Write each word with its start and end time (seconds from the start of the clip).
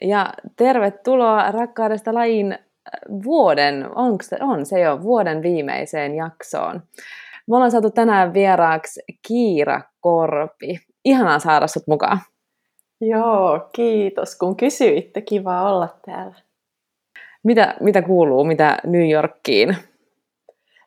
ja 0.00 0.32
tervetuloa 0.56 1.50
rakkaudesta 1.50 2.14
lajin 2.14 2.52
äh, 2.52 2.58
vuoden, 3.24 3.88
onko 3.94 4.22
se, 4.22 4.36
on 4.40 4.66
se 4.66 4.80
jo, 4.80 5.02
vuoden 5.02 5.42
viimeiseen 5.42 6.14
jaksoon. 6.14 6.82
Me 7.48 7.56
ollaan 7.56 7.70
saatu 7.70 7.90
tänään 7.90 8.34
vieraaksi 8.34 9.02
Kiira 9.28 9.80
Korpi. 10.00 10.78
Ihanaa 11.04 11.38
saada 11.38 11.66
sut 11.66 11.86
mukaan. 11.86 12.20
Joo, 13.00 13.68
kiitos 13.72 14.38
kun 14.38 14.56
kysyitte. 14.56 15.20
Kiva 15.20 15.70
olla 15.72 15.88
täällä. 16.06 16.34
Mitä, 17.42 17.74
mitä 17.80 18.02
kuuluu, 18.02 18.44
mitä 18.44 18.78
New 18.84 19.10
Yorkiin? 19.10 19.76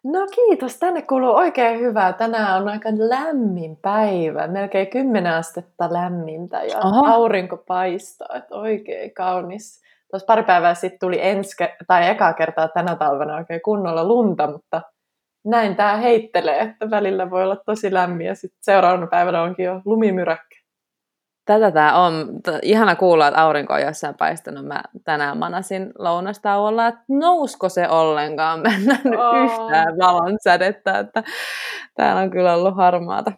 No 0.04 0.20
kiitos, 0.36 0.78
tänne 0.78 1.02
kuuluu 1.02 1.36
oikein 1.36 1.80
hyvää. 1.80 2.14
Tänään 2.14 2.62
on 2.62 2.70
aika 2.70 2.90
lämmin 2.98 3.78
päivä, 3.78 4.48
melkein 4.48 4.88
10 4.88 5.34
astetta 5.34 5.94
lämmintä 5.94 6.64
ja 6.64 6.78
Aha. 6.82 7.14
aurinko 7.14 7.58
paistaa, 7.58 8.36
että 8.38 8.56
oikein 8.56 9.14
kaunis. 9.14 9.82
Tuossa 10.12 10.26
pari 10.26 10.44
päivää 10.44 10.74
sitten 10.74 11.00
tuli 11.00 11.18
ensi, 11.22 11.56
tai 11.88 12.10
ekaa 12.10 12.34
kertaa 12.34 12.68
tänä 12.68 12.96
talvena 12.96 13.36
oikein 13.36 13.62
kunnolla 13.62 14.04
lunta, 14.04 14.52
mutta 14.52 14.82
näin 15.46 15.76
tämä 15.76 15.98
heittelee, 15.98 16.60
että 16.60 16.90
välillä 16.90 17.30
voi 17.30 17.44
olla 17.44 17.58
tosi 17.66 17.94
lämmin 17.94 18.28
ja 18.28 18.36
sitten 18.36 18.60
seuraavana 18.62 19.08
päivänä 19.08 19.42
onkin 19.42 19.66
jo 19.66 19.82
lumimyräkkä. 19.86 20.49
Tätä 21.50 21.72
tämä 21.72 22.06
on. 22.06 22.14
Ihana 22.62 22.96
kuulla, 22.96 23.28
että 23.28 23.42
aurinko 23.42 23.74
on 23.74 23.82
jossain 23.82 24.16
paistanut. 24.16 24.66
Mä 24.66 24.84
tänään 25.04 25.38
manasin 25.38 25.92
lounastauolla, 25.98 26.88
että 26.88 27.02
nousko 27.08 27.70
se 27.70 27.90
ollenkaan. 27.90 28.60
Mä 28.60 28.70
en 29.06 29.20
oh. 29.20 29.36
yhtään 29.44 29.98
valon 30.00 30.38
sädettä, 30.44 31.00
että 31.00 31.24
täällä 31.96 32.22
on 32.22 32.30
kyllä 32.30 32.54
ollut 32.54 32.76
harmaata. 32.76 33.32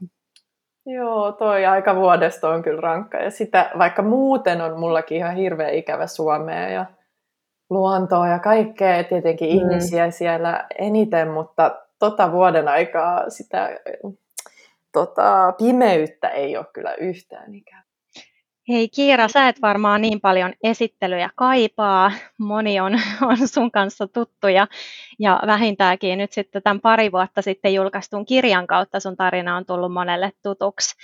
Joo, 0.85 1.31
toi 1.31 1.65
aika 1.65 1.95
vuodesta 1.95 2.49
on 2.49 2.63
kyllä 2.63 2.81
rankka. 2.81 3.17
Ja 3.17 3.31
sitä, 3.31 3.71
vaikka 3.77 4.01
muuten 4.01 4.61
on 4.61 4.79
mullakin 4.79 5.17
ihan 5.17 5.35
hirveä 5.35 5.69
ikävä 5.69 6.07
Suomea 6.07 6.69
ja 6.69 6.85
luontoa 7.69 8.27
ja 8.27 8.39
kaikkea, 8.39 9.03
tietenkin 9.03 9.49
mm. 9.49 9.55
ihmisiä 9.55 10.11
siellä 10.11 10.65
eniten, 10.79 11.27
mutta 11.27 11.79
tota 11.99 12.31
vuoden 12.31 12.67
aikaa 12.67 13.29
sitä 13.29 13.69
tota, 14.91 15.53
pimeyttä 15.57 16.29
ei 16.29 16.57
ole 16.57 16.65
kyllä 16.73 16.93
yhtään 16.93 17.55
ikävä. 17.55 17.80
Hei 18.69 18.89
Kiira, 18.89 19.27
sä 19.27 19.47
et 19.47 19.61
varmaan 19.61 20.01
niin 20.01 20.21
paljon 20.21 20.53
esittelyjä 20.63 21.29
kaipaa. 21.35 22.11
Moni 22.37 22.79
on, 22.79 22.93
on 23.21 23.47
sun 23.47 23.71
kanssa 23.71 24.07
tuttuja 24.07 24.67
ja 25.19 25.41
vähintäänkin 25.47 26.17
nyt 26.17 26.31
sitten 26.31 26.63
tämän 26.63 26.81
pari 26.81 27.11
vuotta 27.11 27.41
sitten 27.41 27.73
julkaistun 27.73 28.25
kirjan 28.25 28.67
kautta 28.67 28.99
sun 28.99 29.17
tarina 29.17 29.57
on 29.57 29.65
tullut 29.65 29.93
monelle 29.93 30.31
tutuksi 30.43 30.95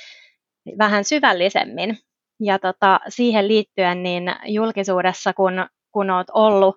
vähän 0.78 1.04
syvällisemmin. 1.04 1.98
Ja 2.40 2.60
tota, 2.60 3.00
siihen 3.08 3.48
liittyen 3.48 4.04
niin 4.04 4.36
julkisuudessa, 4.46 5.34
kun, 5.34 5.66
kun 5.92 6.10
oot 6.10 6.28
ollut 6.34 6.76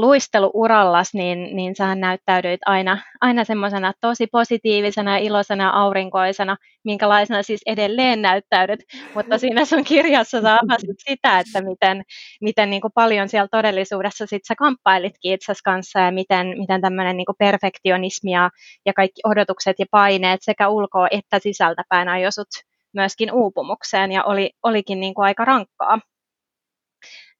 luisteluurallas, 0.00 1.14
niin, 1.14 1.56
niin 1.56 1.76
sähän 1.76 2.00
näyttäydyit 2.00 2.60
aina, 2.66 2.98
aina 3.20 3.44
semmoisena 3.44 3.92
tosi 4.00 4.26
positiivisena, 4.26 5.16
iloisena, 5.16 5.70
aurinkoisena, 5.70 6.56
minkälaisena 6.84 7.42
siis 7.42 7.60
edelleen 7.66 8.22
näyttäydyt, 8.22 8.80
mutta 9.14 9.38
siinä 9.38 9.64
sun 9.64 9.84
kirjassa 9.84 10.40
sä 10.40 10.58
avasit 10.62 10.96
sitä, 11.08 11.38
että 11.38 11.62
miten, 11.62 12.02
miten 12.40 12.70
niin 12.70 12.80
kuin 12.80 12.92
paljon 12.94 13.28
siellä 13.28 13.48
todellisuudessa 13.50 14.26
sit 14.26 14.42
sä 14.48 14.54
kamppailitkin 14.54 15.32
itsesi 15.32 15.62
kanssa 15.64 16.00
ja 16.00 16.10
miten, 16.10 16.46
miten 16.58 16.80
tämmöinen 16.80 17.16
niin 17.16 17.26
perfektionismi 17.38 18.30
ja, 18.32 18.50
ja 18.86 18.92
kaikki 18.92 19.20
odotukset 19.24 19.76
ja 19.78 19.86
paineet 19.90 20.40
sekä 20.42 20.68
ulkoa 20.68 21.08
että 21.10 21.38
sisältäpäin 21.38 22.08
ajosut 22.08 22.48
myöskin 22.92 23.32
uupumukseen 23.32 24.12
ja 24.12 24.24
oli, 24.24 24.50
olikin 24.62 25.00
niin 25.00 25.14
kuin 25.14 25.24
aika 25.24 25.44
rankkaa. 25.44 25.98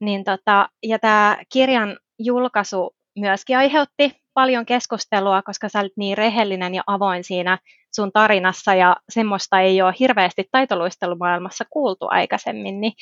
Niin 0.00 0.24
tota, 0.24 0.68
ja 0.82 0.98
tämä 0.98 1.36
kirjan 1.52 1.98
julkaisu 2.18 2.94
myöskin 3.18 3.58
aiheutti 3.58 4.12
paljon 4.34 4.66
keskustelua, 4.66 5.42
koska 5.42 5.68
sä 5.68 5.80
olit 5.80 5.92
niin 5.96 6.18
rehellinen 6.18 6.74
ja 6.74 6.82
avoin 6.86 7.24
siinä 7.24 7.58
sun 7.94 8.12
tarinassa 8.12 8.74
ja 8.74 8.96
semmoista 9.08 9.60
ei 9.60 9.82
ole 9.82 9.94
hirveästi 10.00 10.44
taitoluistelumaailmassa 10.52 11.64
kuultu 11.70 12.06
aikaisemmin, 12.10 12.80
niin, 12.80 12.92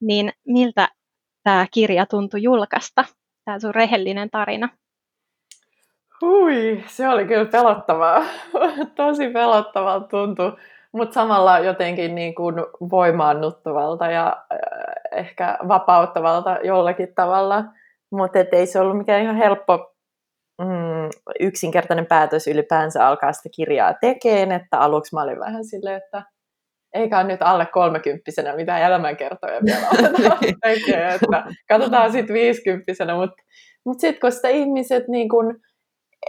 niin 0.00 0.32
miltä 0.46 0.88
tämä 1.44 1.66
kirja 1.70 2.06
tuntui 2.06 2.42
julkaista, 2.42 3.04
tämä 3.44 3.58
sun 3.58 3.74
rehellinen 3.74 4.30
tarina? 4.30 4.68
Hui, 6.20 6.84
se 6.86 7.08
oli 7.08 7.24
kyllä 7.24 7.44
pelottavaa. 7.44 8.24
Tosi 8.96 9.30
pelottavaa 9.30 10.00
tuntui, 10.00 10.52
mutta 10.92 11.14
samalla 11.14 11.58
jotenkin 11.58 12.14
niin 12.14 12.34
kuin 12.34 12.54
voimaannuttavalta 12.90 14.10
ja 14.10 14.36
äh, 14.52 14.58
ehkä 15.18 15.58
vapauttavalta 15.68 16.58
jollakin 16.62 17.14
tavalla– 17.14 17.64
mutta 18.12 18.38
ei 18.52 18.66
se 18.66 18.80
ollut 18.80 18.98
mikään 18.98 19.22
ihan 19.22 19.36
helppo 19.36 19.94
mm, 20.60 21.08
yksinkertainen 21.40 22.06
päätös 22.06 22.46
ylipäänsä 22.46 23.06
alkaa 23.06 23.32
sitä 23.32 23.48
kirjaa 23.56 23.94
tekemään, 24.00 24.60
että 24.60 24.78
aluksi 24.78 25.14
mä 25.14 25.22
olin 25.22 25.40
vähän 25.40 25.64
silleen, 25.64 25.96
että 25.96 26.22
eikä 26.94 27.24
nyt 27.24 27.42
alle 27.42 27.66
kolmekymppisenä 27.66 28.56
mitään 28.56 28.82
elämänkertoja 28.82 29.60
vielä 29.64 29.86
tekee, 30.62 31.08
että 31.14 31.44
katsotaan 31.68 32.12
sitten 32.12 32.34
viisikymppisenä, 32.34 33.14
mutta 33.14 33.42
mut 33.84 34.00
sitten 34.00 34.20
kun 34.20 34.32
sitä 34.32 34.48
ihmiset 34.48 35.08
niin 35.08 35.28
kun, 35.28 35.56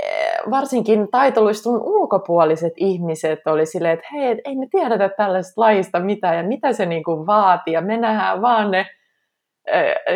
eh, 0.03 0.51
varsinkin 0.51 1.07
taitoluistun 1.11 1.81
ulkopuoliset 1.81 2.73
ihmiset 2.77 3.39
oli 3.47 3.65
silleen, 3.65 3.93
että 3.93 4.07
hei, 4.13 4.41
ei 4.45 4.55
me 4.55 4.67
tiedetä 4.71 5.09
tällaista 5.09 5.61
lajista 5.61 5.99
mitään 5.99 6.37
ja 6.37 6.43
mitä 6.43 6.73
se 6.73 6.85
niin 6.85 7.03
vaatii 7.05 7.73
ja 7.73 7.81
me 7.81 7.97
nähdään 7.97 8.41
vaan 8.41 8.71
ne 8.71 8.85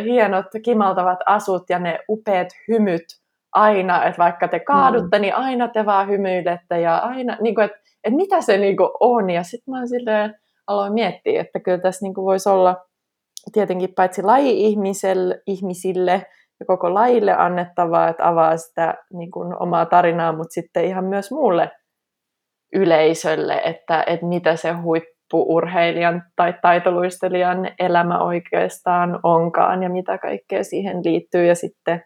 hienot 0.04 0.46
kimaltavat 0.64 1.20
asut 1.26 1.64
ja 1.70 1.80
ne 1.80 2.00
upeat 2.10 2.48
hymyt 2.68 3.06
aina, 3.54 4.06
että 4.06 4.18
vaikka 4.18 4.48
te 4.48 4.60
kaadutte, 4.60 5.18
mm. 5.18 5.22
niin 5.22 5.36
aina 5.36 5.68
te 5.68 5.86
vaan 5.86 6.08
hymyilette 6.08 6.82
ja 6.82 6.98
aina, 6.98 7.38
niin 7.42 7.56
kuin, 7.56 7.66
että, 7.66 7.78
että 8.04 8.18
mitä 8.18 8.42
se 8.42 8.58
niin 8.58 8.78
kuin 8.78 8.90
on. 9.00 9.30
Ja 9.30 9.44
sitten 9.44 9.74
mä 9.74 9.88
silleen 9.88 10.36
aloin 10.68 10.94
miettiä, 10.94 11.42
että 11.42 11.60
kyllä 11.60 11.78
tässä 11.78 12.06
niin 12.06 12.14
kuin 12.14 12.26
voisi 12.26 12.50
olla 12.50 12.76
tietenkin 13.54 13.94
paitsi 13.96 14.24
laji-ihmisille 14.24 16.26
ja 16.60 16.66
koko 16.66 16.94
lajille 16.94 17.34
annettavaa, 17.34 18.10
että 18.10 18.28
avaa 18.28 18.58
sitä 18.58 18.94
niin 19.14 19.32
kuin 19.32 19.62
omaa 19.62 19.86
tarinaa, 19.86 20.32
mutta 20.32 20.54
sitten 20.54 20.86
ihan 20.86 21.06
myös 21.06 21.32
muulle 21.32 21.72
yleisölle, 22.74 23.62
että, 23.66 24.04
että 24.08 24.26
mitä 24.26 24.56
se 24.56 24.72
huippu 24.72 25.17
huippuurheilijan 25.34 26.24
tai 26.36 26.54
taitoluistelijan 26.62 27.72
elämä 27.80 28.20
oikeastaan 28.20 29.20
onkaan 29.24 29.84
ja 29.84 29.90
mitä 29.90 30.18
kaikkea 30.18 30.64
siihen 30.64 30.98
liittyy. 31.04 31.46
Ja 31.46 31.56
sitten 31.56 32.04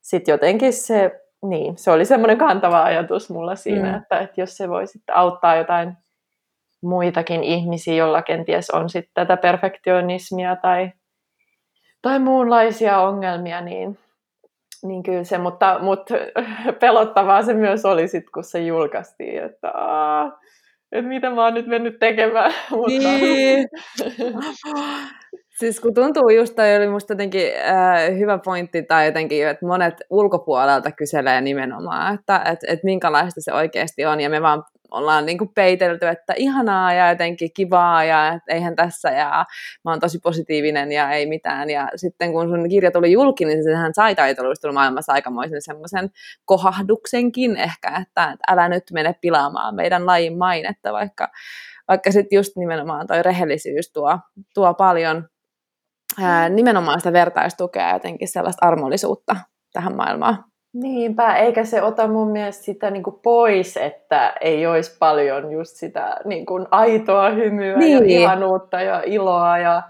sit 0.00 0.28
jotenkin 0.28 0.72
se, 0.72 1.20
niin, 1.42 1.78
se 1.78 1.90
oli 1.90 2.04
semmoinen 2.04 2.38
kantava 2.38 2.82
ajatus 2.82 3.30
mulla 3.30 3.54
siinä, 3.54 3.88
mm. 3.90 3.98
että, 3.98 4.18
että 4.18 4.40
jos 4.40 4.56
se 4.56 4.68
voi 4.68 4.86
sitten 4.86 5.16
auttaa 5.16 5.56
jotain 5.56 5.96
muitakin 6.82 7.44
ihmisiä, 7.44 7.94
jolla 7.94 8.22
kenties 8.22 8.70
on 8.70 8.88
sitten 8.88 9.12
tätä 9.14 9.36
perfektionismia 9.36 10.56
tai, 10.56 10.92
tai 12.02 12.18
muunlaisia 12.18 12.98
ongelmia, 12.98 13.60
niin, 13.60 13.98
niin 14.82 15.02
kyllä 15.02 15.24
se, 15.24 15.38
mutta, 15.38 15.78
mutta 15.82 16.14
pelottavaa 16.80 17.42
se 17.42 17.54
myös 17.54 17.84
oli 17.84 18.08
sitten, 18.08 18.32
kun 18.32 18.44
se 18.44 18.58
julkaistiin, 18.58 19.44
että 19.44 19.70
aah, 19.70 20.32
että 20.92 21.08
mitä 21.08 21.30
mä 21.30 21.44
oon 21.44 21.54
nyt 21.54 21.66
mennyt 21.66 21.98
tekemään. 21.98 22.52
Mutta... 22.70 22.92
Niin. 22.98 23.68
Siis 25.58 25.80
kun 25.80 25.94
tuntuu 25.94 26.28
just, 26.28 26.56
toi 26.56 26.76
oli 26.76 26.88
musta 26.88 27.12
jotenkin 27.12 27.46
äh, 27.68 28.18
hyvä 28.18 28.38
pointti, 28.38 28.82
tai 28.82 29.06
jotenkin, 29.06 29.48
että 29.48 29.66
monet 29.66 29.94
ulkopuolelta 30.10 30.92
kyselee 30.92 31.40
nimenomaan, 31.40 32.14
että 32.14 32.42
et, 32.52 32.58
et 32.66 32.84
minkälaista 32.84 33.40
se 33.40 33.52
oikeasti 33.52 34.04
on, 34.04 34.20
ja 34.20 34.30
me 34.30 34.42
vaan 34.42 34.64
ollaan 34.90 35.26
niin 35.26 35.38
kuin 35.38 35.50
peitelty, 35.54 36.08
että 36.08 36.34
ihanaa 36.36 36.92
ja 36.92 37.08
jotenkin 37.08 37.50
kivaa 37.54 38.04
ja 38.04 38.40
eihän 38.48 38.76
tässä 38.76 39.10
ja 39.10 39.46
mä 39.84 39.90
oon 39.90 40.00
tosi 40.00 40.18
positiivinen 40.18 40.92
ja 40.92 41.10
ei 41.10 41.26
mitään. 41.26 41.70
Ja 41.70 41.88
sitten 41.96 42.32
kun 42.32 42.48
sun 42.48 42.68
kirja 42.68 42.90
tuli 42.90 43.12
julki, 43.12 43.44
niin 43.44 43.64
sehän 43.64 43.94
sai 43.94 44.14
taitoluistelun 44.14 44.74
maailmassa 44.74 45.12
aikamoisen 45.12 45.62
semmoisen 45.62 46.10
kohahduksenkin 46.44 47.56
ehkä, 47.56 47.88
että, 47.88 48.24
että 48.24 48.44
älä 48.48 48.68
nyt 48.68 48.84
mene 48.92 49.14
pilaamaan 49.20 49.74
meidän 49.74 50.06
lajin 50.06 50.38
mainetta, 50.38 50.92
vaikka, 50.92 51.28
vaikka 51.88 52.12
sitten 52.12 52.36
just 52.36 52.56
nimenomaan 52.56 53.06
toi 53.06 53.22
rehellisyys 53.22 53.92
tuo, 53.92 54.18
tuo 54.54 54.74
paljon 54.74 55.28
ää, 56.20 56.48
nimenomaan 56.48 57.00
sitä 57.00 57.12
vertaistukea 57.12 57.88
ja 57.88 57.94
jotenkin 57.94 58.28
sellaista 58.28 58.66
armollisuutta 58.66 59.36
tähän 59.72 59.96
maailmaan. 59.96 60.49
Niinpä, 60.74 61.36
eikä 61.36 61.64
se 61.64 61.82
ota 61.82 62.08
mun 62.08 62.30
mielestä 62.30 62.64
sitä 62.64 62.90
niin 62.90 63.02
kuin 63.02 63.16
pois, 63.22 63.76
että 63.76 64.34
ei 64.40 64.66
olisi 64.66 64.96
paljon 64.98 65.52
just 65.52 65.76
sitä 65.76 66.16
niin 66.24 66.46
kuin 66.46 66.66
aitoa 66.70 67.30
hymyä 67.30 67.76
niin. 67.76 68.10
ja 68.10 68.20
ihanuutta 68.20 68.80
ja 68.80 69.02
iloa 69.06 69.58
ja 69.58 69.82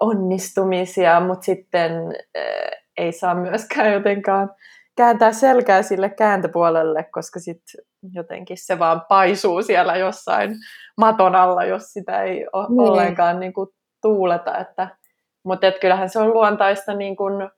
onnistumisia, 0.00 1.20
mutta 1.20 1.44
sitten 1.44 1.92
äh, 2.38 2.70
ei 2.96 3.12
saa 3.12 3.34
myöskään 3.34 3.92
jotenkaan 3.92 4.50
kääntää 4.96 5.32
selkää 5.32 5.82
sille 5.82 6.10
kääntöpuolelle, 6.10 7.04
koska 7.12 7.40
sitten 7.40 7.84
jotenkin 8.12 8.56
se 8.60 8.78
vaan 8.78 9.02
paisuu 9.08 9.62
siellä 9.62 9.96
jossain 9.96 10.54
maton 10.98 11.34
alla, 11.34 11.64
jos 11.64 11.82
sitä 11.92 12.22
ei 12.22 12.46
ole 12.52 12.66
niin. 12.68 12.80
ollenkaan 12.80 13.40
niin 13.40 13.52
kuin 13.52 13.68
tuuleta, 14.02 14.58
että 14.58 14.88
Mutta 15.44 15.72
kyllähän 15.80 16.08
se 16.08 16.18
on 16.18 16.32
luontaista 16.32 16.94
niin 16.94 17.16
kun, 17.16 17.50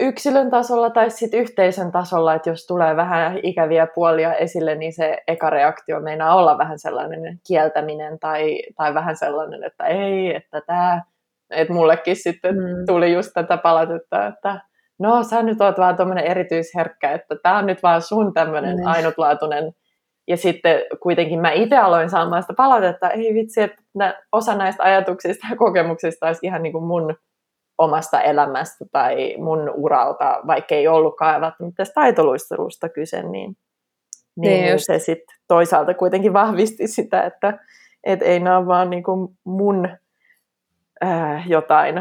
yksilön 0.00 0.50
tasolla 0.50 0.90
tai 0.90 1.10
sitten 1.10 1.40
yhteisön 1.40 1.92
tasolla, 1.92 2.34
että 2.34 2.50
jos 2.50 2.66
tulee 2.66 2.96
vähän 2.96 3.38
ikäviä 3.42 3.86
puolia 3.94 4.34
esille, 4.34 4.74
niin 4.74 4.92
se 4.92 5.18
eka 5.28 5.50
reaktio 5.50 6.00
meinaa 6.00 6.34
olla 6.34 6.58
vähän 6.58 6.78
sellainen 6.78 7.40
kieltäminen 7.46 8.18
tai, 8.18 8.62
tai 8.76 8.94
vähän 8.94 9.16
sellainen, 9.16 9.64
että 9.64 9.86
ei, 9.86 10.36
että 10.36 10.60
tämä, 10.60 11.02
että 11.50 11.74
mullekin 11.74 12.16
sitten 12.16 12.54
mm. 12.54 12.86
tuli 12.86 13.12
just 13.12 13.30
tätä 13.34 13.56
palautetta, 13.56 14.26
että 14.26 14.60
no 14.98 15.22
sä 15.22 15.42
nyt 15.42 15.60
oot 15.60 15.78
vaan 15.78 15.96
tuommoinen 15.96 16.26
erityisherkkä, 16.26 17.12
että 17.12 17.36
tämä 17.42 17.58
on 17.58 17.66
nyt 17.66 17.82
vaan 17.82 18.02
sun 18.02 18.34
tämmöinen 18.34 18.76
mm. 18.76 18.86
ainutlaatuinen 18.86 19.74
ja 20.28 20.36
sitten 20.36 20.80
kuitenkin 21.02 21.40
mä 21.40 21.52
itse 21.52 21.76
aloin 21.76 22.10
saamaan 22.10 22.42
sitä 22.42 22.54
palautetta, 22.56 23.10
ei 23.10 23.34
vitsi, 23.34 23.62
että 23.62 23.82
osa 24.32 24.54
näistä 24.54 24.82
ajatuksista 24.82 25.46
ja 25.50 25.56
kokemuksista 25.56 26.26
olisi 26.26 26.46
ihan 26.46 26.62
niin 26.62 26.72
kuin 26.72 26.84
mun 26.84 27.14
omasta 27.78 28.22
elämästä 28.22 28.84
tai 28.92 29.36
mun 29.38 29.70
uralta, 29.76 30.40
vaikka 30.46 30.74
ei 30.74 30.88
ollutkaan 30.88 31.40
välttämättä 31.40 31.84
taitoluistelusta 31.94 32.88
kyse, 32.88 33.22
niin, 33.22 33.56
niin, 34.36 34.64
niin, 34.64 34.80
se 34.80 34.98
sitten 34.98 35.36
toisaalta 35.48 35.94
kuitenkin 35.94 36.32
vahvisti 36.32 36.86
sitä, 36.86 37.22
että 37.22 37.58
et 38.04 38.22
ei 38.22 38.40
nämä 38.40 38.58
ole 38.58 38.66
vaan 38.66 38.90
niin 38.90 39.02
kuin 39.02 39.38
mun 39.44 39.88
äh, 41.04 41.48
jotain 41.48 41.94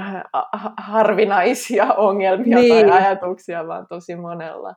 harvinaisia 0.77 1.94
ongelmia 1.94 2.57
niin. 2.57 2.88
tai 2.88 3.01
ajatuksia, 3.01 3.68
vaan 3.68 3.88
tosi 3.89 4.15
monella 4.15 4.75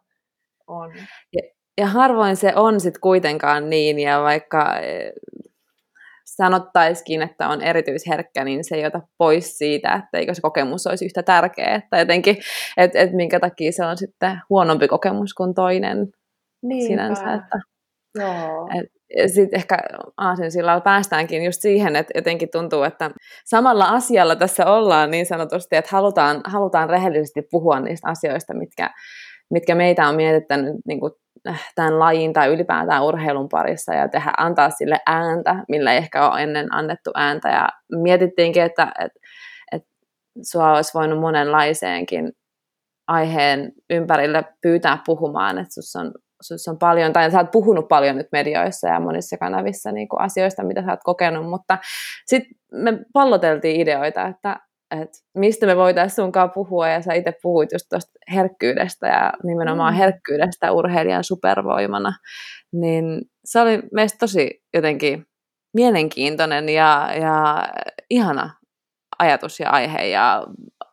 on. 0.66 0.92
Ja, 1.32 1.42
ja 1.78 1.86
harvoin 1.86 2.36
se 2.36 2.52
on 2.56 2.80
sitten 2.80 3.00
kuitenkaan 3.00 3.70
niin, 3.70 3.98
ja 3.98 4.22
vaikka 4.22 4.74
sanottaisikin, 6.44 7.22
että 7.22 7.48
on 7.48 7.62
erityisherkkä, 7.62 8.44
niin 8.44 8.64
se 8.64 8.76
ei 8.76 8.86
ota 8.86 9.00
pois 9.18 9.58
siitä, 9.58 9.94
että 9.94 10.18
eikö 10.18 10.34
se 10.34 10.40
kokemus 10.40 10.86
olisi 10.86 11.04
yhtä 11.04 11.22
tärkeä, 11.22 11.74
että 11.74 11.98
jotenkin, 11.98 12.36
että 12.76 12.98
et 12.98 13.12
minkä 13.12 13.40
takia 13.40 13.72
se 13.72 13.84
on 13.84 13.96
sitten 13.96 14.40
huonompi 14.50 14.88
kokemus 14.88 15.34
kuin 15.34 15.54
toinen 15.54 16.08
Niinpä. 16.62 16.86
sinänsä. 16.86 17.34
Että, 17.34 17.58
Joo. 18.18 18.68
Et, 18.74 18.86
sitten 19.26 19.58
ehkä 19.58 19.78
sillä 20.48 20.80
päästäänkin 20.80 21.44
just 21.44 21.60
siihen, 21.60 21.96
että 21.96 22.12
jotenkin 22.14 22.48
tuntuu, 22.52 22.82
että 22.82 23.10
samalla 23.44 23.84
asialla 23.84 24.36
tässä 24.36 24.66
ollaan 24.66 25.10
niin 25.10 25.26
sanotusti, 25.26 25.76
että 25.76 25.90
halutaan, 25.92 26.40
halutaan 26.44 26.90
rehellisesti 26.90 27.42
puhua 27.50 27.80
niistä 27.80 28.08
asioista, 28.08 28.54
mitkä, 28.54 28.90
mitkä 29.50 29.74
meitä 29.74 30.08
on 30.08 30.14
mietittänyt 30.14 30.74
niin 30.86 31.00
kuin 31.00 31.12
tämän 31.74 31.98
lajin 31.98 32.32
tai 32.32 32.48
ylipäätään 32.48 33.04
urheilun 33.04 33.48
parissa 33.48 33.94
ja 33.94 34.08
tehdä, 34.08 34.32
antaa 34.36 34.70
sille 34.70 35.00
ääntä, 35.06 35.64
millä 35.68 35.92
ei 35.92 35.98
ehkä 35.98 36.30
ole 36.30 36.42
ennen 36.42 36.74
annettu 36.74 37.10
ääntä. 37.14 37.48
Ja 37.48 37.68
mietittiinkin, 38.02 38.62
että, 38.62 38.92
että, 38.98 39.20
että 39.72 39.88
sua 40.42 40.74
olisi 40.74 40.94
voinut 40.94 41.20
monenlaiseenkin 41.20 42.32
aiheen 43.08 43.72
ympärille 43.90 44.44
pyytää 44.62 44.98
puhumaan, 45.06 45.58
että 45.58 45.74
sus 45.74 45.96
on, 45.96 46.12
sus 46.42 46.68
on 46.68 46.78
paljon, 46.78 47.12
tai 47.12 47.30
sä 47.30 47.38
oot 47.38 47.50
puhunut 47.50 47.88
paljon 47.88 48.16
nyt 48.16 48.28
medioissa 48.32 48.88
ja 48.88 49.00
monissa 49.00 49.36
kanavissa 49.38 49.92
niin 49.92 50.08
kuin 50.08 50.20
asioista, 50.20 50.64
mitä 50.64 50.82
sä 50.82 50.90
oot 50.90 51.04
kokenut, 51.04 51.48
mutta 51.48 51.78
sitten 52.26 52.50
me 52.72 52.98
palloteltiin 53.12 53.80
ideoita, 53.80 54.26
että 54.26 54.56
että 54.90 55.18
mistä 55.34 55.66
me 55.66 55.76
voitaisiin 55.76 56.16
sunkaan 56.16 56.50
puhua, 56.50 56.88
ja 56.88 57.02
sä 57.02 57.14
itse 57.14 57.32
puhuit 57.42 57.72
just 57.72 57.86
tuosta 57.90 58.10
herkkyydestä 58.34 59.06
ja 59.06 59.32
nimenomaan 59.44 59.94
mm. 59.94 59.98
herkkyydestä 59.98 60.72
urheilijan 60.72 61.24
supervoimana, 61.24 62.12
niin 62.72 63.22
se 63.44 63.60
oli 63.60 63.82
meistä 63.92 64.18
tosi 64.18 64.62
jotenkin 64.74 65.26
mielenkiintoinen 65.74 66.68
ja, 66.68 67.10
ja 67.20 67.64
ihana 68.10 68.50
ajatus 69.18 69.60
ja 69.60 69.70
aihe 69.70 70.06
ja 70.06 70.46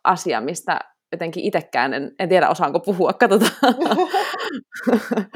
asia, 0.04 0.40
mistä 0.40 0.78
jotenkin 1.12 1.44
itsekään 1.44 1.94
en, 1.94 2.14
en 2.18 2.28
tiedä 2.28 2.48
osaanko 2.48 2.80
puhua, 2.80 3.12
katsotaan. 3.12 3.52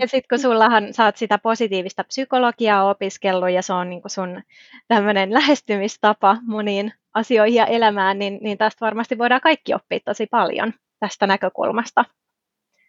Ja 0.00 0.08
sitten 0.08 0.28
kun 0.28 0.38
sullahan 0.38 0.94
sä 0.94 1.04
oot 1.04 1.16
sitä 1.16 1.38
positiivista 1.38 2.04
psykologiaa 2.04 2.90
opiskellut 2.90 3.50
ja 3.50 3.62
se 3.62 3.72
on 3.72 3.90
niin 3.90 4.02
sun 4.06 4.42
tämmöinen 4.88 5.34
lähestymistapa 5.34 6.36
moniin 6.42 6.92
asioihin 7.16 7.56
ja 7.56 7.66
elämään, 7.66 8.18
niin, 8.18 8.38
niin 8.42 8.58
tästä 8.58 8.86
varmasti 8.86 9.18
voidaan 9.18 9.40
kaikki 9.40 9.74
oppia 9.74 9.98
tosi 10.04 10.26
paljon 10.26 10.72
tästä 11.00 11.26
näkökulmasta. 11.26 12.04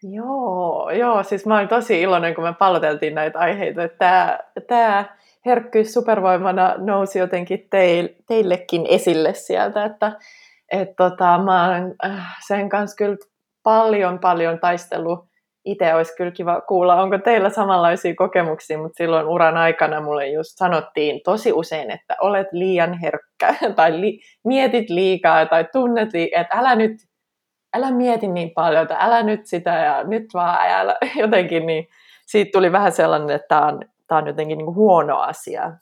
Joo, 0.02 0.90
joo, 0.90 1.22
siis 1.22 1.46
mä 1.46 1.56
olin 1.56 1.68
tosi 1.68 2.00
iloinen, 2.00 2.34
kun 2.34 2.44
me 2.44 2.54
palloteltiin 2.58 3.14
näitä 3.14 3.38
aiheita, 3.38 3.84
että 3.84 3.98
tämä, 3.98 4.38
tämä 4.66 5.04
herkkyys 5.46 5.94
supervoimana 5.94 6.74
nousi 6.76 7.18
jotenkin 7.18 7.66
teil, 7.70 8.08
teillekin 8.26 8.86
esille 8.88 9.34
sieltä, 9.34 9.84
että 9.84 10.12
et 10.72 10.96
tota, 10.96 11.38
mä 11.38 11.66
olen 11.66 11.94
äh, 12.04 12.36
sen 12.46 12.68
kanssa 12.68 12.96
kyllä 12.96 13.16
paljon 13.62 14.18
paljon 14.18 14.58
taistellut 14.58 15.28
itse 15.64 15.94
olisi 15.94 16.16
kyllä 16.16 16.30
kiva 16.30 16.60
kuulla, 16.60 17.02
onko 17.02 17.18
teillä 17.18 17.50
samanlaisia 17.50 18.14
kokemuksia, 18.14 18.78
mutta 18.78 18.96
silloin 18.96 19.26
uran 19.26 19.56
aikana 19.56 20.00
mulle 20.00 20.28
just 20.28 20.50
sanottiin 20.56 21.20
tosi 21.24 21.52
usein, 21.52 21.90
että 21.90 22.16
olet 22.20 22.46
liian 22.52 22.98
herkkä 22.98 23.54
tai 23.76 24.00
li- 24.00 24.20
mietit 24.44 24.90
liikaa 24.90 25.46
tai 25.46 25.64
tunnet 25.72 26.12
liikaa, 26.12 26.40
että 26.40 26.56
älä 26.56 26.74
nyt, 26.74 26.92
älä 27.76 27.90
mieti 27.90 28.28
niin 28.28 28.50
paljon, 28.54 28.82
että 28.82 28.96
älä 29.00 29.22
nyt 29.22 29.46
sitä 29.46 29.70
ja 29.70 30.04
nyt 30.04 30.24
vaan 30.34 30.70
älä 30.70 30.96
jotenkin, 31.22 31.66
niin 31.66 31.88
siitä 32.26 32.50
tuli 32.52 32.72
vähän 32.72 32.92
sellainen, 32.92 33.30
että 33.30 33.48
tämä 33.48 33.66
on, 33.66 33.80
tämä 34.06 34.18
on 34.18 34.26
jotenkin 34.26 34.58
niin 34.58 34.66
kuin 34.66 34.76
huono 34.76 35.18
asia, 35.18 35.72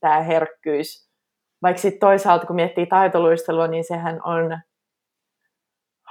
tämä 0.00 0.20
herkkyys. 0.20 1.08
Vaikka 1.62 1.82
sitten 1.82 2.00
toisaalta, 2.00 2.46
kun 2.46 2.56
miettii 2.56 2.86
taitoluistelua, 2.86 3.66
niin 3.66 3.84
sehän 3.84 4.20
on 4.24 4.58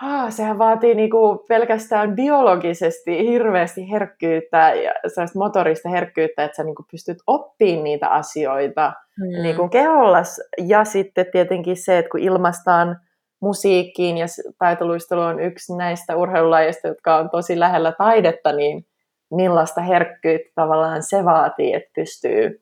Ah, 0.01 0.33
sehän 0.33 0.57
vaatii 0.57 0.95
niinku 0.95 1.45
pelkästään 1.47 2.15
biologisesti 2.15 3.27
hirveästi 3.27 3.91
herkkyyttä 3.91 4.73
ja 4.73 4.93
motorista 5.35 5.89
herkkyyttä, 5.89 6.43
että 6.43 6.55
sä 6.55 6.63
niinku 6.63 6.85
pystyt 6.91 7.17
oppimaan 7.27 7.83
niitä 7.83 8.07
asioita 8.07 8.93
hmm. 9.17 9.43
niinku 9.43 9.69
kehollas. 9.69 10.41
Ja 10.67 10.83
sitten 10.83 11.25
tietenkin 11.31 11.77
se, 11.77 11.97
että 11.97 12.09
kun 12.09 12.19
ilmastaan 12.19 12.97
musiikkiin 13.41 14.17
ja 14.17 14.25
taitoluistelu 14.59 15.21
on 15.21 15.39
yksi 15.39 15.75
näistä 15.75 16.15
urheilulajeista, 16.15 16.87
jotka 16.87 17.15
on 17.15 17.29
tosi 17.29 17.59
lähellä 17.59 17.91
taidetta, 17.91 18.51
niin 18.51 18.85
millaista 19.31 19.81
herkkyyttä 19.81 20.51
tavallaan 20.55 21.03
se 21.03 21.25
vaatii, 21.25 21.73
että 21.73 21.89
pystyy 21.95 22.61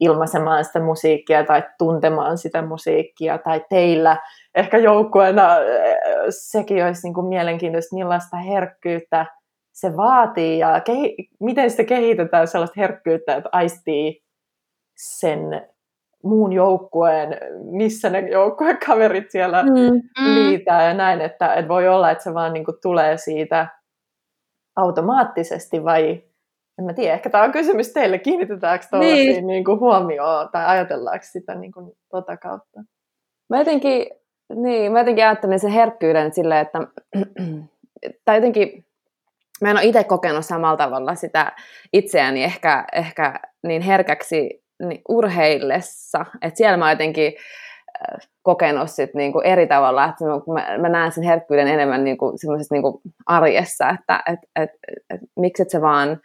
ilmaisemaan 0.00 0.64
sitä 0.64 0.80
musiikkia 0.80 1.44
tai 1.44 1.62
tuntemaan 1.78 2.38
sitä 2.38 2.62
musiikkia, 2.62 3.38
tai 3.38 3.64
teillä 3.70 4.16
ehkä 4.54 4.78
joukkueena 4.78 5.48
sekin 6.30 6.84
olisi 6.84 7.06
niin 7.06 7.14
kuin 7.14 7.26
mielenkiintoista, 7.26 7.96
millaista 7.96 8.36
herkkyyttä 8.36 9.26
se 9.72 9.96
vaatii 9.96 10.58
ja 10.58 10.80
kehi- 10.80 11.28
miten 11.40 11.70
sitä 11.70 11.84
kehitetään 11.84 12.48
sellaista 12.48 12.80
herkkyyttä, 12.80 13.36
että 13.36 13.48
aistii 13.52 14.22
sen 14.96 15.68
muun 16.24 16.52
joukkueen, 16.52 17.36
missä 17.70 18.10
ne 18.10 18.18
joukkuekaverit 18.18 19.30
siellä 19.30 19.62
mm. 19.62 19.70
mm. 19.70 20.34
liitää 20.34 20.88
ja 20.88 20.94
näin, 20.94 21.20
että, 21.20 21.54
että 21.54 21.68
voi 21.68 21.88
olla, 21.88 22.10
että 22.10 22.24
se 22.24 22.34
vaan 22.34 22.52
niin 22.52 22.64
kuin 22.64 22.76
tulee 22.82 23.16
siitä 23.16 23.68
automaattisesti 24.76 25.84
vai 25.84 26.22
en 26.78 26.84
mä 26.84 26.92
tiedä, 26.92 27.14
ehkä 27.14 27.30
tämä 27.30 27.44
on 27.44 27.52
kysymys 27.52 27.92
teille, 27.92 28.18
kiinnitetäänkö 28.18 28.86
tuollaisiin 28.90 29.28
niin. 29.28 29.46
niin 29.46 29.64
kuin 29.64 29.80
huomioon 29.80 30.48
tai 30.52 30.66
ajatellaanko 30.66 31.24
sitä 31.30 31.54
niin 31.54 31.72
kuin, 31.72 31.92
tota 32.10 32.36
kautta? 32.36 32.80
Mä 33.50 33.58
jotenkin 33.58 34.06
niin, 34.54 34.92
mä 34.92 34.98
jotenkin 34.98 35.24
ajattelin 35.24 35.60
sen 35.60 35.70
herkkyyden 35.70 36.32
silleen, 36.34 36.60
että 36.60 36.78
tai 38.24 38.36
jotenkin 38.36 38.84
mä 39.60 39.70
en 39.70 39.76
ole 39.76 39.84
itse 39.84 40.04
kokenut 40.04 40.44
samalla 40.44 40.76
tavalla 40.76 41.14
sitä 41.14 41.52
itseäni 41.92 42.44
ehkä, 42.44 42.84
ehkä 42.92 43.40
niin 43.62 43.82
herkäksi 43.82 44.64
niin 44.82 45.02
urheillessa, 45.08 46.26
että 46.42 46.58
siellä 46.58 46.76
mä 46.76 46.92
jotenkin 46.92 47.32
äh, 47.36 48.28
kokenut 48.42 48.90
sit 48.90 49.14
niinku 49.14 49.40
eri 49.40 49.66
tavalla, 49.66 50.04
että 50.04 50.24
mä, 50.24 50.78
mä 50.78 50.88
näen 50.88 51.12
sen 51.12 51.24
herkkyyden 51.24 51.68
enemmän 51.68 52.04
niinku 52.04 52.32
niinku 52.70 53.00
arjessa, 53.26 53.88
että 53.90 54.22
et, 54.26 54.38
et, 54.56 54.70
et, 55.10 55.20
et 55.60 55.70
se 55.70 55.80
vaan 55.80 56.20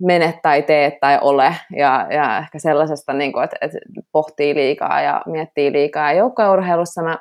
mene 0.00 0.38
tai 0.42 0.62
tee 0.62 0.98
tai 1.00 1.18
ole, 1.20 1.56
ja, 1.76 2.06
ja 2.10 2.38
ehkä 2.38 2.58
sellaisesta, 2.58 3.12
niin 3.12 3.32
kuin, 3.32 3.44
että, 3.44 3.56
että 3.60 3.78
pohtii 4.12 4.54
liikaa 4.54 5.00
ja 5.00 5.22
miettii 5.26 5.72
liikaa. 5.72 6.12
Ja 6.12 6.18
joukkueurheilussa 6.18 7.02
mä 7.02 7.18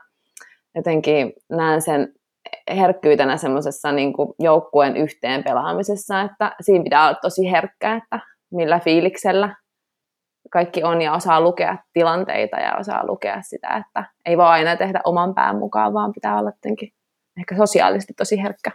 jotenkin 0.75 1.33
näen 1.49 1.81
sen 1.81 2.13
herkkyytenä 2.75 3.37
semmoisessa 3.37 3.91
niin 3.91 4.13
joukkueen 4.39 4.97
yhteen 4.97 5.43
pelaamisessa, 5.43 6.21
että 6.21 6.55
siinä 6.61 6.83
pitää 6.83 7.07
olla 7.07 7.19
tosi 7.21 7.51
herkkä, 7.51 7.95
että 7.95 8.19
millä 8.51 8.79
fiiliksellä 8.79 9.55
kaikki 10.51 10.83
on 10.83 11.01
ja 11.01 11.13
osaa 11.13 11.41
lukea 11.41 11.77
tilanteita 11.93 12.57
ja 12.57 12.77
osaa 12.77 13.05
lukea 13.05 13.41
sitä, 13.41 13.83
että 13.85 14.09
ei 14.25 14.37
voi 14.37 14.45
aina 14.45 14.75
tehdä 14.75 15.01
oman 15.05 15.35
pään 15.35 15.57
mukaan, 15.57 15.93
vaan 15.93 16.13
pitää 16.13 16.39
olla 16.39 16.49
jotenkin 16.49 16.89
ehkä 17.39 17.55
sosiaalisesti 17.55 18.13
tosi 18.13 18.41
herkkä. 18.43 18.71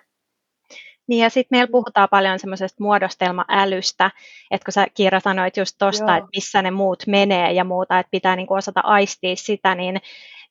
Niin 1.09 1.23
ja 1.23 1.31
sitten 1.31 1.59
meillä 1.59 1.71
puhutaan 1.71 2.09
paljon 2.11 2.39
semmoisesta 2.39 2.83
muodostelmaälystä, 2.85 4.11
että 4.51 4.65
kun 4.65 4.73
sä 4.73 4.87
Kiira 4.95 5.21
sanoit 5.21 5.57
just 5.57 5.77
tuosta, 5.79 6.17
että 6.17 6.31
missä 6.37 6.63
ne 6.63 6.71
muut 6.71 7.03
menee 7.07 7.53
ja 7.53 7.65
muuta, 7.65 7.99
että 7.99 8.11
pitää 8.11 8.37
niinku 8.37 8.55
osata 8.55 8.81
aistia 8.81 9.37
sitä, 9.37 9.75
niin, 9.75 10.01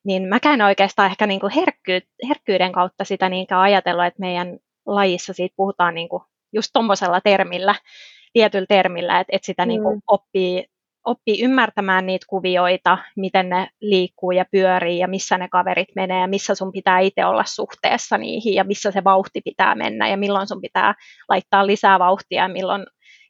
niin 0.04 0.22
mä 0.22 0.40
käyn 0.40 0.62
oikeastaan 0.62 1.10
ehkä 1.10 1.26
niin 1.26 1.40
kuin 1.40 1.52
herkky, 1.52 2.00
herkkyyden 2.28 2.72
kautta 2.72 3.04
sitä 3.04 3.28
niinkään 3.28 3.60
ajatella, 3.60 4.06
että 4.06 4.20
meidän 4.20 4.58
lajissa 4.86 5.32
siitä 5.32 5.54
puhutaan 5.56 5.94
niin 5.94 6.08
kuin 6.08 6.22
just 6.52 6.70
tuommoisella 6.72 7.20
termillä, 7.20 7.74
tietyllä 8.32 8.66
termillä, 8.68 9.20
että, 9.20 9.36
että 9.36 9.46
sitä 9.46 9.64
mm. 9.64 9.68
niin 9.68 9.82
kuin 9.82 10.00
oppii, 10.06 10.66
oppii 11.06 11.44
ymmärtämään 11.44 12.06
niitä 12.06 12.26
kuvioita, 12.28 12.98
miten 13.16 13.48
ne 13.48 13.68
liikkuu 13.80 14.30
ja 14.30 14.44
pyörii 14.50 14.98
ja 14.98 15.08
missä 15.08 15.38
ne 15.38 15.48
kaverit 15.48 15.88
menee 15.96 16.20
ja 16.20 16.26
missä 16.26 16.54
sun 16.54 16.72
pitää 16.72 16.98
itse 16.98 17.24
olla 17.26 17.44
suhteessa 17.44 18.18
niihin 18.18 18.54
ja 18.54 18.64
missä 18.64 18.90
se 18.90 19.04
vauhti 19.04 19.40
pitää 19.44 19.74
mennä 19.74 20.08
ja 20.08 20.16
milloin 20.16 20.48
sun 20.48 20.60
pitää 20.60 20.94
laittaa 21.28 21.66
lisää 21.66 21.98
vauhtia 21.98 22.42
ja 22.42 22.48
milloin 22.48 22.86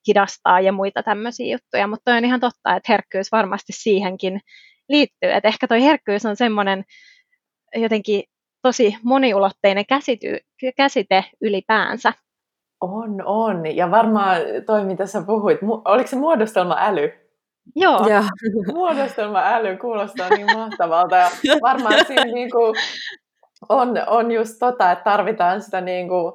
hidastaa 0.08 0.60
ja 0.60 0.72
muita 0.72 1.02
tämmöisiä 1.02 1.52
juttuja, 1.52 1.86
mutta 1.86 2.14
on 2.14 2.24
ihan 2.24 2.40
totta, 2.40 2.76
että 2.76 2.92
herkkyys 2.92 3.32
varmasti 3.32 3.72
siihenkin 3.72 4.40
liittyy, 4.88 5.32
että 5.32 5.48
ehkä 5.48 5.68
toi 5.68 5.82
herkkyys 5.82 6.26
on 6.26 6.36
semmoinen 6.36 6.84
jotenkin 7.74 8.22
tosi 8.62 8.96
moniulotteinen 9.02 9.86
käsity, 9.86 10.38
käsite 10.76 11.24
ylipäänsä. 11.40 12.12
On, 12.80 13.22
on. 13.24 13.76
Ja 13.76 13.90
varmaan 13.90 14.40
toi, 14.66 14.84
mitä 14.84 15.06
sä 15.06 15.22
puhuit, 15.26 15.58
oliko 15.84 16.06
se 16.06 16.16
muodostelma 16.16 16.76
äly? 16.80 17.25
Joo. 17.76 18.06
Ja. 18.08 18.22
Muodostelma 18.74 19.42
äly 19.44 19.76
kuulostaa 19.76 20.28
niin 20.28 20.46
mahtavalta. 20.56 21.16
Ja 21.16 21.30
varmaan 21.62 22.04
siinä 22.06 22.24
niin 22.34 22.50
kuin 22.50 22.74
on, 23.68 23.94
on 24.06 24.30
just 24.30 24.56
tota, 24.60 24.92
että 24.92 25.04
tarvitaan 25.04 25.62
sitä 25.62 25.80
niin 25.80 26.08
kuin, 26.08 26.32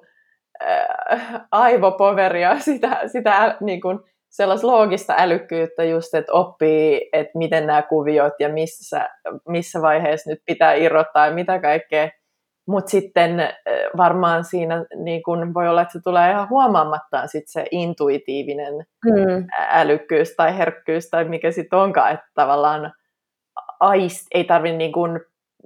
äh, 0.68 1.42
aivopoveria, 1.52 2.60
sitä, 2.70 3.02
sitä 3.08 3.58
niin 3.62 3.82
kuin, 3.82 4.00
sellaista 4.30 4.68
loogista 4.68 5.14
älykkyyttä 5.18 5.84
just, 5.84 6.14
että 6.14 6.34
oppii, 6.34 7.10
että 7.14 7.38
miten 7.38 7.68
nämä 7.68 7.82
kuviot 7.82 8.34
ja 8.40 8.50
missä, 8.50 9.10
missä 9.48 9.82
vaiheessa 9.82 10.30
nyt 10.30 10.40
pitää 10.46 10.74
irrottaa 10.74 11.26
ja 11.28 11.34
mitä 11.34 11.60
kaikkea. 11.60 12.10
Mutta 12.68 12.92
sitten 12.92 13.50
varmaan 13.98 14.44
siinä 14.44 14.86
niin 14.96 15.24
kun 15.24 15.54
voi 15.54 15.68
olla, 15.68 15.82
että 15.82 15.92
se 15.92 16.00
tulee 16.04 16.32
ihan 16.32 16.50
huomaamattaan 16.50 17.30
sit 17.30 17.44
se 17.48 17.66
intuitiivinen 17.72 18.74
mm. 19.06 19.48
älykkyys 19.70 20.36
tai 20.36 20.58
herkkyys 20.58 21.10
tai 21.10 21.26
mikä 21.26 21.52
sitten 21.52 21.80
onkaan, 21.80 22.14
että 22.14 22.26
tavallaan 22.36 22.94
aist, 23.80 24.28
ei 24.34 24.44
tarvitse 24.44 24.78
niin 24.78 24.92
kun 24.92 25.20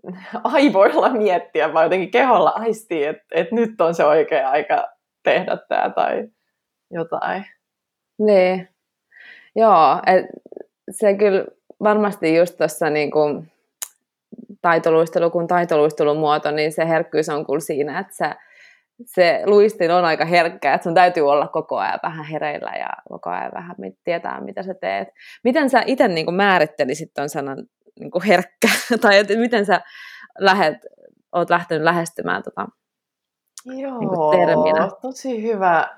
aivoilla 0.43 1.09
miettiä, 1.09 1.73
vaan 1.73 1.85
jotenkin 1.85 2.11
keholla 2.11 2.49
aistii, 2.49 3.05
että, 3.05 3.23
että 3.31 3.55
nyt 3.55 3.81
on 3.81 3.95
se 3.95 4.05
oikea 4.05 4.49
aika 4.49 4.87
tehdä 5.23 5.57
tämä 5.69 5.89
tai 5.89 6.27
jotain. 6.91 7.45
Niin. 8.19 8.69
Joo, 9.55 10.01
et 10.07 10.25
se 10.91 11.13
kyllä 11.13 11.45
varmasti 11.83 12.35
just 12.35 12.57
tuossa 12.57 12.89
niin 12.89 13.11
kuin 13.11 13.51
taitoluistelu 14.61 15.29
kuin 15.29 15.47
taitoluistelun 15.47 16.17
muoto, 16.17 16.51
niin 16.51 16.71
se 16.71 16.87
herkkyys 16.87 17.29
on 17.29 17.45
kyllä 17.45 17.59
siinä, 17.59 17.99
että 17.99 18.15
se, 18.15 18.35
se 19.05 19.41
luistin 19.45 19.91
on 19.91 20.05
aika 20.05 20.25
herkkä, 20.25 20.73
että 20.73 20.83
sun 20.83 20.93
täytyy 20.93 21.29
olla 21.29 21.47
koko 21.47 21.77
ajan 21.77 21.99
vähän 22.03 22.25
hereillä 22.25 22.71
ja 22.79 22.89
koko 23.09 23.29
ajan 23.29 23.51
vähän 23.53 23.75
tietää, 24.03 24.41
mitä 24.41 24.63
sä 24.63 24.73
teet. 24.73 25.07
Miten 25.43 25.69
sä 25.69 25.83
itse 25.85 26.07
niin 26.07 26.25
kuin 26.25 26.35
määrittelisit 26.35 27.13
tuon 27.13 27.29
sanan 27.29 27.57
niin 27.99 28.11
kuin 28.11 28.23
herkkä, 28.23 28.67
tai 29.01 29.17
että 29.17 29.37
miten 29.37 29.65
sä 29.65 29.81
lähet, 30.39 30.77
oot 31.31 31.49
lähtenyt 31.49 31.83
lähestymään 31.83 32.43
tota, 32.43 32.67
Joo, 33.65 33.99
niin 33.99 34.09
kuin 34.09 34.39
terminä? 34.39 34.89
tosi 35.01 35.43
hyvä, 35.43 35.89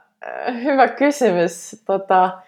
hyvä 0.64 0.88
kysymys. 0.88 1.84
Tota, 1.86 2.42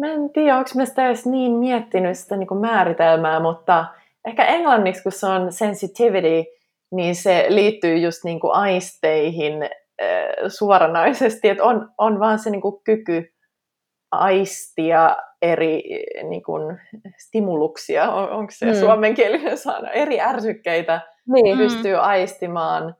mä 0.00 0.06
en 0.12 0.30
tiedä, 0.30 0.56
onko 0.56 0.70
mä 0.74 0.84
sitä 0.84 1.06
edes 1.06 1.26
niin 1.26 1.52
miettinyt 1.52 2.18
sitä 2.18 2.36
niin 2.36 2.46
kuin 2.46 2.60
määritelmää, 2.60 3.40
mutta 3.40 3.84
ehkä 4.28 4.44
englanniksi, 4.44 5.02
kun 5.02 5.12
se 5.12 5.26
on 5.26 5.52
sensitivity, 5.52 6.44
niin 6.94 7.14
se 7.14 7.46
liittyy 7.48 7.96
just 7.96 8.24
niin 8.24 8.40
kuin 8.40 8.52
aisteihin 8.52 9.62
äh, 9.62 9.68
suoranaisesti, 10.48 11.48
että 11.48 11.64
on, 11.64 11.90
on 11.98 12.20
vaan 12.20 12.38
se 12.38 12.50
niin 12.50 12.62
kuin 12.62 12.82
kyky 12.84 13.32
aistia 14.10 15.16
eri 15.42 15.82
niin 16.28 16.42
kuin, 16.42 16.78
stimuluksia, 17.26 18.10
on, 18.10 18.30
onko 18.30 18.50
se 18.50 18.66
mm. 18.66 18.74
suomenkielinen 18.74 19.58
sana, 19.58 19.90
eri 19.90 20.20
ärsykkeitä 20.20 21.00
niin. 21.32 21.58
pystyy 21.58 21.94
aistimaan 21.94 22.94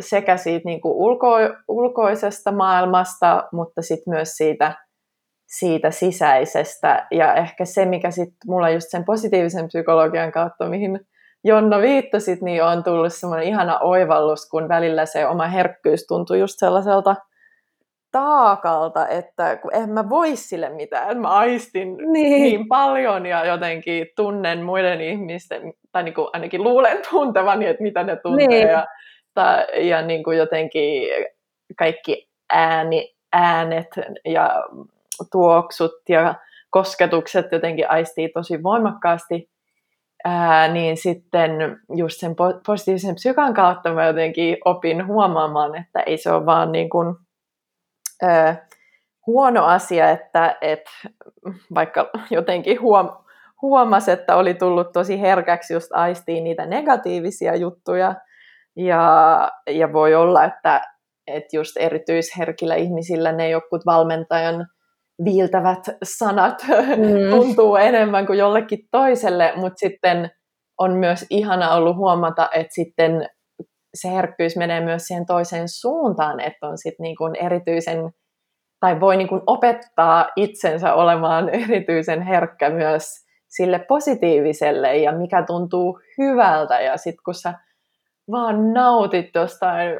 sekä 0.00 0.36
siitä 0.36 0.62
niin 0.64 0.80
kuin 0.80 0.94
ulko, 0.94 1.36
ulkoisesta 1.68 2.52
maailmasta, 2.52 3.48
mutta 3.52 3.82
sitten 3.82 4.14
myös 4.14 4.36
siitä, 4.36 4.85
siitä 5.46 5.90
sisäisestä. 5.90 7.06
Ja 7.10 7.34
ehkä 7.34 7.64
se, 7.64 7.84
mikä 7.84 8.10
sitten 8.10 8.36
mulla 8.46 8.70
just 8.70 8.86
sen 8.90 9.04
positiivisen 9.04 9.68
psykologian 9.68 10.32
kautta, 10.32 10.68
mihin 10.68 11.00
Jonna 11.44 11.80
viittasit, 11.80 12.42
niin 12.42 12.64
on 12.64 12.84
tullut 12.84 13.14
semmoinen 13.14 13.48
ihana 13.48 13.78
oivallus, 13.78 14.48
kun 14.50 14.68
välillä 14.68 15.06
se 15.06 15.26
oma 15.26 15.46
herkkyys 15.46 16.06
tuntuu 16.06 16.36
just 16.36 16.54
sellaiselta 16.58 17.16
taakalta, 18.12 19.08
että 19.08 19.56
kun 19.56 19.74
en 19.74 19.90
mä 19.90 20.08
voi 20.08 20.36
sille 20.36 20.68
mitään, 20.68 21.20
mä 21.20 21.28
aistin 21.28 21.96
niin. 21.96 22.42
niin 22.42 22.68
paljon 22.68 23.26
ja 23.26 23.44
jotenkin 23.44 24.06
tunnen 24.16 24.62
muiden 24.62 25.00
ihmisten, 25.00 25.72
tai 25.92 26.02
niin 26.02 26.14
kuin 26.14 26.28
ainakin 26.32 26.62
luulen 26.62 26.98
tuntevani, 27.10 27.66
että 27.66 27.82
mitä 27.82 28.02
ne 28.02 28.16
tuntee 28.16 28.46
niin. 28.46 28.68
ja 28.68 28.86
mutta, 29.36 29.66
ja 29.80 30.02
niin 30.02 30.22
kuin 30.22 30.38
jotenkin 30.38 31.08
kaikki 31.78 32.28
ääni, 32.52 33.14
äänet 33.32 33.88
ja 34.24 34.62
tuoksut 35.32 35.92
ja 36.08 36.34
kosketukset 36.70 37.46
jotenkin 37.52 37.90
aistii 37.90 38.28
tosi 38.28 38.62
voimakkaasti, 38.62 39.50
ää, 40.24 40.68
niin 40.68 40.96
sitten 40.96 41.50
just 41.96 42.20
sen 42.20 42.36
positiivisen 42.66 43.14
psykan 43.14 43.54
kautta 43.54 43.94
mä 43.94 44.06
jotenkin 44.06 44.56
opin 44.64 45.06
huomaamaan, 45.06 45.74
että 45.74 46.00
ei 46.00 46.18
se 46.18 46.32
ole 46.32 46.46
vaan 46.46 46.72
niin 46.72 46.90
kuin, 46.90 47.16
ää, 48.22 48.66
huono 49.26 49.64
asia, 49.64 50.10
että 50.10 50.56
et, 50.60 50.82
vaikka 51.74 52.10
jotenkin 52.30 52.80
huom, 52.80 53.08
huomasi, 53.62 54.10
että 54.10 54.36
oli 54.36 54.54
tullut 54.54 54.92
tosi 54.92 55.20
herkäksi 55.20 55.74
just 55.74 55.92
aistiin 55.92 56.44
niitä 56.44 56.66
negatiivisia 56.66 57.56
juttuja, 57.56 58.14
ja, 58.76 59.50
ja 59.70 59.92
voi 59.92 60.14
olla, 60.14 60.44
että, 60.44 60.82
että 61.26 61.56
just 61.56 61.76
erityisherkillä 61.76 62.74
ihmisillä 62.74 63.32
ne 63.32 63.48
jokut 63.48 63.86
valmentajan 63.86 64.66
viiltävät 65.24 65.84
sanat 66.02 66.62
mm. 66.68 67.30
tuntuu 67.36 67.76
enemmän 67.76 68.26
kuin 68.26 68.38
jollekin 68.38 68.78
toiselle, 68.90 69.52
mutta 69.56 69.78
sitten 69.78 70.30
on 70.78 70.92
myös 70.92 71.26
ihana 71.30 71.74
ollut 71.74 71.96
huomata, 71.96 72.48
että 72.54 72.74
sitten 72.74 73.28
se 73.94 74.10
herkkyys 74.10 74.56
menee 74.56 74.80
myös 74.80 75.02
siihen 75.06 75.26
toiseen 75.26 75.68
suuntaan, 75.68 76.40
että 76.40 76.66
on 76.66 76.78
sitten 76.78 77.04
niin 77.04 77.16
kuin 77.16 77.36
erityisen, 77.36 78.10
tai 78.80 79.00
voi 79.00 79.16
niin 79.16 79.28
kuin 79.28 79.42
opettaa 79.46 80.28
itsensä 80.36 80.94
olemaan 80.94 81.48
erityisen 81.64 82.22
herkkä 82.22 82.70
myös 82.70 83.26
sille 83.48 83.78
positiiviselle 83.78 84.96
ja 84.96 85.12
mikä 85.12 85.42
tuntuu 85.46 86.00
hyvältä. 86.18 86.80
Ja 86.80 86.96
sitten 86.96 87.22
kun 87.24 87.34
sä 87.34 87.54
vaan 88.30 88.72
nautit 88.72 89.30
jostain 89.34 89.90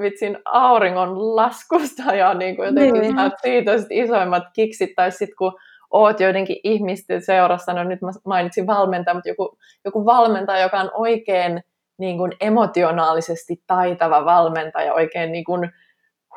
vitsin 0.00 0.38
auringon 0.44 1.36
laskusta 1.36 2.14
ja 2.14 2.34
niin 2.34 2.56
kuin 2.56 2.66
jotenkin 2.66 3.00
niin. 3.00 3.16
saat 3.16 3.32
siitä 3.42 3.78
sit 3.78 3.86
isoimmat 3.90 4.42
kiksit, 4.52 4.90
tai 4.96 5.10
sitten 5.10 5.36
kun 5.38 5.52
oot 5.90 6.20
joidenkin 6.20 6.56
ihmisten 6.64 7.22
seurassa, 7.22 7.72
no 7.72 7.84
nyt 7.84 8.02
mä 8.02 8.10
mainitsin 8.26 8.66
valmentaja, 8.66 9.14
mutta 9.14 9.28
joku, 9.28 9.58
joku 9.84 10.06
valmentaja, 10.06 10.62
joka 10.62 10.80
on 10.80 10.90
oikein 10.94 11.60
niin 11.98 12.18
kuin 12.18 12.32
emotionaalisesti 12.40 13.62
taitava 13.66 14.24
valmentaja, 14.24 14.94
oikein 14.94 15.32
niin 15.32 15.44
kuin 15.44 15.70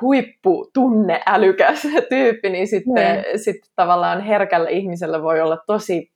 huipputunneälykäs 0.01 1.81
tyyppi, 2.09 2.49
niin 2.49 2.67
sitten 2.67 3.23
niin. 3.23 3.39
sit 3.39 3.55
tavallaan 3.75 4.21
herkällä 4.21 4.69
ihmisellä 4.69 5.23
voi 5.23 5.41
olla 5.41 5.57
tosi 5.67 6.11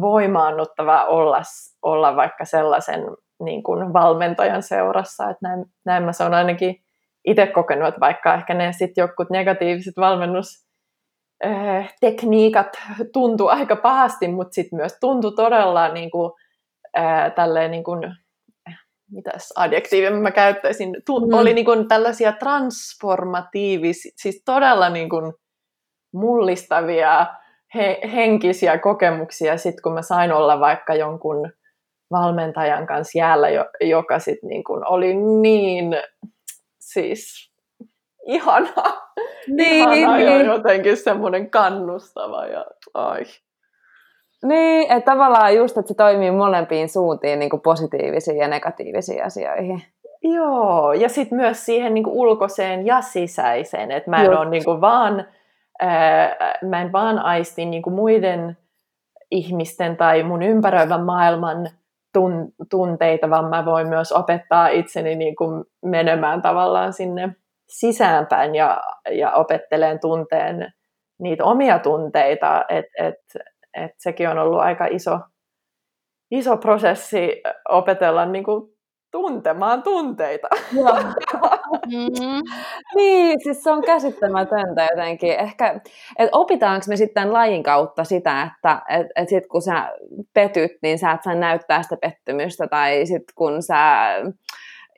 voimaannuttavaa 0.00 1.06
olla, 1.06 1.42
olla 1.82 2.16
vaikka 2.16 2.44
sellaisen 2.44 3.00
niin 3.42 3.62
kuin 3.62 3.92
valmentajan 3.92 4.62
seurassa. 4.62 5.30
Että 5.30 5.48
näin, 5.48 5.64
näin 5.84 6.02
mä 6.02 6.12
se 6.12 6.24
on 6.24 6.34
ainakin 6.34 6.84
itse 7.24 7.46
kokenut, 7.46 7.88
että 7.88 8.00
vaikka 8.00 8.34
ehkä 8.34 8.54
ne 8.54 8.72
sitten 8.72 9.02
jotkut 9.02 9.30
negatiiviset 9.30 9.94
valmennustekniikat 9.96 12.66
tuntuu 13.12 13.48
aika 13.48 13.76
pahasti, 13.76 14.28
mutta 14.28 14.54
sitten 14.54 14.76
myös 14.76 14.96
tuntui 15.00 15.32
todella 15.32 15.88
niin 15.88 16.10
kuin, 16.10 16.32
äh, 16.98 17.34
tälleen 17.34 17.70
niin 17.70 17.84
kuin, 17.84 18.00
mitäs 19.10 19.52
adjektiivia 19.56 20.10
mä 20.10 20.30
käyttäisin, 20.30 20.96
tu- 21.06 21.26
mm. 21.26 21.32
oli 21.32 21.54
niin 21.54 21.64
kuin 21.64 21.88
tällaisia 21.88 22.32
transformatiivisia, 22.32 24.12
siis 24.16 24.42
todella 24.44 24.88
niin 24.88 25.08
kuin 25.08 25.32
mullistavia 26.14 27.26
he- 27.74 28.00
henkisiä 28.12 28.78
kokemuksia, 28.78 29.56
sitten 29.56 29.82
kun 29.82 29.92
mä 29.92 30.02
sain 30.02 30.32
olla 30.32 30.60
vaikka 30.60 30.94
jonkun 30.94 31.52
valmentajan 32.10 32.86
kanssa 32.86 33.18
jäällä, 33.18 33.48
joka 33.80 34.18
sit 34.18 34.38
niin 34.42 34.64
kun 34.64 34.82
oli 34.88 35.14
niin 35.14 35.96
siis 36.80 37.52
ihana, 38.26 38.72
niin, 39.48 39.92
ihana 39.92 40.16
niin. 40.16 40.26
ja 40.26 40.42
jotenkin 40.42 40.96
semmoinen 40.96 41.50
kannustava. 41.50 42.46
Ja, 42.46 42.64
ai. 42.94 43.22
Niin, 44.44 44.92
että 44.92 45.12
tavallaan 45.12 45.54
just, 45.54 45.76
että 45.76 45.88
se 45.88 45.94
toimii 45.94 46.30
molempiin 46.30 46.88
suuntiin 46.88 47.38
niin 47.38 47.50
kuin 47.50 47.62
positiivisiin 47.62 48.36
ja 48.36 48.48
negatiivisiin 48.48 49.24
asioihin. 49.24 49.82
Joo, 50.22 50.92
ja 50.92 51.08
sitten 51.08 51.36
myös 51.36 51.66
siihen 51.66 51.94
niin 51.94 52.04
kuin 52.04 52.16
ulkoiseen 52.16 52.86
ja 52.86 53.00
sisäiseen, 53.00 53.90
että 53.90 54.10
mä 54.10 54.22
en 54.22 54.38
ole 54.38 54.50
niin 54.50 54.64
kuin 54.64 54.80
vaan, 54.80 55.26
ää, 55.80 56.36
mä 56.62 56.80
en 56.80 56.92
vaan 56.92 57.18
aisti 57.18 57.64
niin 57.64 57.82
kuin 57.82 57.94
muiden 57.94 58.58
ihmisten 59.30 59.96
tai 59.96 60.22
mun 60.22 60.42
ympäröivän 60.42 61.04
maailman 61.04 61.70
tun, 62.14 62.52
tunteita, 62.70 63.30
vaan 63.30 63.44
mä 63.44 63.64
voin 63.64 63.88
myös 63.88 64.12
opettaa 64.12 64.68
itseni 64.68 65.16
niin 65.16 65.36
kuin 65.36 65.64
menemään 65.84 66.42
tavallaan 66.42 66.92
sinne 66.92 67.36
sisäänpäin 67.68 68.54
ja, 68.54 68.80
ja 69.10 69.32
opetteleen 69.32 70.00
tunteen 70.00 70.72
niitä 71.18 71.44
omia 71.44 71.78
tunteita, 71.78 72.64
että 72.68 73.06
et, 73.06 73.14
et 73.74 73.90
sekin 73.98 74.28
on 74.28 74.38
ollut 74.38 74.60
aika 74.60 74.86
iso, 74.86 75.18
iso 76.30 76.56
prosessi 76.56 77.42
opetella 77.68 78.26
niin 78.26 78.44
kuin 78.44 78.74
tuntemaan 79.12 79.82
tunteita. 79.82 80.48
mm-hmm. 81.72 82.42
niin, 82.96 83.40
siis 83.42 83.62
se 83.62 83.70
on 83.70 83.82
käsittämätöntä 83.82 84.88
jotenkin. 84.90 85.30
Ehkä, 85.32 85.80
että 86.18 86.36
opitaanko 86.36 86.84
me 86.88 86.96
sitten 86.96 87.32
lajin 87.32 87.62
kautta 87.62 88.04
sitä, 88.04 88.42
että 88.42 88.82
et, 88.88 89.06
et 89.16 89.28
sit 89.28 89.46
kun 89.46 89.62
sä 89.62 89.92
petyt, 90.34 90.72
niin 90.82 90.98
sä 90.98 91.12
et 91.12 91.22
saa 91.22 91.34
näyttää 91.34 91.82
sitä 91.82 91.96
pettymystä, 91.96 92.66
tai 92.66 93.06
sitten 93.06 93.34
kun 93.34 93.62
sä 93.62 94.08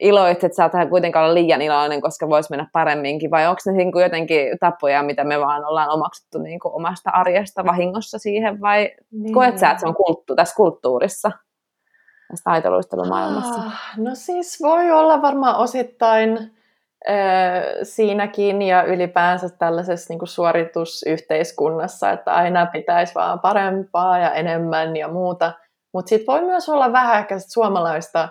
iloitset, 0.00 0.44
että 0.44 0.56
sä 0.56 0.64
oot 0.64 0.88
kuitenkaan 0.88 1.24
olla 1.24 1.34
liian 1.34 1.62
iloinen, 1.62 2.00
koska 2.00 2.28
voisi 2.28 2.50
mennä 2.50 2.68
paremminkin, 2.72 3.30
vai 3.30 3.46
onko 3.46 3.60
ne 3.66 3.72
niin 3.72 3.92
kuin 3.92 4.02
jotenkin 4.02 4.58
tapoja, 4.60 5.02
mitä 5.02 5.24
me 5.24 5.40
vaan 5.40 5.64
ollaan 5.64 5.90
omaksuttu 5.90 6.38
niin 6.38 6.60
kuin 6.60 6.74
omasta 6.74 7.10
arjesta 7.10 7.64
vahingossa 7.64 8.18
siihen, 8.18 8.60
vai 8.60 8.90
niin. 9.10 9.34
koet 9.34 9.58
sä, 9.58 9.70
että 9.70 9.80
se 9.80 9.86
on 9.86 9.94
kulttu, 9.94 10.36
tässä 10.36 10.56
kulttuurissa? 10.56 11.30
tässä 12.28 12.44
taitoluistelumaailmassa? 12.44 13.60
Ah, 13.60 13.90
no 13.96 14.10
siis 14.14 14.58
voi 14.62 14.90
olla 14.90 15.22
varmaan 15.22 15.56
osittain 15.56 16.55
siinäkin 17.82 18.62
ja 18.62 18.82
ylipäänsä 18.82 19.48
tällaisessa 19.58 20.12
niin 20.12 20.18
kuin 20.18 20.28
suoritusyhteiskunnassa, 20.28 22.10
että 22.10 22.34
aina 22.34 22.66
pitäisi 22.66 23.14
vaan 23.14 23.40
parempaa 23.40 24.18
ja 24.18 24.34
enemmän 24.34 24.96
ja 24.96 25.08
muuta. 25.08 25.52
Mutta 25.94 26.08
sitten 26.08 26.26
voi 26.26 26.42
myös 26.42 26.68
olla 26.68 26.92
vähän 26.92 27.18
ehkä 27.18 27.38
suomalaista 27.38 28.28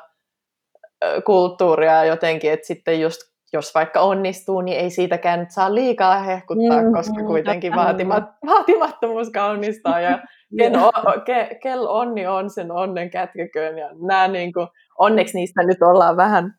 kulttuuria 1.26 2.06
jotenkin, 2.06 2.52
että 2.52 2.68
sitten 2.68 3.02
just 3.02 3.22
jos 3.54 3.76
vaikka 3.76 4.02
onnistuu, 4.02 4.62
niin 4.62 4.78
ei 4.80 4.90
siitäkään 4.90 5.40
nyt 5.40 5.52
saa 5.52 5.76
liikaa 5.76 6.20
hehkuttaa, 6.20 6.82
mm, 6.82 6.94
koska 6.94 7.24
kuitenkin 7.28 7.76
vaatimat, 7.76 8.24
vaatimattomuus 8.52 9.30
kaunistaa 9.30 10.02
ja 10.02 10.20
ken, 10.58 10.80
o, 10.80 10.92
ke, 11.26 11.58
kel 11.64 11.88
onni 11.88 12.28
on 12.28 12.50
sen 12.50 12.72
onnen 12.72 13.10
kätkeköön. 13.10 13.78
Ja 13.78 13.90
nämä 14.08 14.28
niin 14.28 14.54
kuin, 14.54 14.68
onneksi 15.00 15.38
niistä 15.38 15.64
nyt 15.64 15.82
ollaan 15.82 16.18
vähän 16.18 16.54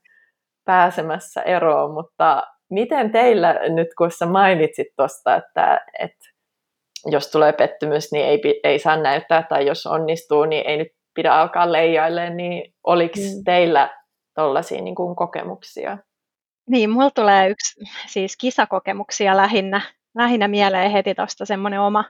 pääsemässä 0.66 1.42
eroon, 1.42 1.94
mutta 1.94 2.42
miten 2.70 3.12
teillä 3.12 3.52
nyt, 3.68 3.88
kun 3.98 4.10
sä 4.10 4.26
mainitsit 4.26 4.86
tuosta, 4.96 5.36
että, 5.36 5.86
että 5.98 6.28
jos 7.06 7.30
tulee 7.30 7.52
pettymys, 7.52 8.12
niin 8.12 8.26
ei, 8.26 8.40
ei 8.64 8.78
saa 8.78 8.96
näyttää, 8.96 9.42
tai 9.42 9.66
jos 9.66 9.86
onnistuu, 9.86 10.44
niin 10.44 10.66
ei 10.66 10.76
nyt 10.76 10.88
pidä 11.14 11.34
alkaa 11.34 11.72
leijaille, 11.72 12.30
niin 12.30 12.74
oliko 12.84 13.14
mm. 13.18 13.44
teillä 13.44 13.90
tällaisia 14.34 14.82
niin 14.82 14.94
kuin 14.94 15.16
kokemuksia? 15.16 15.98
Niin, 16.70 16.90
mulla 16.90 17.10
tulee 17.10 17.48
yksi 17.48 17.80
siis 18.06 18.36
kisakokemuksia 18.36 19.36
lähinnä, 19.36 19.80
lähinnä 20.14 20.48
mieleen 20.48 20.90
heti 20.90 21.14
tuosta 21.14 21.44
semmoinen 21.44 21.80
oma, 21.80 22.04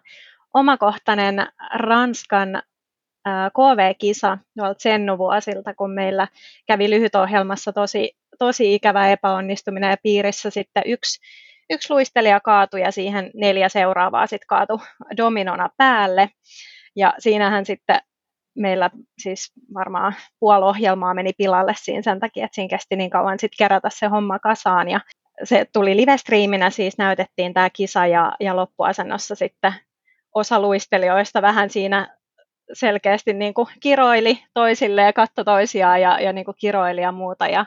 omakohtainen 0.54 1.46
Ranskan 1.74 2.62
KV-kisa 3.26 4.38
tuolta 4.58 4.78
Sennu-vuosilta, 4.78 5.74
kun 5.74 5.90
meillä 5.90 6.28
kävi 6.66 6.90
lyhytohjelmassa 6.90 7.72
tosi, 7.72 8.16
tosi 8.38 8.74
ikävä 8.74 9.08
epäonnistuminen 9.08 9.90
ja 9.90 9.96
piirissä 10.02 10.50
sitten 10.50 10.82
yksi, 10.86 11.20
yksi 11.70 11.92
luistelija 11.92 12.40
kaatui 12.40 12.80
ja 12.80 12.90
siihen 12.90 13.30
neljä 13.34 13.68
seuraavaa 13.68 14.26
sitten 14.26 14.46
kaatui 14.46 14.78
dominona 15.16 15.68
päälle. 15.76 16.30
Ja 16.96 17.14
siinähän 17.18 17.66
sitten 17.66 18.00
meillä 18.56 18.90
siis 19.18 19.52
varmaan 19.74 20.14
puoli 20.40 20.64
ohjelmaa 20.64 21.14
meni 21.14 21.32
pilalle 21.38 21.74
siinä 21.76 22.02
sen 22.02 22.20
takia, 22.20 22.44
että 22.44 22.54
siinä 22.54 22.68
kesti 22.68 22.96
niin 22.96 23.10
kauan 23.10 23.38
sitten 23.38 23.58
kerätä 23.58 23.88
se 23.92 24.06
homma 24.06 24.38
kasaan 24.38 24.88
ja 24.88 25.00
se 25.44 25.66
tuli 25.72 25.96
live-striiminä, 25.96 26.70
siis 26.70 26.98
näytettiin 26.98 27.54
tämä 27.54 27.70
kisa 27.70 28.06
ja, 28.06 28.32
ja 28.40 28.56
loppuasennossa 28.56 29.34
sitten 29.34 29.72
osa 30.34 30.60
luistelijoista 30.60 31.42
vähän 31.42 31.70
siinä 31.70 32.16
selkeästi 32.72 33.32
niin 33.32 33.54
kuin 33.54 33.68
kiroili 33.80 34.38
toisille 34.54 35.02
ja 35.02 35.12
katsoi 35.12 35.44
toisiaan 35.44 36.00
ja, 36.00 36.20
ja 36.20 36.32
niin 36.32 36.44
kuin 36.44 36.56
kiroili 36.60 37.00
ja 37.00 37.12
muuta. 37.12 37.48
Ja, 37.48 37.66